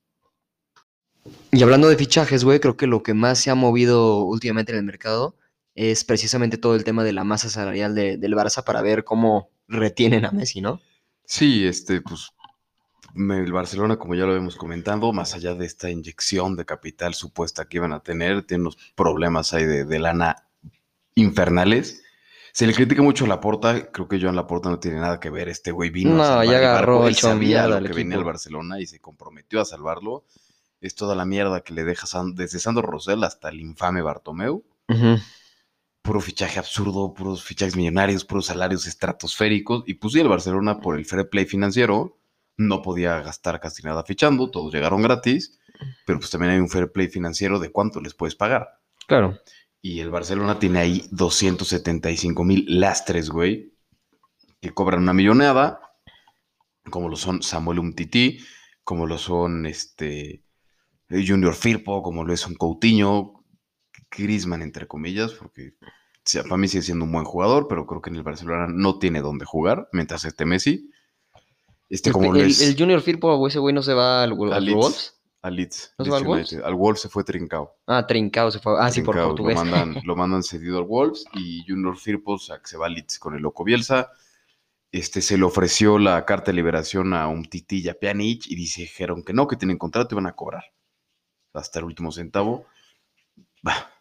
Y 1.51 1.63
hablando 1.63 1.87
de 1.87 1.95
fichajes, 1.95 2.43
güey, 2.43 2.59
creo 2.59 2.75
que 2.77 2.87
lo 2.87 3.01
que 3.03 3.13
más 3.13 3.39
se 3.39 3.49
ha 3.49 3.55
movido 3.55 4.23
últimamente 4.23 4.71
en 4.71 4.79
el 4.79 4.83
mercado 4.83 5.35
es 5.73 6.03
precisamente 6.03 6.57
todo 6.57 6.75
el 6.75 6.83
tema 6.83 7.03
de 7.03 7.13
la 7.13 7.23
masa 7.23 7.49
salarial 7.49 7.95
de- 7.95 8.17
del 8.17 8.33
Barça 8.33 8.63
para 8.63 8.81
ver 8.81 9.03
cómo 9.03 9.49
retienen 9.67 10.25
a 10.25 10.31
Messi, 10.31 10.61
¿no? 10.61 10.81
Sí, 11.25 11.65
este, 11.67 12.01
pues 12.01 12.29
el 13.15 13.51
Barcelona, 13.51 13.97
como 13.97 14.15
ya 14.15 14.25
lo 14.25 14.31
habíamos 14.31 14.55
comentado, 14.55 15.11
más 15.13 15.33
allá 15.35 15.55
de 15.55 15.65
esta 15.65 15.89
inyección 15.89 16.55
de 16.55 16.65
capital 16.65 17.13
supuesta 17.13 17.65
que 17.65 17.77
iban 17.77 17.93
a 17.93 18.01
tener, 18.01 18.43
tiene 18.45 18.63
unos 18.63 18.77
problemas 18.95 19.53
ahí 19.53 19.65
de, 19.65 19.85
de 19.85 19.99
lana 19.99 20.35
infernales. 21.15 22.01
Se 22.51 22.65
le 22.65 22.73
critica 22.73 23.01
mucho 23.01 23.25
a 23.25 23.27
Laporta, 23.27 23.91
creo 23.91 24.07
que 24.07 24.19
Joan 24.21 24.35
Laporta 24.35 24.69
no 24.69 24.79
tiene 24.79 24.99
nada 24.99 25.19
que 25.19 25.29
ver, 25.29 25.49
este 25.49 25.71
güey 25.71 25.89
vino 25.89 26.15
No, 26.15 26.23
a 26.23 26.27
salvar 26.27 26.45
ya 26.45 26.57
el 26.59 26.65
agarró 26.65 26.93
barco, 26.99 27.07
él 27.09 27.15
sabía 27.15 27.67
lo 27.67 27.81
que 27.85 27.93
venía 27.93 28.17
al 28.17 28.23
Barcelona 28.23 28.79
y 28.79 28.85
se 28.85 28.99
comprometió 28.99 29.59
a 29.59 29.65
salvarlo. 29.65 30.23
Es 30.79 30.95
toda 30.95 31.15
la 31.15 31.25
mierda 31.25 31.61
que 31.61 31.73
le 31.73 31.83
deja 31.83 32.07
San- 32.07 32.35
desde 32.35 32.59
Sandro 32.59 32.83
Rosell 32.83 33.23
hasta 33.23 33.49
el 33.49 33.59
infame 33.59 34.01
Bartomeu. 34.01 34.63
Ujú. 34.87 35.17
puro 36.01 36.21
fichaje 36.21 36.59
absurdo, 36.59 37.13
puros 37.13 37.43
fichajes 37.43 37.75
millonarios, 37.75 38.23
puros 38.23 38.45
salarios 38.45 38.85
estratosféricos. 38.87 39.83
Y 39.87 39.95
pues 39.95 40.13
sí, 40.13 40.19
el 40.19 40.27
Barcelona, 40.27 40.79
por 40.79 40.97
el 40.97 41.05
fair 41.05 41.27
play 41.27 41.45
financiero, 41.45 42.15
no 42.57 42.81
podía 42.81 43.21
gastar 43.21 43.59
casi 43.59 43.83
nada 43.83 44.03
fichando, 44.03 44.49
todos 44.51 44.73
llegaron 44.73 45.01
gratis, 45.01 45.59
pero 46.05 46.19
pues 46.19 46.31
también 46.31 46.53
hay 46.53 46.59
un 46.59 46.69
fair 46.69 46.91
play 46.91 47.07
financiero 47.07 47.59
de 47.59 47.71
cuánto 47.71 48.01
les 48.01 48.13
puedes 48.13 48.35
pagar. 48.35 48.79
Claro. 49.07 49.39
Y 49.81 49.99
el 49.99 50.09
Barcelona 50.09 50.57
tiene 50.57 50.79
ahí 50.79 51.07
275 51.11 52.43
mil 52.43 52.65
lastres, 52.67 53.29
güey, 53.29 53.73
que 54.61 54.73
cobran 54.73 55.03
una 55.03 55.13
millonada, 55.13 55.79
como 56.89 57.09
lo 57.09 57.15
son 57.15 57.43
Samuel 57.43 57.79
Umtiti, 57.79 58.39
como 58.83 59.05
lo 59.05 59.17
son 59.17 59.65
este 59.65 60.43
Junior 61.09 61.53
Firpo, 61.53 62.01
como 62.01 62.23
lo 62.23 62.33
es 62.33 62.47
un 62.47 62.55
Coutinho, 62.55 63.45
Griezmann, 64.09 64.61
entre 64.61 64.87
comillas, 64.87 65.33
porque 65.33 65.73
para 66.43 66.57
mí 66.57 66.67
sigue 66.67 66.81
siendo 66.81 67.05
un 67.05 67.11
buen 67.11 67.25
jugador, 67.25 67.67
pero 67.67 67.85
creo 67.85 68.01
que 68.01 68.09
en 68.09 68.15
el 68.15 68.23
Barcelona 68.23 68.67
no 68.67 68.97
tiene 68.97 69.21
dónde 69.21 69.45
jugar, 69.45 69.87
mientras 69.91 70.25
este 70.25 70.45
Messi, 70.45 70.89
este 71.89 72.11
como 72.11 72.33
lo 72.33 72.39
el, 72.39 72.75
Junior 72.77 73.01
Firpo, 73.01 73.47
ese 73.47 73.59
güey 73.59 73.73
no 73.73 73.83
se 73.83 73.93
va 73.93 74.23
al, 74.23 74.31
al 74.31 74.53
Al 74.53 74.65
Leeds. 74.65 74.77
Wolves. 74.77 75.21
al 75.41 75.55
Leeds, 75.55 75.93
¿No 75.97 76.05
se 76.05 76.11
Leeds 76.11 76.21
al 76.21 76.27
Wolves? 76.27 76.53
Al 76.63 76.75
Wolves 76.75 77.01
se 77.01 77.09
fue 77.09 77.23
trincado. 77.23 77.77
Ah, 77.87 78.05
Trincao 78.07 78.51
se 78.51 78.59
fue. 78.59 78.75
Ah, 78.79 78.89
sí, 78.89 79.01
por 79.01 79.15
Trincao, 79.15 79.29
portugués. 79.29 79.55
Lo 79.55 79.65
mandan, 79.65 79.95
lo 80.05 80.15
mandan 80.15 80.43
cedido 80.43 80.77
al 80.77 80.85
Wolves 80.85 81.25
y 81.33 81.63
Junior 81.67 81.97
Firpo 81.97 82.33
o 82.33 82.39
sea, 82.39 82.59
que 82.59 82.67
se 82.67 82.77
va 82.77 82.87
al 82.87 82.93
Leeds 82.93 83.19
con 83.19 83.35
el 83.35 83.41
loco 83.41 83.63
Bielsa. 83.63 84.11
Este, 84.91 85.21
se 85.21 85.37
le 85.37 85.43
ofreció 85.43 85.99
la 85.99 86.23
carta 86.25 86.51
de 86.51 86.55
liberación 86.55 87.13
a 87.13 87.27
un 87.27 87.45
Titi 87.45 87.81
y 87.81 87.89
a 87.89 87.99
Pjanic 87.99 88.47
y 88.47 88.55
dijeron 88.55 89.23
que 89.23 89.33
no, 89.33 89.47
que 89.47 89.57
tienen 89.57 89.77
contrato 89.77 90.15
y 90.15 90.17
van 90.17 90.27
a 90.27 90.35
cobrar 90.35 90.63
hasta 91.53 91.79
el 91.79 91.85
último 91.85 92.11
centavo. 92.11 92.65
Bah. 93.61 93.91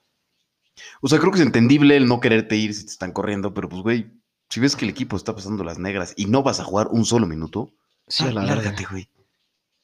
O 1.00 1.08
sea, 1.08 1.18
creo 1.18 1.32
que 1.32 1.38
es 1.38 1.44
entendible 1.44 1.96
el 1.96 2.06
no 2.06 2.20
quererte 2.20 2.56
ir 2.56 2.74
si 2.74 2.84
te 2.84 2.92
están 2.92 3.12
corriendo, 3.12 3.54
pero 3.54 3.68
pues, 3.68 3.82
güey, 3.82 4.12
si 4.54 4.60
ves 4.60 4.76
que 4.76 4.84
el 4.84 4.90
equipo 4.92 5.16
está 5.16 5.34
pasando 5.34 5.64
las 5.64 5.80
negras 5.80 6.14
y 6.16 6.26
no 6.26 6.44
vas 6.44 6.60
a 6.60 6.64
jugar 6.64 6.86
un 6.92 7.04
solo 7.04 7.26
minuto, 7.26 7.72
Sí, 8.06 8.22
a 8.22 8.30
la 8.30 8.44
lárgate, 8.44 8.84
güey. 8.88 9.08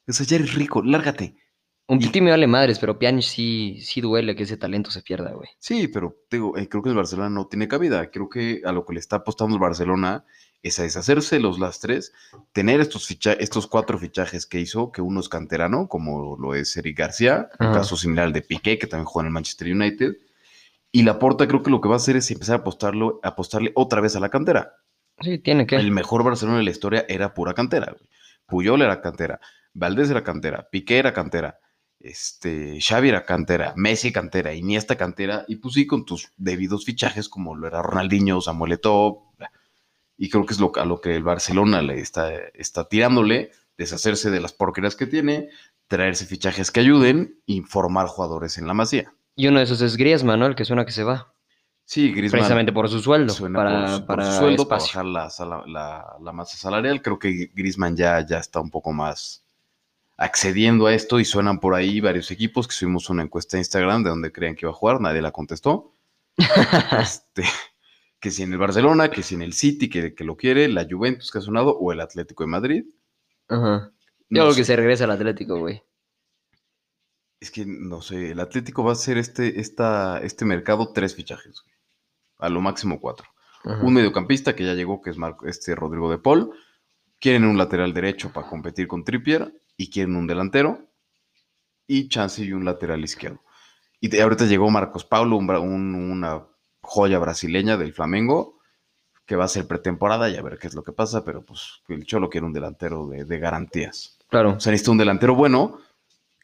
O 0.06 0.12
sea, 0.12 0.24
ya 0.24 0.36
eres 0.36 0.54
rico, 0.54 0.80
lárgate. 0.80 1.34
Un 1.88 1.98
Titi 1.98 2.20
me 2.20 2.30
vale 2.30 2.46
madres, 2.46 2.78
pero 2.78 2.96
Pjanic 2.96 3.24
sí, 3.24 3.80
sí 3.82 4.00
duele 4.00 4.36
que 4.36 4.44
ese 4.44 4.56
talento 4.56 4.92
se 4.92 5.02
pierda, 5.02 5.32
güey. 5.32 5.48
Sí, 5.58 5.88
pero 5.88 6.16
te 6.28 6.36
digo, 6.36 6.56
eh, 6.56 6.68
creo 6.68 6.84
que 6.84 6.90
el 6.90 6.94
Barcelona 6.94 7.30
no 7.30 7.48
tiene 7.48 7.66
cabida. 7.66 8.12
Creo 8.12 8.28
que 8.28 8.62
a 8.64 8.70
lo 8.70 8.86
que 8.86 8.92
le 8.92 9.00
está 9.00 9.16
apostando 9.16 9.56
el 9.56 9.60
Barcelona 9.60 10.24
es 10.62 10.78
a 10.78 10.84
deshacerse 10.84 11.34
de 11.34 11.42
los 11.42 11.58
lastres, 11.58 12.12
tener 12.52 12.78
estos, 12.78 13.08
ficha 13.08 13.32
estos 13.32 13.66
cuatro 13.66 13.98
fichajes 13.98 14.46
que 14.46 14.60
hizo, 14.60 14.92
que 14.92 15.02
uno 15.02 15.18
es 15.18 15.28
canterano, 15.28 15.88
como 15.88 16.36
lo 16.36 16.54
es 16.54 16.76
Eric 16.76 16.96
García, 16.96 17.48
un 17.58 17.72
caso 17.72 17.96
similar 17.96 18.26
al 18.26 18.32
de 18.32 18.42
Piqué, 18.42 18.78
que 18.78 18.86
también 18.86 19.06
juega 19.06 19.24
en 19.24 19.30
el 19.30 19.32
Manchester 19.32 19.72
United. 19.72 20.16
Y 20.92 21.02
Laporta 21.02 21.46
creo 21.46 21.62
que 21.62 21.70
lo 21.70 21.80
que 21.80 21.88
va 21.88 21.94
a 21.94 21.98
hacer 21.98 22.16
es 22.16 22.30
empezar 22.30 22.56
a 22.56 22.58
apostarlo, 22.60 23.20
apostarle 23.22 23.72
otra 23.74 24.00
vez 24.00 24.16
a 24.16 24.20
la 24.20 24.28
cantera. 24.28 24.74
Sí, 25.20 25.38
tiene 25.38 25.66
que. 25.66 25.76
El 25.76 25.92
mejor 25.92 26.24
Barcelona 26.24 26.58
de 26.58 26.64
la 26.64 26.70
historia 26.70 27.04
era 27.08 27.34
pura 27.34 27.54
cantera. 27.54 27.92
güey. 27.92 28.08
Puyol 28.50 28.82
era 28.82 29.00
cantera, 29.00 29.40
Valdés 29.72 30.10
era 30.10 30.22
cantera, 30.24 30.68
Piqué 30.70 30.98
era 30.98 31.14
cantera, 31.14 31.60
este, 32.00 32.78
Xavi 32.80 33.08
era 33.08 33.24
cantera, 33.24 33.72
Messi 33.76 34.12
cantera, 34.12 34.52
Iniesta 34.52 34.96
cantera, 34.96 35.44
y 35.48 35.56
pues 35.56 35.74
sí, 35.74 35.86
con 35.86 36.04
tus 36.04 36.32
debidos 36.36 36.84
fichajes 36.84 37.28
como 37.28 37.54
lo 37.54 37.68
era 37.68 37.80
Ronaldinho, 37.80 38.40
Samuel 38.40 38.72
Eto'o, 38.72 39.32
y 40.18 40.28
creo 40.28 40.44
que 40.44 40.52
es 40.52 40.60
lo, 40.60 40.72
a 40.76 40.84
lo 40.84 41.00
que 41.00 41.14
el 41.14 41.22
Barcelona 41.22 41.80
le 41.80 42.00
está, 42.00 42.30
está 42.52 42.88
tirándole, 42.88 43.52
deshacerse 43.78 44.30
de 44.30 44.40
las 44.40 44.52
porquerías 44.52 44.96
que 44.96 45.06
tiene, 45.06 45.48
traerse 45.86 46.26
fichajes 46.26 46.70
que 46.70 46.80
ayuden 46.80 47.40
y 47.46 47.62
formar 47.62 48.06
jugadores 48.06 48.58
en 48.58 48.66
la 48.66 48.74
masía. 48.74 49.14
Y 49.40 49.46
uno 49.48 49.58
de 49.58 49.64
esos 49.64 49.80
es 49.80 49.96
Griezmann, 49.96 50.38
¿no? 50.40 50.46
El 50.46 50.54
que 50.54 50.64
suena 50.64 50.84
que 50.84 50.92
se 50.92 51.02
va. 51.04 51.32
Sí, 51.84 52.10
Griezmann 52.12 52.40
Precisamente 52.40 52.72
por 52.72 52.88
su 52.88 53.00
sueldo. 53.00 53.32
suena 53.32 53.58
para, 53.58 53.80
por, 53.80 53.88
su- 53.90 53.98
por 53.98 54.06
para 54.16 54.32
su 54.32 54.38
sueldo, 54.38 54.68
para 54.68 54.78
espacio. 54.82 54.98
bajar 55.00 55.12
la, 55.12 55.30
sala- 55.30 55.64
la- 55.66 56.16
la 56.22 56.32
masa 56.32 56.56
salarial. 56.56 57.00
Creo 57.02 57.18
que 57.18 57.50
Griezmann 57.54 57.96
ya, 57.96 58.24
ya 58.24 58.38
está 58.38 58.60
un 58.60 58.70
poco 58.70 58.92
más 58.92 59.44
accediendo 60.16 60.86
a 60.86 60.94
esto 60.94 61.18
y 61.18 61.24
suenan 61.24 61.58
por 61.60 61.74
ahí 61.74 62.00
varios 62.00 62.30
equipos 62.30 62.68
que 62.68 62.74
subimos 62.74 63.08
una 63.08 63.22
encuesta 63.22 63.56
en 63.56 63.60
Instagram 63.62 64.02
de 64.04 64.10
donde 64.10 64.30
creían 64.30 64.54
que 64.54 64.66
iba 64.66 64.70
a 64.72 64.74
jugar, 64.74 65.00
nadie 65.00 65.22
la 65.22 65.32
contestó. 65.32 65.94
Este, 67.00 67.44
que 68.20 68.30
si 68.30 68.42
en 68.42 68.52
el 68.52 68.58
Barcelona, 68.58 69.10
que 69.10 69.22
si 69.22 69.34
en 69.34 69.42
el 69.42 69.52
City, 69.54 69.88
que, 69.88 70.14
que 70.14 70.24
lo 70.24 70.36
quiere, 70.36 70.68
la 70.68 70.86
Juventus 70.88 71.30
que 71.30 71.38
ha 71.38 71.40
sonado, 71.40 71.76
o 71.78 71.92
el 71.92 72.00
Atlético 72.00 72.44
de 72.44 72.48
Madrid. 72.48 72.84
Ajá. 73.48 73.90
Yo 74.28 74.42
creo 74.44 74.54
que 74.54 74.64
se 74.64 74.76
regresa 74.76 75.04
al 75.04 75.10
Atlético, 75.12 75.58
güey. 75.58 75.82
Es 77.40 77.50
que 77.50 77.64
no 77.66 78.02
sé, 78.02 78.32
el 78.32 78.40
Atlético 78.40 78.84
va 78.84 78.90
a 78.90 78.92
hacer 78.92 79.16
este, 79.18 79.60
esta, 79.60 80.20
este 80.22 80.44
mercado 80.44 80.92
tres 80.92 81.14
fichajes, 81.14 81.62
güey. 81.64 81.74
a 82.38 82.48
lo 82.48 82.60
máximo 82.60 83.00
cuatro. 83.00 83.26
Ajá. 83.64 83.82
un 83.84 83.92
mediocampista 83.92 84.54
que 84.56 84.64
ya 84.64 84.72
llegó, 84.74 85.02
que 85.02 85.10
es 85.10 85.18
Marco, 85.18 85.46
este 85.46 85.74
Rodrigo 85.74 86.10
de 86.10 86.16
Paul. 86.18 86.50
Quieren 87.18 87.44
un 87.44 87.58
lateral 87.58 87.92
derecho 87.92 88.32
para 88.32 88.48
competir 88.48 88.86
con 88.88 89.04
Trippier 89.04 89.52
y 89.76 89.90
quieren 89.90 90.16
un 90.16 90.26
delantero 90.26 90.86
y 91.86 92.08
chance 92.08 92.42
y 92.42 92.52
un 92.52 92.64
lateral 92.64 93.02
izquierdo. 93.04 93.40
Y 94.00 94.08
de- 94.08 94.22
ahorita 94.22 94.46
llegó 94.46 94.70
Marcos 94.70 95.04
Paulo, 95.04 95.36
un 95.36 95.94
una 95.94 96.46
joya 96.82 97.18
brasileña 97.18 97.76
del 97.76 97.92
Flamengo, 97.92 98.58
que 99.26 99.36
va 99.36 99.44
a 99.44 99.48
ser 99.48 99.66
pretemporada 99.66 100.30
y 100.30 100.36
a 100.36 100.42
ver 100.42 100.58
qué 100.58 100.66
es 100.68 100.74
lo 100.74 100.82
que 100.82 100.92
pasa, 100.92 101.22
pero 101.24 101.44
pues 101.44 101.82
el 101.88 102.06
Cholo 102.06 102.30
quiere 102.30 102.46
un 102.46 102.54
delantero 102.54 103.06
de, 103.06 103.24
de 103.26 103.38
garantías. 103.38 104.18
Claro. 104.30 104.54
O 104.56 104.60
sea, 104.60 104.72
necesita 104.72 104.92
un 104.92 104.98
delantero 104.98 105.34
bueno 105.34 105.78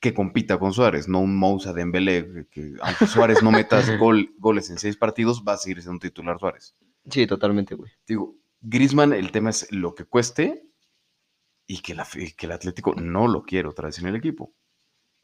que 0.00 0.12
compita 0.14 0.58
con 0.58 0.72
Suárez, 0.72 1.08
no 1.08 1.20
un 1.20 1.36
Moussa 1.36 1.72
de 1.72 1.82
Embelé, 1.82 2.46
que 2.50 2.74
aunque 2.82 3.06
Suárez 3.06 3.42
no 3.42 3.50
metas 3.50 3.90
gol- 3.98 4.34
goles 4.38 4.70
en 4.70 4.78
seis 4.78 4.96
partidos, 4.96 5.42
va 5.46 5.54
a 5.54 5.56
seguir 5.56 5.78
siendo 5.78 5.92
un 5.92 6.00
titular 6.00 6.38
Suárez. 6.38 6.74
Sí, 7.10 7.26
totalmente, 7.26 7.74
güey. 7.74 7.90
Digo, 8.06 8.36
Griezmann, 8.60 9.12
el 9.12 9.30
tema 9.32 9.50
es 9.50 9.70
lo 9.72 9.94
que 9.94 10.04
cueste 10.04 10.64
y 11.66 11.78
que, 11.80 11.94
la, 11.94 12.06
y 12.14 12.32
que 12.32 12.46
el 12.46 12.52
Atlético 12.52 12.94
no 12.94 13.26
lo 13.28 13.42
quiere 13.42 13.68
otra 13.68 13.86
vez 13.86 13.98
en 13.98 14.06
el 14.06 14.16
equipo. 14.16 14.52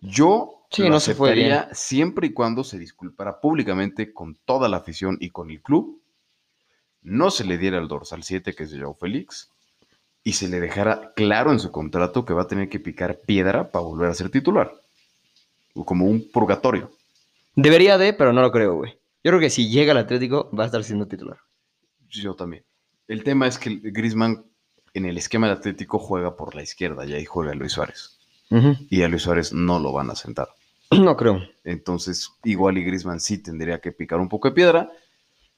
Yo 0.00 0.64
Sí, 0.70 0.82
lo 0.82 0.88
no 0.90 1.00
se 1.00 1.12
aceptaría 1.12 1.68
siempre 1.72 2.28
y 2.28 2.32
cuando 2.32 2.64
se 2.64 2.78
disculpara 2.78 3.40
públicamente 3.40 4.12
con 4.12 4.36
toda 4.44 4.68
la 4.68 4.78
afición 4.78 5.18
y 5.20 5.30
con 5.30 5.50
el 5.50 5.60
club, 5.62 6.02
no 7.02 7.30
se 7.30 7.44
le 7.44 7.58
diera 7.58 7.78
el 7.78 7.88
dorsal 7.88 8.22
7, 8.22 8.54
que 8.54 8.62
es 8.64 8.72
Joao 8.76 8.94
Félix, 8.94 9.52
y 10.24 10.34
se 10.34 10.48
le 10.48 10.60
dejara 10.60 11.12
claro 11.14 11.52
en 11.52 11.58
su 11.58 11.70
contrato 11.70 12.24
que 12.24 12.34
va 12.34 12.42
a 12.42 12.48
tener 12.48 12.68
que 12.68 12.80
picar 12.80 13.20
piedra 13.20 13.70
para 13.70 13.84
volver 13.84 14.10
a 14.10 14.14
ser 14.14 14.30
titular. 14.30 14.72
O 15.74 15.84
Como 15.84 16.06
un 16.06 16.30
purgatorio. 16.30 16.90
Debería 17.56 17.98
de, 17.98 18.12
pero 18.12 18.32
no 18.32 18.40
lo 18.40 18.52
creo, 18.52 18.74
güey. 18.74 18.92
Yo 19.24 19.30
creo 19.30 19.40
que 19.40 19.50
si 19.50 19.68
llega 19.68 19.92
al 19.92 19.98
Atlético, 19.98 20.50
va 20.56 20.64
a 20.64 20.66
estar 20.66 20.82
siendo 20.84 21.06
titular. 21.06 21.38
Yo 22.08 22.34
también. 22.34 22.64
El 23.08 23.24
tema 23.24 23.46
es 23.46 23.58
que 23.58 23.80
Griezmann 23.82 24.44
en 24.94 25.06
el 25.06 25.16
esquema 25.18 25.48
del 25.48 25.56
Atlético 25.56 25.98
juega 25.98 26.36
por 26.36 26.54
la 26.54 26.62
izquierda 26.62 27.04
y 27.04 27.14
ahí 27.14 27.24
juega 27.24 27.54
Luis 27.54 27.72
Suárez. 27.72 28.18
Y 28.90 29.02
a 29.02 29.08
Luis 29.08 29.22
Suárez 29.22 29.54
no 29.54 29.78
lo 29.78 29.92
van 29.92 30.10
a 30.10 30.14
sentar. 30.14 30.48
No 30.92 31.16
creo. 31.16 31.40
Entonces, 31.64 32.28
igual 32.44 32.76
y 32.76 32.84
Griezmann 32.84 33.18
sí 33.18 33.38
tendría 33.38 33.80
que 33.80 33.92
picar 33.92 34.20
un 34.20 34.28
poco 34.28 34.48
de 34.48 34.54
piedra. 34.54 34.90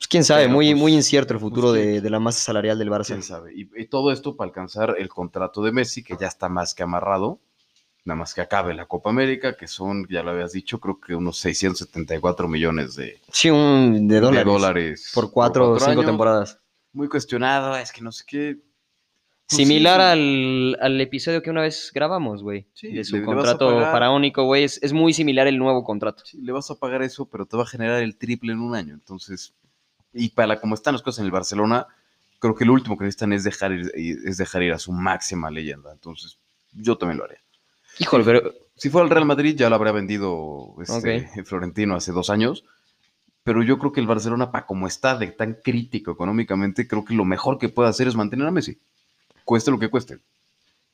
Pues 0.05 0.09
quién 0.09 0.25
sabe, 0.25 0.43
Pero, 0.43 0.53
muy, 0.53 0.71
pues, 0.73 0.81
muy 0.83 0.93
incierto 0.93 1.33
el 1.33 1.41
futuro 1.41 1.69
pues, 1.71 1.81
de, 1.83 2.01
de 2.03 2.11
la 2.11 2.21
masa 2.21 2.39
salarial 2.41 2.79
del 2.79 2.91
Barça. 2.91 3.07
quién 3.07 3.23
sabe. 3.23 3.55
Y, 3.55 3.71
y 3.75 3.87
todo 3.87 4.13
esto 4.13 4.37
para 4.37 4.49
alcanzar 4.51 4.97
el 4.99 5.09
contrato 5.09 5.63
de 5.63 5.73
Messi, 5.73 6.03
que 6.05 6.15
ya 6.21 6.27
está 6.27 6.51
más 6.51 6.75
que 6.75 6.83
amarrado. 6.83 7.41
Nada 8.05 8.19
más 8.19 8.35
que 8.35 8.43
acabe 8.43 8.75
la 8.75 8.85
Copa 8.85 9.09
América, 9.09 9.57
que 9.57 9.67
son, 9.67 10.07
ya 10.11 10.23
lo 10.23 10.33
habías 10.33 10.53
dicho, 10.53 10.79
creo 10.79 11.01
que 11.01 11.15
unos 11.15 11.39
674 11.39 12.49
millones 12.49 12.97
de, 12.97 13.19
Sí, 13.33 13.49
un 13.49 14.07
de 14.07 14.21
de 14.21 14.45
dólares. 14.45 15.11
Por 15.15 15.31
cuatro 15.33 15.71
o 15.71 15.79
cinco 15.79 15.91
años. 15.93 16.05
temporadas. 16.05 16.59
Muy 16.93 17.09
cuestionado, 17.09 17.75
es 17.79 17.91
que 17.91 18.03
no 18.03 18.13
sé 18.13 18.25
qué. 18.27 18.59
Similar 19.47 20.01
sí, 20.01 20.07
al, 20.07 20.79
al 20.83 21.01
episodio 21.01 21.43
que 21.43 21.49
una 21.51 21.63
vez 21.63 21.91
grabamos, 21.95 22.43
güey. 22.43 22.67
Sí, 22.75 22.93
de 22.93 23.05
su 23.05 23.15
le- 23.17 23.21
le 23.21 23.27
contrato 23.27 23.67
pagar. 23.69 23.91
faraónico, 23.93 24.45
güey. 24.45 24.65
Es, 24.65 24.83
es 24.83 24.93
muy 24.93 25.15
similar 25.15 25.47
el 25.47 25.59
nuevo 25.59 25.83
contrato. 25.83 26.23
Sí, 26.27 26.39
le 26.43 26.53
vas 26.53 26.71
a 26.71 26.75
pagar 26.75 27.03
eso, 27.03 27.25
pero 27.27 27.47
te 27.47 27.57
va 27.57 27.63
a 27.63 27.67
generar 27.67 28.03
el 28.03 28.17
triple 28.17 28.53
en 28.53 28.61
un 28.61 28.75
año. 28.75 28.95
Entonces, 28.95 29.55
y 30.15 30.31
para 30.31 30.61
como 30.61 30.75
están 30.75 30.95
las 30.95 31.03
cosas 31.03 31.21
en 31.21 31.27
el 31.27 31.31
Barcelona, 31.31 31.87
creo 32.39 32.55
que 32.55 32.65
lo 32.65 32.73
último 32.73 32.97
que 32.97 33.05
necesitan 33.05 33.33
es 33.33 33.45
dejar 33.45 33.73
ir, 33.73 33.91
es 33.95 34.37
dejar 34.37 34.63
ir 34.63 34.73
a 34.73 34.79
su 34.79 34.93
máxima 34.93 35.51
leyenda. 35.51 35.93
Entonces, 35.93 36.39
yo 36.73 36.97
también 36.97 37.19
lo 37.19 37.25
haría. 37.25 37.41
Híjole, 37.99 38.25
pero 38.25 38.53
Si 38.77 38.91
fuera 38.91 39.05
el 39.05 39.11
Real 39.11 39.25
Madrid, 39.25 39.55
ya 39.57 39.69
lo 39.69 39.77
habría 39.77 39.93
vendido 39.93 40.75
este, 40.81 41.29
Florentino 41.45 41.95
hace 41.95 42.13
dos 42.13 42.31
años. 42.31 42.65
Pero 43.45 43.63
yo 43.63 43.79
creo 43.79 43.93
que 43.93 44.01
el 44.01 44.07
Barcelona, 44.07 44.51
para 44.51 44.67
como 44.67 44.87
está 44.87 45.17
de 45.17 45.29
tan 45.29 45.59
crítico 45.63 46.11
económicamente, 46.11 46.89
creo 46.89 47.05
que 47.05 47.15
lo 47.15 47.27
mejor 47.27 47.59
que 47.59 47.69
puede 47.69 47.91
hacer 47.91 48.09
es 48.09 48.17
mantener 48.17 48.47
a 48.47 48.51
Messi. 48.51 48.79
Cueste 49.45 49.71
lo 49.71 49.79
que 49.79 49.91
cueste. 49.91 50.19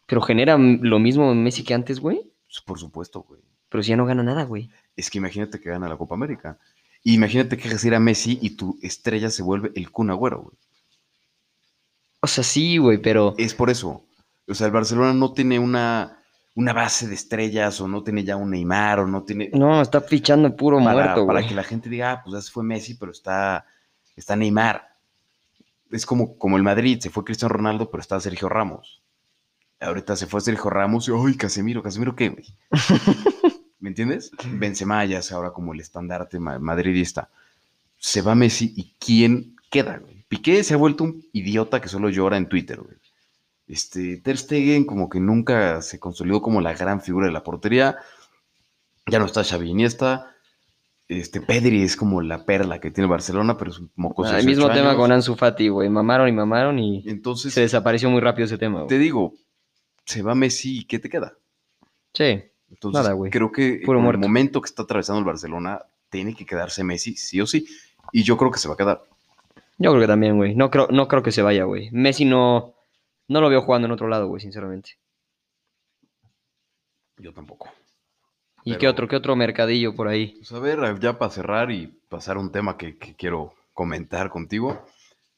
Pero 0.06 0.20
genera 0.20 0.59
lo 0.59 0.98
mismo 0.98 1.33
Messi 1.35 1.62
que 1.62 1.74
antes, 1.74 2.00
güey. 2.00 2.20
Pues, 2.46 2.61
por 2.61 2.78
supuesto, 2.78 3.20
güey. 3.22 3.40
Pero 3.68 3.85
si 3.85 3.90
ya 3.90 3.96
no 3.96 4.04
gana 4.04 4.24
nada, 4.24 4.44
güey. 4.44 4.68
Es 4.96 5.09
que 5.09 5.18
imagínate 5.18 5.61
que 5.61 5.70
gana 5.70 5.88
la 5.88 5.96
Copa 5.96 6.16
América. 6.16 6.59
Imagínate 7.04 7.56
que 7.56 7.68
dejas 7.68 7.84
ir 7.84 7.94
a 7.94 8.00
Messi 8.00 8.38
y 8.42 8.50
tu 8.50 8.78
estrella 8.82 9.30
se 9.30 9.42
vuelve 9.42 9.72
el 9.74 9.90
Kun 9.90 10.10
Agüero, 10.10 10.42
güey. 10.42 10.56
O 12.22 12.26
sea, 12.26 12.44
sí, 12.44 12.76
güey, 12.76 12.98
pero. 12.98 13.34
Es 13.38 13.54
por 13.54 13.70
eso. 13.70 14.04
O 14.46 14.54
sea, 14.54 14.66
el 14.66 14.72
Barcelona 14.72 15.14
no 15.14 15.32
tiene 15.32 15.58
una, 15.58 16.20
una 16.54 16.72
base 16.72 17.06
de 17.06 17.14
estrellas 17.14 17.80
o 17.80 17.88
no 17.88 18.02
tiene 18.02 18.24
ya 18.24 18.36
un 18.36 18.50
Neymar 18.50 19.00
o 19.00 19.06
no 19.06 19.22
tiene... 19.22 19.50
No, 19.52 19.80
está 19.80 20.00
fichando 20.00 20.54
puro 20.56 20.78
para, 20.78 20.92
muerto, 20.92 21.26
para 21.26 21.46
que 21.46 21.54
la 21.54 21.62
gente 21.62 21.88
diga, 21.88 22.12
ah, 22.12 22.22
pues 22.22 22.34
ya 22.34 22.42
se 22.42 22.50
fue 22.50 22.64
Messi, 22.64 22.94
pero 22.94 23.12
está, 23.12 23.64
está 24.16 24.34
Neymar. 24.36 24.88
Es 25.90 26.04
como, 26.04 26.36
como 26.36 26.56
el 26.56 26.62
Madrid, 26.62 26.98
se 27.00 27.10
fue 27.10 27.24
Cristiano 27.24 27.54
Ronaldo, 27.54 27.90
pero 27.90 28.00
está 28.00 28.18
Sergio 28.20 28.48
Ramos. 28.48 29.02
Ahorita 29.80 30.16
se 30.16 30.26
fue 30.26 30.40
Sergio 30.40 30.68
Ramos 30.68 31.08
y, 31.08 31.12
¡ay, 31.12 31.36
Casemiro! 31.36 31.82
¿Casemiro 31.82 32.14
qué, 32.14 32.28
güey? 32.28 32.46
¿Me 33.80 33.88
entiendes? 33.88 34.30
Benzema 34.52 35.04
ya 35.06 35.18
es 35.18 35.32
ahora 35.32 35.50
como 35.52 35.72
el 35.72 35.80
estandarte 35.80 36.38
ma- 36.38 36.58
madridista. 36.58 37.28
Se 37.98 38.22
va 38.22 38.34
Messi 38.34 38.72
y 38.76 38.94
¿quién 38.98 39.56
queda, 39.70 39.98
güey? 39.98 40.24
Piqué 40.28 40.62
se 40.64 40.74
ha 40.74 40.76
vuelto 40.76 41.04
un 41.04 41.24
idiota 41.32 41.80
que 41.80 41.88
solo 41.88 42.08
llora 42.10 42.36
en 42.36 42.48
Twitter, 42.48 42.80
güey. 42.80 42.96
Este, 43.66 44.16
Ter 44.18 44.36
Stegen 44.36 44.84
como 44.84 45.08
que 45.08 45.20
nunca 45.20 45.80
se 45.82 45.98
consolidó 45.98 46.42
como 46.42 46.60
la 46.60 46.74
gran 46.74 47.00
figura 47.00 47.26
de 47.26 47.32
la 47.32 47.42
portería. 47.42 47.96
Ya 49.06 49.18
no 49.18 49.26
está 49.26 49.42
Xavi 49.44 49.70
Iniesta. 49.70 50.34
Este, 51.08 51.40
Pedri 51.40 51.82
es 51.82 51.96
como 51.96 52.20
la 52.22 52.44
perla 52.44 52.80
que 52.80 52.90
tiene 52.90 53.08
Barcelona, 53.08 53.56
pero 53.56 53.70
es 53.72 53.78
un 53.78 53.90
mocoso. 53.96 54.32
Ah, 54.32 54.38
el 54.40 54.46
mismo 54.46 54.66
18 54.66 54.82
tema 54.84 54.96
con 54.96 55.10
Ansu 55.10 55.34
Fati, 55.36 55.68
güey. 55.68 55.88
Mamaron 55.88 56.28
y 56.28 56.32
mamaron 56.32 56.78
y 56.78 57.02
Entonces, 57.08 57.52
se 57.54 57.62
desapareció 57.62 58.10
muy 58.10 58.20
rápido 58.20 58.46
ese 58.46 58.58
tema, 58.58 58.86
te 58.86 58.98
digo, 58.98 59.34
se 60.04 60.22
va 60.22 60.34
Messi 60.36 60.80
y 60.80 60.84
¿qué 60.84 60.98
te 61.00 61.08
queda? 61.08 61.34
Sí. 62.14 62.42
Entonces, 62.70 63.02
Nada, 63.02 63.14
güey. 63.14 63.30
creo 63.30 63.50
que 63.52 63.83
por 63.85 63.96
el 63.96 64.18
momento 64.18 64.61
que 64.61 64.66
está 64.66 64.83
atravesando 64.83 65.18
el 65.18 65.24
Barcelona, 65.24 65.80
tiene 66.09 66.35
que 66.35 66.46
quedarse 66.46 66.83
Messi, 66.85 67.16
sí 67.16 67.40
o 67.40 67.46
sí. 67.46 67.66
Y 68.12 68.22
yo 68.22 68.37
creo 68.37 68.50
que 68.50 68.59
se 68.59 68.68
va 68.68 68.74
a 68.74 68.76
quedar. 68.76 69.02
Yo 69.78 69.90
creo 69.90 70.00
que 70.00 70.06
también, 70.06 70.37
güey. 70.37 70.54
No 70.54 70.70
creo, 70.70 70.88
no 70.90 71.09
creo 71.09 71.22
que 71.22 71.33
se 71.33 71.42
vaya, 71.42 71.64
güey. 71.64 71.90
Messi 71.90 72.24
no, 72.24 72.74
no 73.28 73.40
lo 73.40 73.48
veo 73.48 73.62
jugando 73.62 73.87
en 73.87 73.92
otro 73.92 74.09
lado, 74.09 74.26
güey, 74.26 74.40
sinceramente. 74.40 74.92
Yo 77.18 77.33
tampoco. 77.33 77.68
¿Y 78.64 78.70
Pero- 78.72 78.80
qué 78.80 78.88
otro, 78.88 79.09
qué 79.09 79.16
otro 79.16 79.37
mercadillo 79.37 79.94
por 79.94 80.09
ahí? 80.09 80.35
Pues 80.38 80.52
a 80.52 80.59
ver, 80.59 80.98
ya 81.00 81.18
para 81.18 81.30
cerrar 81.30 81.70
y 81.70 81.87
pasar 82.09 82.37
a 82.37 82.40
un 82.40 82.52
tema 82.52 82.76
que, 82.76 82.96
que 82.98 83.14
quiero 83.14 83.54
comentar 83.72 84.30
contigo. 84.30 84.85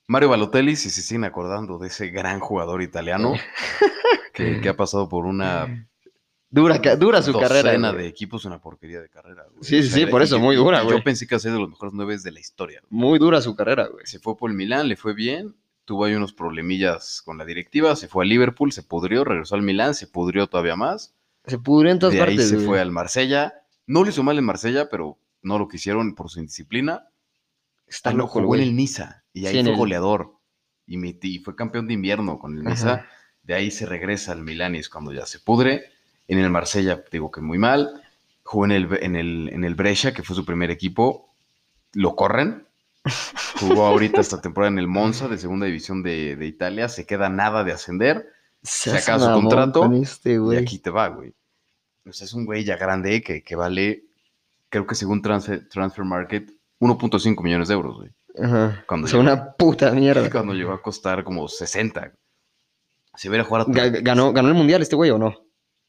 Mario 0.09 0.31
Balotelli, 0.31 0.77
si 0.77 0.90
se 0.90 1.03
siguen 1.03 1.25
acordando 1.25 1.79
de 1.79 1.88
ese 1.88 2.09
gran 2.09 2.40
jugador 2.40 2.83
italiano 2.83 3.35
que, 4.35 4.61
que 4.61 4.68
ha 4.68 4.77
pasado 4.77 5.09
por 5.09 5.25
una 5.27 5.88
Dura, 6.55 6.79
dura 6.97 7.23
su 7.23 7.33
docena 7.33 7.49
carrera. 7.49 7.88
de 7.88 7.95
güey. 7.95 8.07
equipos, 8.07 8.45
una 8.45 8.61
porquería 8.61 9.01
de 9.01 9.09
carrera. 9.09 9.45
güey. 9.51 9.65
Sí, 9.65 9.83
sí, 9.83 9.88
sí, 9.88 10.07
por 10.07 10.21
eso, 10.23 10.38
muy 10.38 10.55
dura, 10.55 10.83
güey. 10.83 10.99
Yo 10.99 11.03
pensé 11.03 11.27
que 11.27 11.35
iba 11.35 11.38
a 11.38 11.41
ser 11.41 11.53
de 11.53 11.59
los 11.59 11.71
mejores 11.71 11.95
nueve 11.95 12.19
de 12.19 12.31
la 12.31 12.41
historia. 12.41 12.81
güey. 12.88 13.01
Muy 13.03 13.19
dura 13.19 13.41
su 13.41 13.57
carrera, 13.57 13.87
güey. 13.88 14.07
Se 14.07 14.19
fue 14.19 14.37
por 14.37 14.51
el 14.51 14.57
Milán, 14.57 14.87
le 14.87 14.97
fue 14.97 15.15
bien, 15.15 15.57
tuvo 15.87 16.05
ahí 16.05 16.15
unos 16.15 16.35
problemillas 16.35 17.23
con 17.25 17.38
la 17.38 17.47
directiva, 17.47 17.97
se 17.97 18.07
fue 18.07 18.25
a 18.25 18.29
Liverpool, 18.29 18.71
se 18.71 18.83
pudrió, 18.83 19.25
regresó 19.25 19.55
al 19.55 19.62
Milán, 19.62 19.95
se 19.95 20.07
pudrió 20.07 20.47
todavía 20.47 20.77
más. 20.77 21.15
Se 21.47 21.59
pudrió 21.59 21.91
en 21.91 21.99
todas 21.99 22.15
de 22.15 22.21
ahí 22.21 22.27
partes, 22.29 22.51
se 22.51 22.57
güey. 22.57 22.67
fue 22.67 22.81
al 22.81 22.91
Marsella. 22.93 23.55
No 23.87 24.05
le 24.05 24.11
hizo 24.11 24.23
mal 24.23 24.37
en 24.38 24.45
Marsella, 24.45 24.88
pero 24.91 25.19
no 25.41 25.59
lo 25.59 25.67
quisieron 25.69 26.15
por 26.15 26.29
su 26.31 26.38
indisciplina. 26.38 27.09
Está 27.87 28.11
Ah, 28.11 28.15
loco, 28.15 28.41
jugó 28.41 28.55
en 28.57 28.61
el 28.62 28.77
Niza 28.77 29.25
y 29.33 29.47
ahí 29.47 29.57
Sí, 29.57 29.62
fue 29.62 29.73
el- 29.73 29.77
goleador. 29.79 30.35
Y, 30.87 30.99
metí- 30.99 31.43
fue 31.43 31.57
campeón 31.57 31.87
de 31.88 31.95
invierno 31.95 32.38
con 32.38 32.57
el 32.59 32.62
Niza. 32.65 32.93
Ajá. 32.93 33.07
De 33.43 33.55
ahí 33.55 33.71
se 33.71 33.87
regresa 33.87 34.33
al 34.33 34.43
Milán 34.43 34.75
y 34.75 34.79
es 34.79 34.88
cuando 34.91 35.12
ya 35.12 35.25
se 35.27 35.41
pudre. 35.41 35.87
En 36.33 36.38
el 36.38 36.51
Marsella, 36.51 37.05
digo 37.11 37.31
que 37.31 37.40
muy 37.40 37.59
mal. 37.59 38.03
Jugó 38.42 38.64
en 38.64 38.73
el, 38.73 38.88
en 39.03 39.16
el, 39.16 39.51
en 39.53 39.64
el 39.64 39.75
Brescia, 39.75 40.14
que 40.14 40.23
fue 40.23 40.35
su 40.35 40.45
primer 40.45 40.71
equipo. 40.71 41.35
Lo 41.92 42.16
corren. 42.16 42.66
Jugó 43.61 43.87
ahorita 43.87 44.21
esta 44.21 44.40
temporada 44.40 44.71
en 44.73 44.79
el 44.79 44.88
Monza 44.88 45.29
de 45.29 45.37
segunda 45.38 45.66
división 45.66 46.03
de, 46.03 46.37
de 46.37 46.47
Italia. 46.47 46.88
Se 46.88 47.05
queda 47.05 47.29
nada 47.29 47.64
de 47.64 47.73
ascender. 47.73 48.29
Seas 48.62 49.03
acaba 49.09 49.35
su 49.35 49.40
contrato 49.40 49.81
con 49.81 49.95
este, 49.95 50.38
Y 50.53 50.57
aquí 50.57 50.79
te 50.79 50.90
va, 50.90 51.09
güey. 51.09 51.35
O 52.09 52.13
sea, 52.13 52.25
es 52.25 52.33
un 52.33 52.46
güey 52.46 52.65
ya 52.65 52.77
grande 52.77 53.23
que, 53.23 53.42
que 53.42 53.54
vale, 53.54 54.04
creo 54.71 54.87
que 54.87 54.94
según 54.94 55.21
Transfer, 55.21 55.69
Transfer 55.69 56.04
Market, 56.04 56.50
1.5 56.81 57.42
millones 57.42 57.69
de 57.69 57.75
euros, 57.75 57.96
güey. 57.96 58.11
Ajá. 58.42 58.85
Cuando 58.88 59.04
o 59.06 59.09
sea, 59.09 59.21
llegó- 59.21 59.33
una 59.33 59.52
puta 59.52 59.90
mierda. 59.92 60.31
Cuando 60.33 60.54
llegó 60.54 60.73
a 60.73 60.81
costar 60.81 61.23
como 61.25 61.46
60. 61.46 62.13
Si 63.17 63.29
hubiera 63.29 63.44
jugado 63.44 63.71
a 63.71 63.75
Ga- 63.75 64.02
¿Ganó, 64.02 64.33
¿Ganó 64.33 64.48
el 64.48 64.54
mundial 64.54 64.81
este 64.81 64.96
güey 64.96 65.11
o 65.11 65.19
no? 65.19 65.35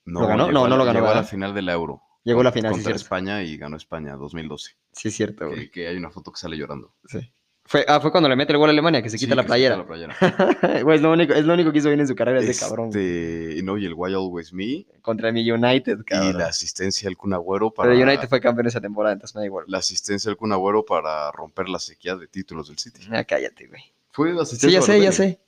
No, 0.05 0.21
¿Lo 0.21 0.27
ganó? 0.27 0.51
No, 0.51 0.67
no 0.67 0.77
lo 0.77 0.85
ganó, 0.85 0.99
Llegó 0.99 1.11
a 1.11 1.15
la 1.15 1.23
final 1.23 1.53
del 1.53 1.69
Euro. 1.69 2.01
Llegó 2.23 2.41
a 2.41 2.43
la 2.45 2.51
final, 2.51 2.71
sí, 2.71 2.77
Contra 2.77 2.91
cierto. 2.91 3.03
España 3.03 3.43
y 3.43 3.57
ganó 3.57 3.75
España 3.77 4.15
2012. 4.15 4.71
Sí, 4.93 5.11
cierto, 5.11 5.49
Que, 5.49 5.55
güey. 5.55 5.71
que 5.71 5.87
hay 5.87 5.97
una 5.97 6.09
foto 6.09 6.31
que 6.31 6.39
sale 6.39 6.55
llorando. 6.57 6.93
Sí. 7.05 7.19
Fue, 7.65 7.85
ah, 7.87 8.01
fue 8.01 8.11
cuando 8.11 8.27
le 8.27 8.35
mete 8.35 8.51
el 8.51 8.57
gol 8.57 8.69
a 8.69 8.71
Alemania, 8.73 9.01
que 9.01 9.09
se 9.09 9.17
Sí, 9.17 9.25
quita 9.25 9.35
la 9.35 9.43
que 9.43 9.49
se 9.49 9.55
quita 9.55 9.75
playera. 9.77 9.77
la 9.77 9.85
playera. 9.87 10.83
Güey, 10.83 10.97
es, 10.97 11.01
lo 11.01 11.11
único, 11.13 11.33
es 11.33 11.45
lo 11.45 11.53
único 11.53 11.71
que 11.71 11.77
hizo 11.77 11.87
bien 11.87 12.01
en 12.01 12.07
su 12.07 12.15
carrera 12.15 12.41
ese 12.41 12.59
cabrón. 12.59 12.89
güey. 12.91 13.49
Este, 13.51 13.63
no, 13.63 13.77
y 13.77 13.85
el 13.85 13.93
Why 13.93 14.13
Always 14.13 14.51
Me. 14.53 14.85
Contra 15.01 15.31
mi 15.31 15.49
United, 15.49 15.99
Y 15.99 16.03
cabrón. 16.03 16.37
la 16.37 16.47
asistencia 16.47 17.07
del 17.07 17.15
Kun 17.15 17.33
Agüero 17.33 17.71
para... 17.73 17.89
Pero 17.91 18.03
United 18.03 18.27
fue 18.27 18.41
campeón 18.41 18.67
esa 18.67 18.81
temporada, 18.81 19.13
entonces 19.13 19.33
me 19.35 19.39
da 19.41 19.45
igual. 19.45 19.63
La 19.69 19.77
asistencia 19.77 20.29
del 20.29 20.35
Kun 20.37 20.51
Agüero 20.51 20.83
para 20.85 21.31
romper 21.31 21.69
la 21.69 21.79
sequía 21.79 22.17
de 22.17 22.27
títulos 22.27 22.67
del 22.67 22.77
City. 22.77 23.01
Ah, 23.11 23.23
cállate, 23.23 23.67
güey. 23.67 23.81
Fue 24.11 24.33
la 24.33 24.43
Sí, 24.45 24.55
asistencia 24.55 24.79
ya 24.79 24.85
de 24.93 24.99
sé, 24.99 25.03
ya 25.03 25.11
sé. 25.13 25.39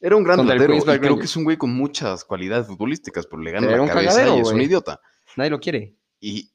Era 0.00 0.16
un 0.16 0.22
gran 0.24 0.38
delantero 0.38 0.74
y 0.74 0.80
creo 1.00 1.18
que 1.18 1.24
es 1.24 1.36
un 1.36 1.44
güey 1.44 1.56
con 1.56 1.70
muchas 1.74 2.24
cualidades 2.24 2.66
futbolísticas, 2.68 3.26
pero 3.26 3.42
le 3.42 3.50
gana 3.50 3.66
la 3.68 3.82
un 3.82 3.88
cabeza 3.88 4.10
cagadero, 4.18 4.36
y 4.36 4.40
es 4.40 4.48
un 4.52 4.60
idiota. 4.60 5.00
Nadie 5.36 5.50
lo 5.50 5.58
quiere. 5.60 5.96
Y 6.20 6.52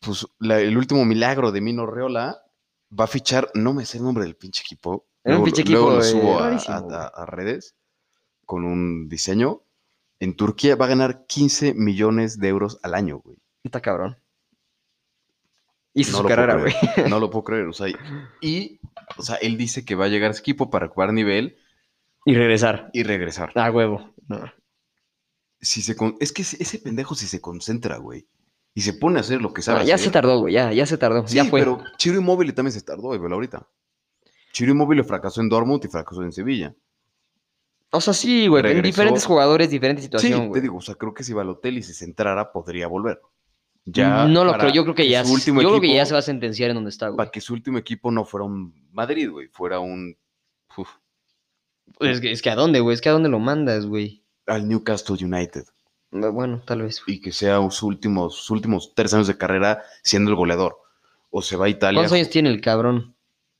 pues 0.00 0.26
la- 0.38 0.60
el 0.60 0.76
último 0.76 1.04
milagro 1.04 1.52
de 1.52 1.60
Mino 1.60 1.84
Reola 1.86 2.42
va 2.98 3.04
a 3.04 3.06
fichar, 3.06 3.50
no 3.54 3.72
me 3.74 3.84
sé 3.84 3.98
el 3.98 4.04
nombre 4.04 4.24
del 4.24 4.36
pinche 4.36 4.62
equipo, 4.62 5.06
Era 5.22 5.36
un 5.36 5.42
Luego- 5.42 5.44
pinche 5.56 5.70
luego 5.70 5.86
equipo 5.88 5.98
lo 5.98 6.02
eh, 6.02 6.10
subo 6.22 6.38
a, 6.38 6.46
rarísimo, 6.48 6.74
a- 6.76 6.80
güey. 6.80 6.96
a- 6.96 7.06
a 7.08 7.26
redes 7.26 7.76
con 8.46 8.64
un 8.64 9.08
diseño. 9.08 9.62
En 10.18 10.34
Turquía 10.36 10.76
va 10.76 10.86
a 10.86 10.88
ganar 10.88 11.26
15 11.26 11.74
millones 11.74 12.38
de 12.40 12.48
euros 12.48 12.78
al 12.82 12.94
año, 12.94 13.18
güey. 13.18 13.36
Está 13.62 13.80
cabrón. 13.80 14.16
Hizo 15.92 16.12
No 16.12 16.16
su 16.18 16.22
lo 16.22 16.28
puedo 16.28 16.36
carrera, 16.36 16.58
güey. 16.60 16.72
creer, 16.94 17.10
No 17.10 17.18
lo 17.20 17.30
puedo 17.30 17.44
creer. 17.44 17.66
O 17.66 17.72
sea, 17.72 17.88
y, 18.40 18.80
o 19.16 19.22
sea, 19.22 19.36
él 19.36 19.56
dice 19.58 19.84
que 19.84 19.94
va 19.94 20.06
a 20.06 20.08
llegar 20.08 20.28
a 20.28 20.32
ese 20.32 20.40
equipo 20.40 20.70
para 20.70 20.88
jugar 20.88 21.12
nivel 21.12 21.56
Y 22.24 22.34
regresar. 22.34 22.90
y 22.92 23.02
regresar. 23.02 23.52
A 23.54 23.70
huevo. 23.70 24.12
No. 24.28 24.40
Si 25.60 25.82
se 25.82 25.96
con- 25.96 26.16
es 26.20 26.32
que 26.32 26.42
ese 26.42 26.78
pendejo 26.78 27.14
si 27.14 27.26
se 27.26 27.40
concentra, 27.40 27.98
güey. 27.98 28.26
Y 28.74 28.82
se 28.82 28.92
pone 28.94 29.18
a 29.18 29.20
hacer 29.20 29.42
lo 29.42 29.52
que 29.52 29.62
sabe 29.62 29.80
No, 29.80 29.84
ya 29.86 29.96
hacer. 29.96 30.06
se 30.06 30.12
tardó, 30.12 30.38
güey. 30.40 30.54
Ya, 30.54 30.72
ya 30.72 30.86
se 30.86 30.96
tardó. 30.96 31.26
Sí, 31.26 31.36
ya 31.36 31.44
fue. 31.44 31.60
pero 31.60 31.82
Chiro 31.98 32.16
Immobile 32.18 32.52
también 32.52 32.72
se 32.72 32.82
tardó, 32.82 33.02
güey, 33.16 33.20
ahorita. 33.20 33.66
Chiro 34.52 34.70
Immobile 34.72 35.02
fracasó 35.04 35.40
en 35.40 35.48
Dortmund 35.48 35.84
y 35.84 35.88
fracasó 35.88 36.22
en 36.22 36.32
Sevilla. 36.32 36.74
O 37.92 38.00
sea, 38.00 38.14
sí, 38.14 38.46
güey. 38.46 38.64
En 38.70 38.82
diferentes 38.82 39.24
jugadores, 39.26 39.68
diferente 39.70 40.00
Sí, 40.02 40.06
situación, 40.06 40.42
te 40.42 40.48
güey. 40.48 40.62
digo, 40.62 40.76
o 40.76 40.80
sea, 40.80 40.94
creo 40.94 41.12
que 41.12 41.24
si 41.24 41.32
Balotelli 41.32 41.82
se 41.82 41.92
centrara 41.94 42.52
podría 42.52 42.86
volver. 42.86 43.20
Ya 43.84 44.26
no 44.26 44.44
lo 44.44 44.52
creo. 44.56 44.70
Yo 44.72 44.82
creo 44.84 44.94
que 44.94 45.08
ya. 45.08 45.24
su 45.24 45.32
último 45.32 45.60
yo 45.62 45.68
creo 45.70 45.80
que 45.80 45.88
ya 45.88 45.94
equipo- 46.02 46.06
se 46.06 46.12
va 46.12 46.18
a 46.20 46.22
sentenciar 46.22 46.70
en 46.70 46.76
donde 46.76 46.90
está, 46.90 47.08
güey. 47.08 47.16
Para 47.16 47.30
que 47.30 47.40
su 47.40 47.52
último 47.54 47.78
equipo 47.78 48.10
no 48.12 48.24
fuera 48.24 48.44
un 48.46 48.72
Madrid, 48.92 49.28
güey, 49.30 49.48
fuera 49.48 49.80
un 49.80 50.16
uf, 50.76 50.88
Es 51.98 52.20
que, 52.20 52.30
es 52.32 52.40
que 52.42 52.50
a 52.50 52.54
dónde, 52.54 52.80
güey. 52.80 52.94
Es 52.94 53.00
que 53.00 53.08
a 53.08 53.12
dónde 53.12 53.28
lo 53.28 53.38
mandas, 53.38 53.86
güey. 53.86 54.22
al 54.46 54.68
Newcastle 54.68 55.16
United 55.24 55.64
Bueno, 56.10 56.62
tal 56.64 56.82
vez. 56.82 57.02
güey. 57.04 57.16
y 57.16 57.20
que 57.20 57.32
sea 57.32 57.56
sus 57.62 57.82
últimos, 57.82 58.34
sus 58.36 58.50
últimos 58.50 58.92
tres 58.94 59.12
años 59.14 59.26
de 59.26 59.36
carrera 59.36 59.82
siendo 60.02 60.30
el 60.30 60.36
goleador. 60.36 60.78
O 61.30 61.42
se 61.42 61.56
va 61.56 61.66
a 61.66 61.68
Italia 61.68 61.98
¿Cuántos 61.98 62.14
años 62.16 62.30
tiene 62.30 62.48
el 62.50 62.60
cabrón? 62.60 63.14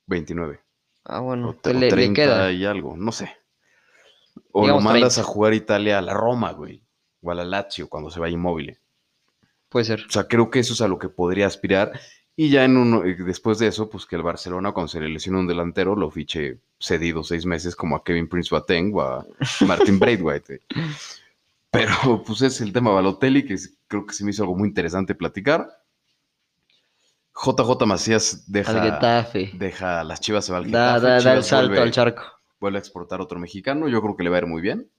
29 0.06 0.60
Ah, 1.04 1.20
bueno. 1.20 1.50
o, 1.62 1.68
le, 1.68 1.74
le 1.74 1.88
30 1.88 2.14
queda. 2.14 2.52
y 2.52 2.64
algo, 2.64 2.96
no 2.96 3.12
sé. 3.12 3.30
O 4.52 4.62
Digamos 4.62 4.82
lo 4.82 4.90
mandas 4.90 5.14
30. 5.14 5.20
a 5.20 5.32
jugar 5.32 5.52
a 5.52 5.56
Italia 5.56 5.98
a 5.98 6.02
la 6.02 6.14
Roma, 6.14 6.52
güey, 6.52 6.82
o 7.22 7.30
a 7.30 7.34
la 7.34 7.44
Lazio 7.44 7.88
cuando 7.88 8.10
se 8.10 8.18
vaya 8.20 8.34
inmóvil. 8.34 8.78
Puede 9.68 9.84
ser. 9.84 10.04
O 10.08 10.10
sea, 10.10 10.26
creo 10.26 10.50
que 10.50 10.58
eso 10.58 10.72
es 10.74 10.80
a 10.80 10.88
lo 10.88 10.98
que 10.98 11.08
podría 11.08 11.46
aspirar. 11.46 11.92
Y 12.42 12.48
ya 12.48 12.64
en 12.64 12.78
uno, 12.78 13.02
después 13.02 13.58
de 13.58 13.66
eso, 13.66 13.90
pues 13.90 14.06
que 14.06 14.16
el 14.16 14.22
Barcelona, 14.22 14.72
cuando 14.72 14.88
se 14.88 14.98
le 14.98 15.10
lesiona 15.10 15.40
un 15.40 15.46
delantero, 15.46 15.94
lo 15.94 16.10
fiche 16.10 16.58
cedido 16.78 17.22
seis 17.22 17.44
meses 17.44 17.76
como 17.76 17.96
a 17.96 18.02
Kevin 18.02 18.30
Prince 18.30 18.48
Boateng 18.50 18.94
o 18.94 19.02
a 19.02 19.26
Martin 19.66 19.98
Braithwaite. 19.98 20.62
Pero 21.70 22.22
pues 22.26 22.40
es 22.40 22.62
el 22.62 22.72
tema 22.72 22.92
Balotelli, 22.92 23.44
que 23.44 23.58
creo 23.86 24.06
que 24.06 24.14
se 24.14 24.24
me 24.24 24.30
hizo 24.30 24.44
algo 24.44 24.56
muy 24.56 24.68
interesante 24.68 25.14
platicar. 25.14 25.68
JJ 27.34 27.84
Macías 27.84 28.50
deja, 28.50 29.28
deja 29.52 30.02
las 30.02 30.20
Chivas, 30.22 30.46
se 30.46 30.52
va 30.52 30.58
al 30.58 30.64
Getafe, 30.64 31.06
da, 31.06 31.20
da 31.20 31.34
el 31.34 31.44
salto 31.44 31.68
vuelve, 31.68 31.82
al 31.82 31.90
charco. 31.90 32.22
vuelve 32.58 32.78
a 32.78 32.80
exportar 32.80 33.20
otro 33.20 33.38
mexicano. 33.38 33.86
Yo 33.86 34.00
creo 34.00 34.16
que 34.16 34.24
le 34.24 34.30
va 34.30 34.36
a 34.36 34.40
ir 34.40 34.46
muy 34.46 34.62
bien. 34.62 34.90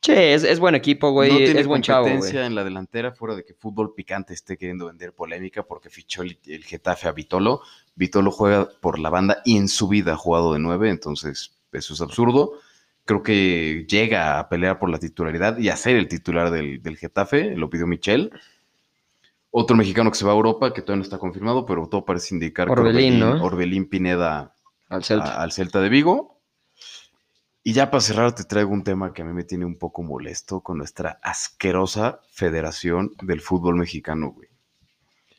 Che, 0.00 0.32
es, 0.34 0.44
es 0.44 0.60
buen 0.60 0.74
equipo, 0.76 1.10
güey. 1.10 1.30
no 1.30 1.36
tiene 1.38 1.60
es 1.60 1.66
buen 1.66 1.82
chavo, 1.82 2.04
competencia 2.04 2.46
en 2.46 2.54
la 2.54 2.62
delantera, 2.64 3.12
fuera 3.12 3.34
de 3.34 3.44
que 3.44 3.52
Fútbol 3.54 3.94
Picante 3.94 4.32
esté 4.32 4.56
queriendo 4.56 4.86
vender 4.86 5.12
polémica 5.12 5.64
porque 5.64 5.90
fichó 5.90 6.22
el, 6.22 6.38
el 6.46 6.64
Getafe 6.64 7.08
a 7.08 7.12
Vitolo. 7.12 7.62
Vitolo 7.96 8.30
juega 8.30 8.68
por 8.80 8.98
la 9.00 9.10
banda 9.10 9.42
y 9.44 9.56
en 9.56 9.68
su 9.68 9.88
vida 9.88 10.12
ha 10.12 10.16
jugado 10.16 10.52
de 10.52 10.60
nueve, 10.60 10.88
entonces 10.88 11.52
eso 11.72 11.94
es 11.94 12.00
absurdo. 12.00 12.52
Creo 13.04 13.22
que 13.22 13.86
llega 13.88 14.38
a 14.38 14.48
pelear 14.48 14.78
por 14.78 14.88
la 14.90 14.98
titularidad 14.98 15.58
y 15.58 15.68
a 15.68 15.76
ser 15.76 15.96
el 15.96 16.06
titular 16.08 16.50
del, 16.50 16.80
del 16.82 16.96
Getafe, 16.96 17.56
lo 17.56 17.68
pidió 17.68 17.86
Michel. 17.86 18.30
Otro 19.50 19.76
mexicano 19.76 20.10
que 20.10 20.18
se 20.18 20.24
va 20.26 20.32
a 20.32 20.36
Europa, 20.36 20.72
que 20.74 20.82
todavía 20.82 20.98
no 20.98 21.02
está 21.04 21.18
confirmado, 21.18 21.64
pero 21.66 21.88
todo 21.88 22.04
parece 22.04 22.34
indicar 22.34 22.70
Orbelín, 22.70 23.14
que 23.14 23.18
¿no? 23.20 23.42
Orbelín 23.42 23.88
Pineda 23.88 24.54
Al 24.90 25.02
Celta. 25.02 25.34
a- 25.38 25.42
al 25.42 25.52
Celta 25.52 25.80
de 25.80 25.88
Vigo. 25.88 26.37
Y 27.68 27.74
ya 27.74 27.90
para 27.90 28.00
cerrar 28.00 28.34
te 28.34 28.44
traigo 28.44 28.70
un 28.70 28.82
tema 28.82 29.12
que 29.12 29.20
a 29.20 29.26
mí 29.26 29.32
me 29.34 29.44
tiene 29.44 29.66
un 29.66 29.76
poco 29.76 30.02
molesto 30.02 30.62
con 30.62 30.78
nuestra 30.78 31.20
asquerosa 31.22 32.22
Federación 32.30 33.10
del 33.20 33.42
Fútbol 33.42 33.76
Mexicano, 33.76 34.30
güey. 34.30 34.48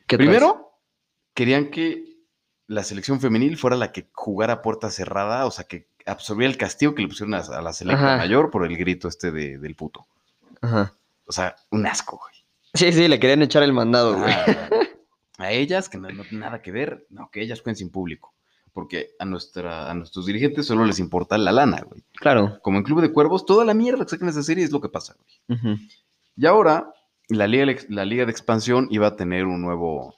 Primero, 0.05 0.73
querían 1.33 1.71
que 1.71 2.17
la 2.67 2.83
selección 2.83 3.19
femenil 3.19 3.57
fuera 3.57 3.75
la 3.77 3.91
que 3.91 4.09
jugara 4.11 4.53
a 4.53 4.61
puerta 4.61 4.91
cerrada, 4.91 5.47
o 5.47 5.49
sea, 5.49 5.65
que 5.65 5.87
absorbiera 6.05 6.51
el 6.51 6.57
castigo 6.59 6.93
que 6.93 7.01
le 7.01 7.07
pusieron 7.07 7.33
a, 7.33 7.39
a 7.39 7.63
la 7.63 7.73
selecta 7.73 8.05
Ajá. 8.13 8.17
mayor 8.17 8.51
por 8.51 8.63
el 8.63 8.77
grito 8.77 9.07
este 9.07 9.31
de- 9.31 9.57
del 9.57 9.73
puto. 9.73 10.05
Ajá. 10.61 10.93
O 11.25 11.31
sea, 11.31 11.55
un 11.71 11.87
asco, 11.87 12.17
güey. 12.19 12.35
Sí, 12.75 12.93
sí, 12.93 13.07
le 13.07 13.19
querían 13.19 13.41
echar 13.41 13.63
el 13.63 13.73
mandado, 13.73 14.15
güey. 14.19 14.31
Ah, 14.31 14.69
a 15.39 15.51
ellas, 15.51 15.89
que 15.89 15.97
no, 15.97 16.09
no 16.09 16.23
nada 16.29 16.61
que 16.61 16.71
ver, 16.71 17.07
no, 17.09 17.31
que 17.31 17.41
ellas 17.41 17.59
jueguen 17.61 17.75
sin 17.77 17.89
público. 17.89 18.35
Porque 18.73 19.09
a, 19.19 19.25
nuestra, 19.25 19.89
a 19.89 19.93
nuestros 19.93 20.25
dirigentes 20.25 20.65
solo 20.67 20.85
les 20.85 20.99
importa 20.99 21.37
la 21.37 21.51
lana, 21.51 21.81
güey. 21.81 22.03
Claro. 22.15 22.59
Como 22.61 22.77
en 22.77 22.83
Club 22.83 23.01
de 23.01 23.11
Cuervos, 23.11 23.45
toda 23.45 23.65
la 23.65 23.73
mierda 23.73 24.03
que 24.05 24.11
sacan 24.11 24.29
esa 24.29 24.43
serie 24.43 24.63
es 24.63 24.71
lo 24.71 24.79
que 24.81 24.89
pasa, 24.89 25.15
güey. 25.47 25.77
Y 26.37 26.45
ahora, 26.45 26.93
la 27.27 27.47
liga, 27.47 27.73
la 27.89 28.05
liga 28.05 28.25
de 28.25 28.31
expansión 28.31 28.87
iba 28.91 29.07
a 29.07 29.15
tener 29.15 29.45
un 29.45 29.61
nuevo, 29.61 30.15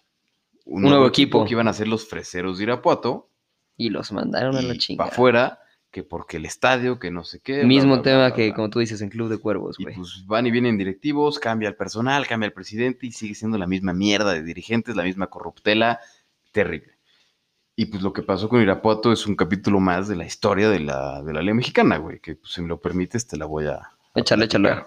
Un 0.66 0.82
nuevo 0.84 1.08
equipo. 1.08 1.45
que 1.45 1.52
iban 1.54 1.68
a 1.68 1.74
ser 1.74 1.88
los 1.88 2.08
freseros 2.08 2.58
de 2.58 2.64
Irapuato. 2.66 3.30
Y 3.78 3.89
los 3.89 4.12
mandaron 4.12 4.56
a 4.58 4.62
la 4.62 4.76
chingada. 4.78 5.06
para 5.10 5.14
afuera, 5.16 5.60
que 5.89 6.04
porque 6.04 6.38
el 6.38 6.45
estadio, 6.45 6.99
que 6.99 7.10
no 7.10 7.24
sé 7.24 7.39
qué. 7.39 7.64
Mismo 7.64 7.93
bla, 7.93 7.95
bla, 7.95 8.04
tema 8.04 8.26
bla, 8.28 8.36
que, 8.36 8.54
como 8.54 8.70
tú 8.70 8.80
dices, 8.80 9.02
en 9.02 9.10
Club 9.10 9.30
de 9.30 9.39
Cuervos, 9.39 9.78
Y 9.80 9.84
güey. 9.84 9.95
pues 9.95 10.24
van 10.28 10.45
y 10.45 10.52
vienen 10.52 10.78
directivos, 10.78 11.39
cambia 11.39 11.70
el 11.70 11.76
personal, 11.76 12.28
cambia 12.28 12.45
el 12.47 12.54
presidente 12.54 13.08
y 13.08 13.12
sigue 13.12 13.34
siendo 13.34 13.58
la 13.58 13.66
misma 13.66 13.93
mierda 13.93 14.34
de 14.34 14.43
dirigentes, 14.43 14.95
la 14.95 15.04
misma 15.04 15.28
corruptela, 15.28 15.99
terrible. 16.52 16.93
Y 17.82 17.88
pues 17.88 18.04
lo 18.04 18.14
que 18.14 18.22
pasó 18.22 18.48
con 18.48 18.62
Irapuato 18.62 19.12
es 19.12 19.26
un 19.26 19.36
capítulo 19.36 19.80
más 19.80 20.08
de 20.08 20.16
la 20.16 20.24
historia 20.24 20.70
de 20.70 20.82
la, 20.82 21.24
de 21.24 21.34
la 21.34 21.42
ley 21.42 21.56
mexicana, 21.56 21.98
güey, 21.98 22.20
que 22.20 22.36
pues, 22.36 22.54
si 22.54 22.62
me 22.62 22.68
lo 22.68 22.80
permites 22.80 23.26
te 23.26 23.38
la 23.38 23.48
voy 23.48 23.66
a... 23.66 23.90
Échale, 24.14 24.46
échale. 24.46 24.84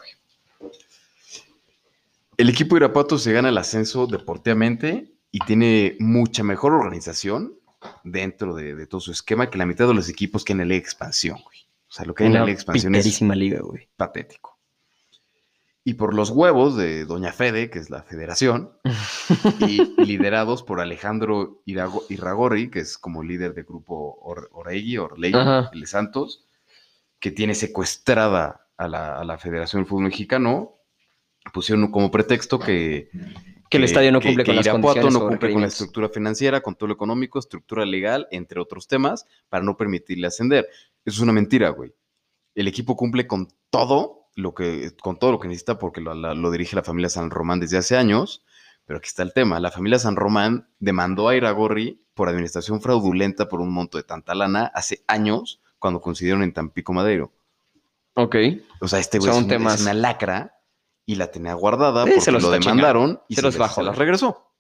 El 2.37 2.49
equipo 2.49 2.77
de 2.77 2.85
Irapuato 2.85 3.19
se 3.19 3.33
gana 3.33 3.49
el 3.49 3.59
ascenso 3.59 4.07
deportivamente 4.07 5.13
y 5.33 5.41
tiene 5.41 5.97
mucha 5.99 6.45
mejor 6.45 6.73
organización 6.73 7.55
dentro 8.05 8.55
de, 8.55 8.77
de 8.77 8.87
todo 8.87 9.01
su 9.01 9.11
esquema 9.11 9.51
que 9.51 9.59
la 9.59 9.67
mitad 9.67 9.89
de 9.89 9.95
los 9.95 10.09
equipos 10.09 10.45
que 10.45 10.53
en 10.53 10.59
la 10.59 10.65
ley 10.65 10.79
expansión, 10.79 11.39
güey. 11.43 11.59
O 11.89 11.93
sea, 11.93 12.05
lo 12.05 12.15
que 12.15 12.23
hay 12.23 12.29
en 12.29 12.35
la 12.35 12.45
ley 12.45 12.55
expansión 12.55 12.95
es 12.95 13.21
liga, 13.23 13.61
güey. 13.61 13.89
patético. 13.97 14.54
Y 15.87 15.95
por 15.95 16.15
los 16.15 16.31
huevos 16.31 16.77
de 16.77 17.05
Doña 17.05 17.31
Fede, 17.33 17.69
que 17.69 17.79
es 17.79 17.91
la 17.91 18.03
federación, 18.03 18.73
y 19.61 19.83
liderados 20.03 20.63
por 20.63 20.81
Alejandro 20.81 21.61
Irago- 21.67 22.05
Irragorri, 22.09 22.71
que 22.71 22.81
es 22.81 22.97
como 22.97 23.23
líder 23.23 23.53
del 23.53 23.65
grupo 23.65 24.19
Or 24.23 24.49
Oregui, 24.53 24.97
Ajá. 25.35 25.71
el 25.75 25.87
Santos, 25.87 26.47
que 27.21 27.31
tiene 27.31 27.55
secuestrada 27.55 28.67
a 28.79 28.89
la, 28.89 29.19
a 29.19 29.25
la 29.25 29.37
Federación 29.37 29.83
del 29.83 29.89
Fútbol 29.89 30.05
Mexicano, 30.05 30.79
pusieron 31.53 31.91
como 31.91 32.11
pretexto 32.11 32.59
que, 32.59 33.11
Que 33.69 33.77
el 33.77 33.85
estadio 33.85 34.11
no 34.11 34.21
cumple 34.23 34.43
que 34.45 34.49
con 34.49 34.57
las 34.57 34.69
condiciones 34.69 35.13
no 35.13 35.29
cumple 35.29 35.53
con 35.53 35.61
la 35.61 35.69
estructura 35.69 36.09
financiera, 36.09 36.63
control 36.63 36.93
económico, 36.93 37.39
estructura 37.39 37.85
legal, 37.85 38.27
entre 38.31 38.59
otros 38.59 38.89
temas, 38.89 39.27
para 39.51 39.63
no 39.63 39.77
permitirle 39.77 40.27
ascender. 40.29 40.67
Eso 41.05 41.17
es 41.17 41.21
una 41.21 41.33
mentira, 41.33 41.69
güey. 41.69 41.93
El 42.55 42.69
equipo 42.69 42.97
cumple 42.97 43.27
con 43.27 43.49
todo 43.69 44.24
lo 44.35 44.55
que, 44.55 44.93
con 45.01 45.19
todo 45.19 45.33
lo 45.33 45.39
que 45.41 45.49
necesita 45.49 45.79
porque 45.79 46.01
lo, 46.01 46.15
la- 46.15 46.35
lo 46.35 46.51
dirige 46.51 46.77
la 46.77 46.83
familia 46.83 47.09
San 47.09 47.31
Román 47.31 47.61
desde 47.61 47.79
hace 47.79 47.97
años. 47.97 48.43
Pero 48.87 48.99
aquí 48.99 49.07
está 49.09 49.23
el 49.23 49.33
tema. 49.33 49.61
La 49.61 49.71
familia 49.71 49.99
San 49.99 50.15
Román 50.17 50.69
demandó 50.79 51.29
a 51.29 51.35
Iragorri 51.37 52.05
por 52.13 52.29
administración 52.29 52.83
fraudulenta 52.83 53.49
por 53.49 53.61
un 53.61 53.73
monto 53.73 53.97
de 53.97 54.05
tanta 54.05 54.35
lana 54.35 54.71
hace 54.75 55.03
años 55.07 55.61
cuando 55.79 56.01
coincidieron 56.03 56.43
en 56.43 56.53
Tampico 56.53 56.93
Madero. 56.93 57.33
Ok. 58.15 58.37
O 58.81 58.89
sea, 58.89 58.99
este 58.99 59.19
güey 59.19 59.31
es, 59.31 59.37
un 59.39 59.51
es 59.51 59.81
una 59.81 59.95
lacra 59.95 60.61
y 61.07 61.15
la 61.17 61.31
tenía 61.31 61.55
guardada 61.55 62.03
Eh, 62.03 62.07
porque 62.09 62.21
se 62.21 62.31
los 62.33 62.43
lo 62.43 62.51
demandaron 62.51 63.21
y 63.29 63.35
Se 63.35 63.41
se, 63.41 63.47
los 63.47 63.55
les- 63.55 63.59
bajó. 63.61 63.75
se 63.81 63.83
las 63.87 63.97
regresó. 63.97 64.51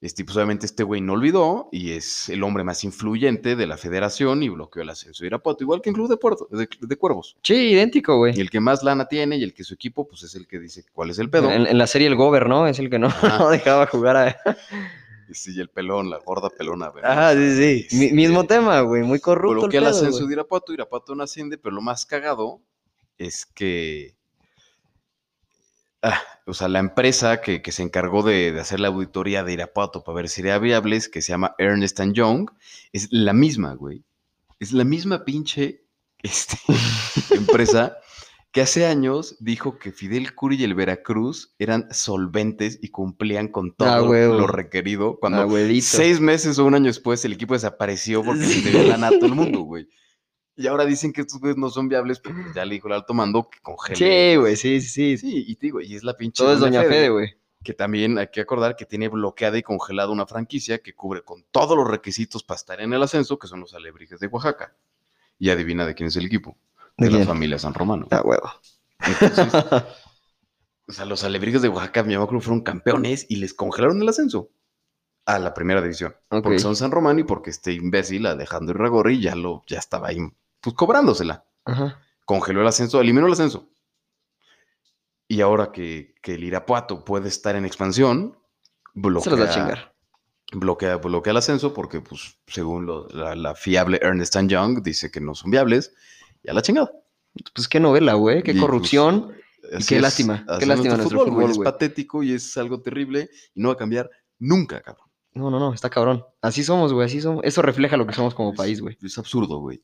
Este, 0.00 0.24
pues 0.24 0.36
obviamente 0.36 0.64
este 0.64 0.84
güey 0.84 1.00
no 1.00 1.14
olvidó 1.14 1.68
y 1.72 1.90
es 1.90 2.28
el 2.28 2.44
hombre 2.44 2.62
más 2.62 2.84
influyente 2.84 3.56
de 3.56 3.66
la 3.66 3.76
federación 3.76 4.44
y 4.44 4.48
bloqueó 4.48 4.82
el 4.82 4.90
ascenso 4.90 5.24
de 5.24 5.26
Irapuato, 5.26 5.64
igual 5.64 5.80
que 5.82 5.90
en 5.90 5.94
Club 5.96 6.08
de, 6.08 6.16
Puerto, 6.16 6.46
de, 6.52 6.68
de 6.80 6.96
Cuervos. 6.96 7.36
Sí, 7.42 7.54
idéntico, 7.72 8.16
güey. 8.16 8.36
Y 8.36 8.40
el 8.40 8.48
que 8.48 8.60
más 8.60 8.84
lana 8.84 9.06
tiene 9.08 9.36
y 9.38 9.42
el 9.42 9.52
que 9.52 9.64
su 9.64 9.74
equipo, 9.74 10.06
pues 10.06 10.22
es 10.22 10.36
el 10.36 10.46
que 10.46 10.60
dice 10.60 10.84
cuál 10.92 11.10
es 11.10 11.18
el 11.18 11.30
pedo. 11.30 11.50
En, 11.50 11.66
en 11.66 11.78
la 11.78 11.88
serie 11.88 12.06
El 12.06 12.14
Gober, 12.14 12.48
¿no? 12.48 12.68
Es 12.68 12.78
el 12.78 12.90
que 12.90 13.00
no, 13.00 13.08
dejaba 13.50 13.86
jugar 13.86 14.16
a. 14.16 14.36
Sí, 15.32 15.58
el 15.60 15.68
pelón, 15.68 16.08
la 16.10 16.18
gorda 16.18 16.48
pelona. 16.48 16.92
Ajá, 17.02 17.34
sí, 17.34 17.86
sí. 17.90 17.96
Mi- 17.98 18.12
mismo 18.12 18.46
tema, 18.46 18.80
güey. 18.82 19.02
Muy 19.02 19.18
corrupto. 19.18 19.54
el 19.54 19.58
bloquea 19.62 19.80
el 19.80 19.84
pedo, 19.86 19.96
ascenso 19.96 20.18
güey. 20.18 20.28
de 20.28 20.32
Irapuato, 20.34 20.72
Irapuato 20.72 21.14
no 21.16 21.24
asciende, 21.24 21.58
pero 21.58 21.74
lo 21.74 21.82
más 21.82 22.06
cagado 22.06 22.62
es 23.18 23.44
que, 23.44 24.14
ah, 26.02 26.20
o 26.46 26.54
sea, 26.54 26.68
la 26.68 26.78
empresa 26.78 27.40
que, 27.40 27.62
que 27.62 27.72
se 27.72 27.82
encargó 27.82 28.22
de, 28.22 28.52
de 28.52 28.60
hacer 28.60 28.80
la 28.80 28.88
auditoría 28.88 29.44
de 29.44 29.52
Irapuato 29.52 30.02
para 30.04 30.16
ver 30.16 30.28
si 30.28 30.40
era 30.42 30.58
viable, 30.58 31.00
que 31.12 31.22
se 31.22 31.32
llama 31.32 31.54
Ernest 31.58 32.00
and 32.00 32.14
Young, 32.14 32.50
es 32.92 33.08
la 33.10 33.32
misma, 33.32 33.74
güey. 33.74 34.04
Es 34.60 34.72
la 34.72 34.84
misma 34.84 35.24
pinche 35.24 35.84
este, 36.22 36.56
empresa 37.30 37.96
que 38.50 38.62
hace 38.62 38.86
años 38.86 39.36
dijo 39.40 39.78
que 39.78 39.92
Fidel 39.92 40.34
Curi 40.34 40.56
y 40.56 40.64
el 40.64 40.74
Veracruz 40.74 41.54
eran 41.58 41.86
solventes 41.92 42.78
y 42.82 42.88
cumplían 42.88 43.48
con 43.48 43.74
todo 43.74 43.88
Ah, 43.90 44.02
huevo. 44.02 44.34
lo 44.38 44.46
requerido. 44.46 45.18
Cuando 45.20 45.42
Abuelito. 45.42 45.86
Seis 45.86 46.18
meses 46.18 46.58
o 46.58 46.64
un 46.64 46.74
año 46.74 46.86
después 46.86 47.22
el 47.26 47.34
equipo 47.34 47.52
desapareció 47.52 48.24
porque 48.24 48.44
se 48.46 48.62
le 48.62 48.70
dio 48.70 48.82
lana 48.88 49.08
a 49.08 49.10
todo 49.10 49.26
el 49.26 49.34
mundo, 49.34 49.60
güey. 49.60 49.86
Y 50.58 50.66
ahora 50.66 50.84
dicen 50.84 51.12
que 51.12 51.20
estos 51.20 51.38
güeyes 51.38 51.56
no 51.56 51.70
son 51.70 51.88
viables 51.88 52.18
porque 52.18 52.42
ya 52.52 52.64
le 52.64 52.74
dijo 52.74 52.88
el 52.88 52.94
alto 52.94 53.14
mando 53.14 53.48
que 53.48 53.60
congele. 53.60 53.96
Sí, 54.32 54.36
güey, 54.36 54.56
sí, 54.56 54.80
sí, 54.80 55.16
sí. 55.16 55.18
Sí, 55.18 55.44
y 55.46 55.54
te 55.54 55.66
digo, 55.66 55.80
y 55.80 55.94
es 55.94 56.02
la 56.02 56.16
pinche. 56.16 56.42
Todo 56.42 56.52
es 56.52 56.58
Doña 56.58 56.82
Fede, 56.82 57.10
güey. 57.10 57.36
Que 57.62 57.74
también 57.74 58.18
hay 58.18 58.26
que 58.32 58.40
acordar 58.40 58.74
que 58.74 58.84
tiene 58.84 59.08
bloqueada 59.08 59.56
y 59.56 59.62
congelada 59.62 60.10
una 60.10 60.26
franquicia 60.26 60.78
que 60.78 60.96
cubre 60.96 61.22
con 61.22 61.44
todos 61.52 61.76
los 61.76 61.88
requisitos 61.88 62.42
para 62.42 62.56
estar 62.56 62.80
en 62.80 62.92
el 62.92 63.00
ascenso, 63.00 63.38
que 63.38 63.46
son 63.46 63.60
los 63.60 63.72
alebrijes 63.72 64.18
de 64.18 64.26
Oaxaca. 64.26 64.76
Y 65.38 65.50
adivina 65.50 65.86
de 65.86 65.94
quién 65.94 66.08
es 66.08 66.16
el 66.16 66.26
equipo. 66.26 66.58
¿De 66.96 67.06
De, 67.06 67.12
la 67.12 67.18
quién? 67.18 67.28
familia 67.28 67.58
San 67.60 67.72
Romano. 67.72 68.08
Ah, 68.10 68.22
huevo. 68.24 68.50
Entonces, 68.98 69.46
o 70.88 70.92
sea, 70.92 71.04
los 71.04 71.22
alebrijes 71.22 71.62
de 71.62 71.68
Oaxaca, 71.68 72.02
mi 72.02 72.14
que 72.14 72.40
fueron 72.40 72.62
campeones 72.62 73.26
y 73.28 73.36
les 73.36 73.54
congelaron 73.54 74.02
el 74.02 74.08
ascenso 74.08 74.50
a 75.24 75.38
la 75.38 75.54
primera 75.54 75.82
división. 75.82 76.16
Porque 76.28 76.58
son 76.58 76.74
San 76.74 76.90
Romano 76.90 77.20
y 77.20 77.24
porque 77.24 77.50
este 77.50 77.74
imbécil, 77.74 78.26
Alejandro 78.26 78.74
Irragorri, 78.74 79.20
ya, 79.20 79.36
lo, 79.36 79.62
ya 79.66 79.78
estaba 79.78 80.08
ahí, 80.08 80.18
pues 80.60 80.74
cobrándosela. 80.76 81.44
Ajá. 81.64 82.00
Congeló 82.24 82.60
el 82.60 82.66
ascenso, 82.66 83.00
eliminó 83.00 83.26
el 83.26 83.32
ascenso. 83.32 83.68
Y 85.26 85.40
ahora 85.40 85.72
que, 85.72 86.14
que 86.22 86.34
el 86.34 86.44
Irapuato 86.44 87.04
puede 87.04 87.28
estar 87.28 87.54
en 87.56 87.66
expansión, 87.66 88.38
bloquea, 88.94 89.24
Se 89.24 89.30
los 89.30 89.40
va 89.40 89.44
a 89.50 89.54
chingar. 89.54 89.94
bloquea, 90.52 90.96
bloquea 90.96 91.30
el 91.32 91.36
ascenso 91.36 91.74
porque, 91.74 92.00
pues, 92.00 92.38
según 92.46 92.86
lo- 92.86 93.08
la, 93.08 93.34
la 93.34 93.54
fiable 93.54 93.98
Ernest 94.02 94.36
Young, 94.46 94.82
dice 94.82 95.10
que 95.10 95.20
no 95.20 95.34
son 95.34 95.50
viables. 95.50 95.94
Y 96.42 96.50
a 96.50 96.54
la 96.54 96.62
chingada. 96.62 96.90
Pues 97.54 97.68
qué 97.68 97.78
novela, 97.78 98.14
güey. 98.14 98.42
Qué 98.42 98.52
Y, 98.52 98.54
pues, 98.54 98.62
corrupción. 98.62 99.34
Qué 99.86 100.00
lástima, 100.00 100.46
qué 100.46 100.62
es 100.62 100.68
lástima 100.68 100.96
nuestro 100.96 101.18
güey, 101.26 101.30
fútbol, 101.30 101.50
Es 101.50 101.58
patético 101.58 102.22
y 102.22 102.32
es 102.32 102.56
algo 102.56 102.80
terrible 102.80 103.28
y 103.54 103.60
no 103.60 103.68
va 103.68 103.74
a 103.74 103.76
cambiar 103.76 104.08
nunca, 104.38 104.80
cabrón. 104.80 105.06
No, 105.34 105.50
no, 105.50 105.58
no, 105.58 105.74
está 105.74 105.90
cabrón. 105.90 106.24
Así 106.40 106.64
somos, 106.64 106.92
güey, 106.94 107.04
así 107.06 107.20
somos. 107.20 107.44
Eso 107.44 107.60
refleja 107.60 107.98
lo 107.98 108.06
que 108.06 108.14
somos 108.14 108.34
como 108.34 108.54
país, 108.54 108.80
güey. 108.80 108.96
Es 109.02 109.18
absurdo, 109.18 109.58
güey. 109.58 109.82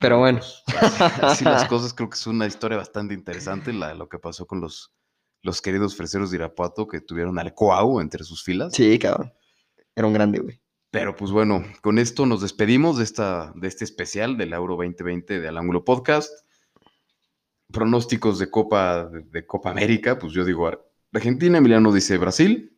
Pero 0.00 0.18
bueno. 0.18 0.38
así, 0.38 0.64
así 1.22 1.44
las 1.44 1.66
cosas, 1.66 1.92
creo 1.92 2.08
que 2.08 2.16
es 2.16 2.26
una 2.26 2.46
historia 2.46 2.78
bastante 2.78 3.14
interesante 3.14 3.72
la, 3.72 3.94
lo 3.94 4.08
que 4.08 4.18
pasó 4.18 4.46
con 4.46 4.60
los, 4.60 4.92
los 5.42 5.60
queridos 5.60 5.94
freseros 5.94 6.30
de 6.30 6.38
Irapuato 6.38 6.88
que 6.88 7.00
tuvieron 7.00 7.38
al 7.38 7.54
Coau 7.54 8.00
entre 8.00 8.24
sus 8.24 8.42
filas. 8.42 8.72
Sí, 8.72 8.98
cabrón. 8.98 9.32
Era 9.94 10.06
un 10.06 10.14
grande, 10.14 10.40
güey. 10.40 10.60
Pero 10.90 11.14
pues 11.14 11.30
bueno, 11.30 11.62
con 11.82 11.98
esto 11.98 12.24
nos 12.26 12.40
despedimos 12.40 12.96
de, 12.96 13.04
esta, 13.04 13.52
de 13.54 13.68
este 13.68 13.84
especial 13.84 14.36
del 14.38 14.54
Euro 14.54 14.74
2020 14.76 15.38
de 15.38 15.48
Al 15.48 15.58
Ángulo 15.58 15.84
Podcast. 15.84 16.32
Pronósticos 17.70 18.38
de 18.38 18.50
Copa, 18.50 19.04
de, 19.04 19.20
de 19.20 19.46
Copa 19.46 19.70
América, 19.70 20.18
pues 20.18 20.32
yo 20.32 20.44
digo 20.44 20.68
Argentina, 21.12 21.58
Emiliano 21.58 21.92
dice 21.92 22.16
Brasil. 22.16 22.76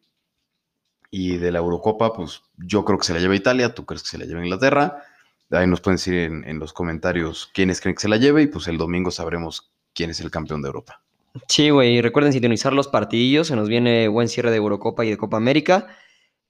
Y 1.09 1.37
de 1.37 1.53
la 1.53 1.61
Eurocopa, 1.61 2.13
pues 2.13 2.43
yo 2.57 2.85
creo 2.85 2.99
que 2.99 3.05
se 3.05 3.15
la 3.15 3.21
lleva 3.21 3.37
Italia, 3.37 3.75
tú 3.75 3.87
crees 3.87 4.03
que 4.03 4.09
se 4.09 4.19
la 4.19 4.25
lleva 4.25 4.43
Inglaterra. 4.43 5.05
Ahí 5.53 5.67
nos 5.67 5.81
pueden 5.81 5.97
decir 5.97 6.15
en, 6.15 6.45
en 6.45 6.59
los 6.59 6.73
comentarios 6.73 7.51
quiénes 7.55 7.81
creen 7.81 7.95
que 7.95 8.03
se 8.03 8.09
la 8.09 8.17
lleve 8.17 8.43
y 8.43 8.47
pues 8.47 8.67
el 8.69 8.79
domingo 8.79 9.11
sabremos 9.11 9.73
quién 9.95 10.11
es 10.11 10.21
el 10.21 10.31
campeón 10.31 10.63
de 10.63 10.69
Europa. 10.69 11.03
Sí, 11.49 11.71
güey. 11.71 12.01
Recuerden 12.01 12.33
sintonizar 12.33 12.73
los 12.73 12.89
partidillos. 12.89 13.47
Se 13.47 13.57
nos 13.57 13.69
viene 13.69 14.09
buen 14.09 14.29
cierre 14.29 14.51
de 14.51 14.57
Eurocopa 14.57 15.05
y 15.05 15.11
de 15.11 15.17
Copa 15.17 15.37
América. 15.37 15.89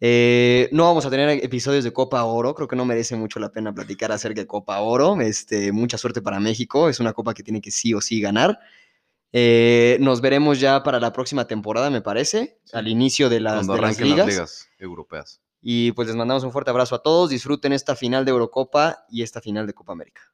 Eh, 0.00 0.68
no 0.72 0.84
vamos 0.84 1.06
a 1.06 1.10
tener 1.10 1.28
episodios 1.44 1.84
de 1.84 1.92
Copa 1.92 2.24
Oro. 2.24 2.54
Creo 2.54 2.66
que 2.66 2.74
no 2.74 2.84
merece 2.84 3.14
mucho 3.14 3.38
la 3.38 3.52
pena 3.52 3.72
platicar 3.72 4.10
acerca 4.10 4.40
de 4.40 4.46
Copa 4.46 4.80
Oro. 4.80 5.20
Este, 5.20 5.70
mucha 5.70 5.98
suerte 5.98 6.20
para 6.22 6.40
México. 6.40 6.88
Es 6.88 6.98
una 6.98 7.12
copa 7.12 7.34
que 7.34 7.44
tiene 7.44 7.60
que 7.60 7.70
sí 7.70 7.94
o 7.94 8.00
sí 8.00 8.20
ganar. 8.20 8.58
Eh, 9.32 9.96
nos 10.00 10.20
veremos 10.20 10.60
ya 10.60 10.82
para 10.82 11.00
la 11.00 11.12
próxima 11.12 11.46
temporada, 11.46 11.88
me 11.88 12.02
parece, 12.02 12.58
al 12.72 12.88
inicio 12.88 13.30
de 13.30 13.40
las, 13.40 13.54
Cuando 13.54 13.74
de 13.74 13.80
las 13.80 13.90
arranquen 13.90 14.08
ligas. 14.08 14.26
las 14.26 14.34
ligas 14.34 14.68
europeas. 14.78 15.40
Y 15.62 15.92
pues 15.92 16.08
les 16.08 16.16
mandamos 16.16 16.44
un 16.44 16.52
fuerte 16.52 16.70
abrazo 16.70 16.96
a 16.96 17.02
todos. 17.02 17.30
Disfruten 17.30 17.72
esta 17.72 17.96
final 17.96 18.24
de 18.24 18.32
Eurocopa 18.32 19.06
y 19.08 19.22
esta 19.22 19.40
final 19.40 19.66
de 19.66 19.74
Copa 19.74 19.92
América. 19.92 20.32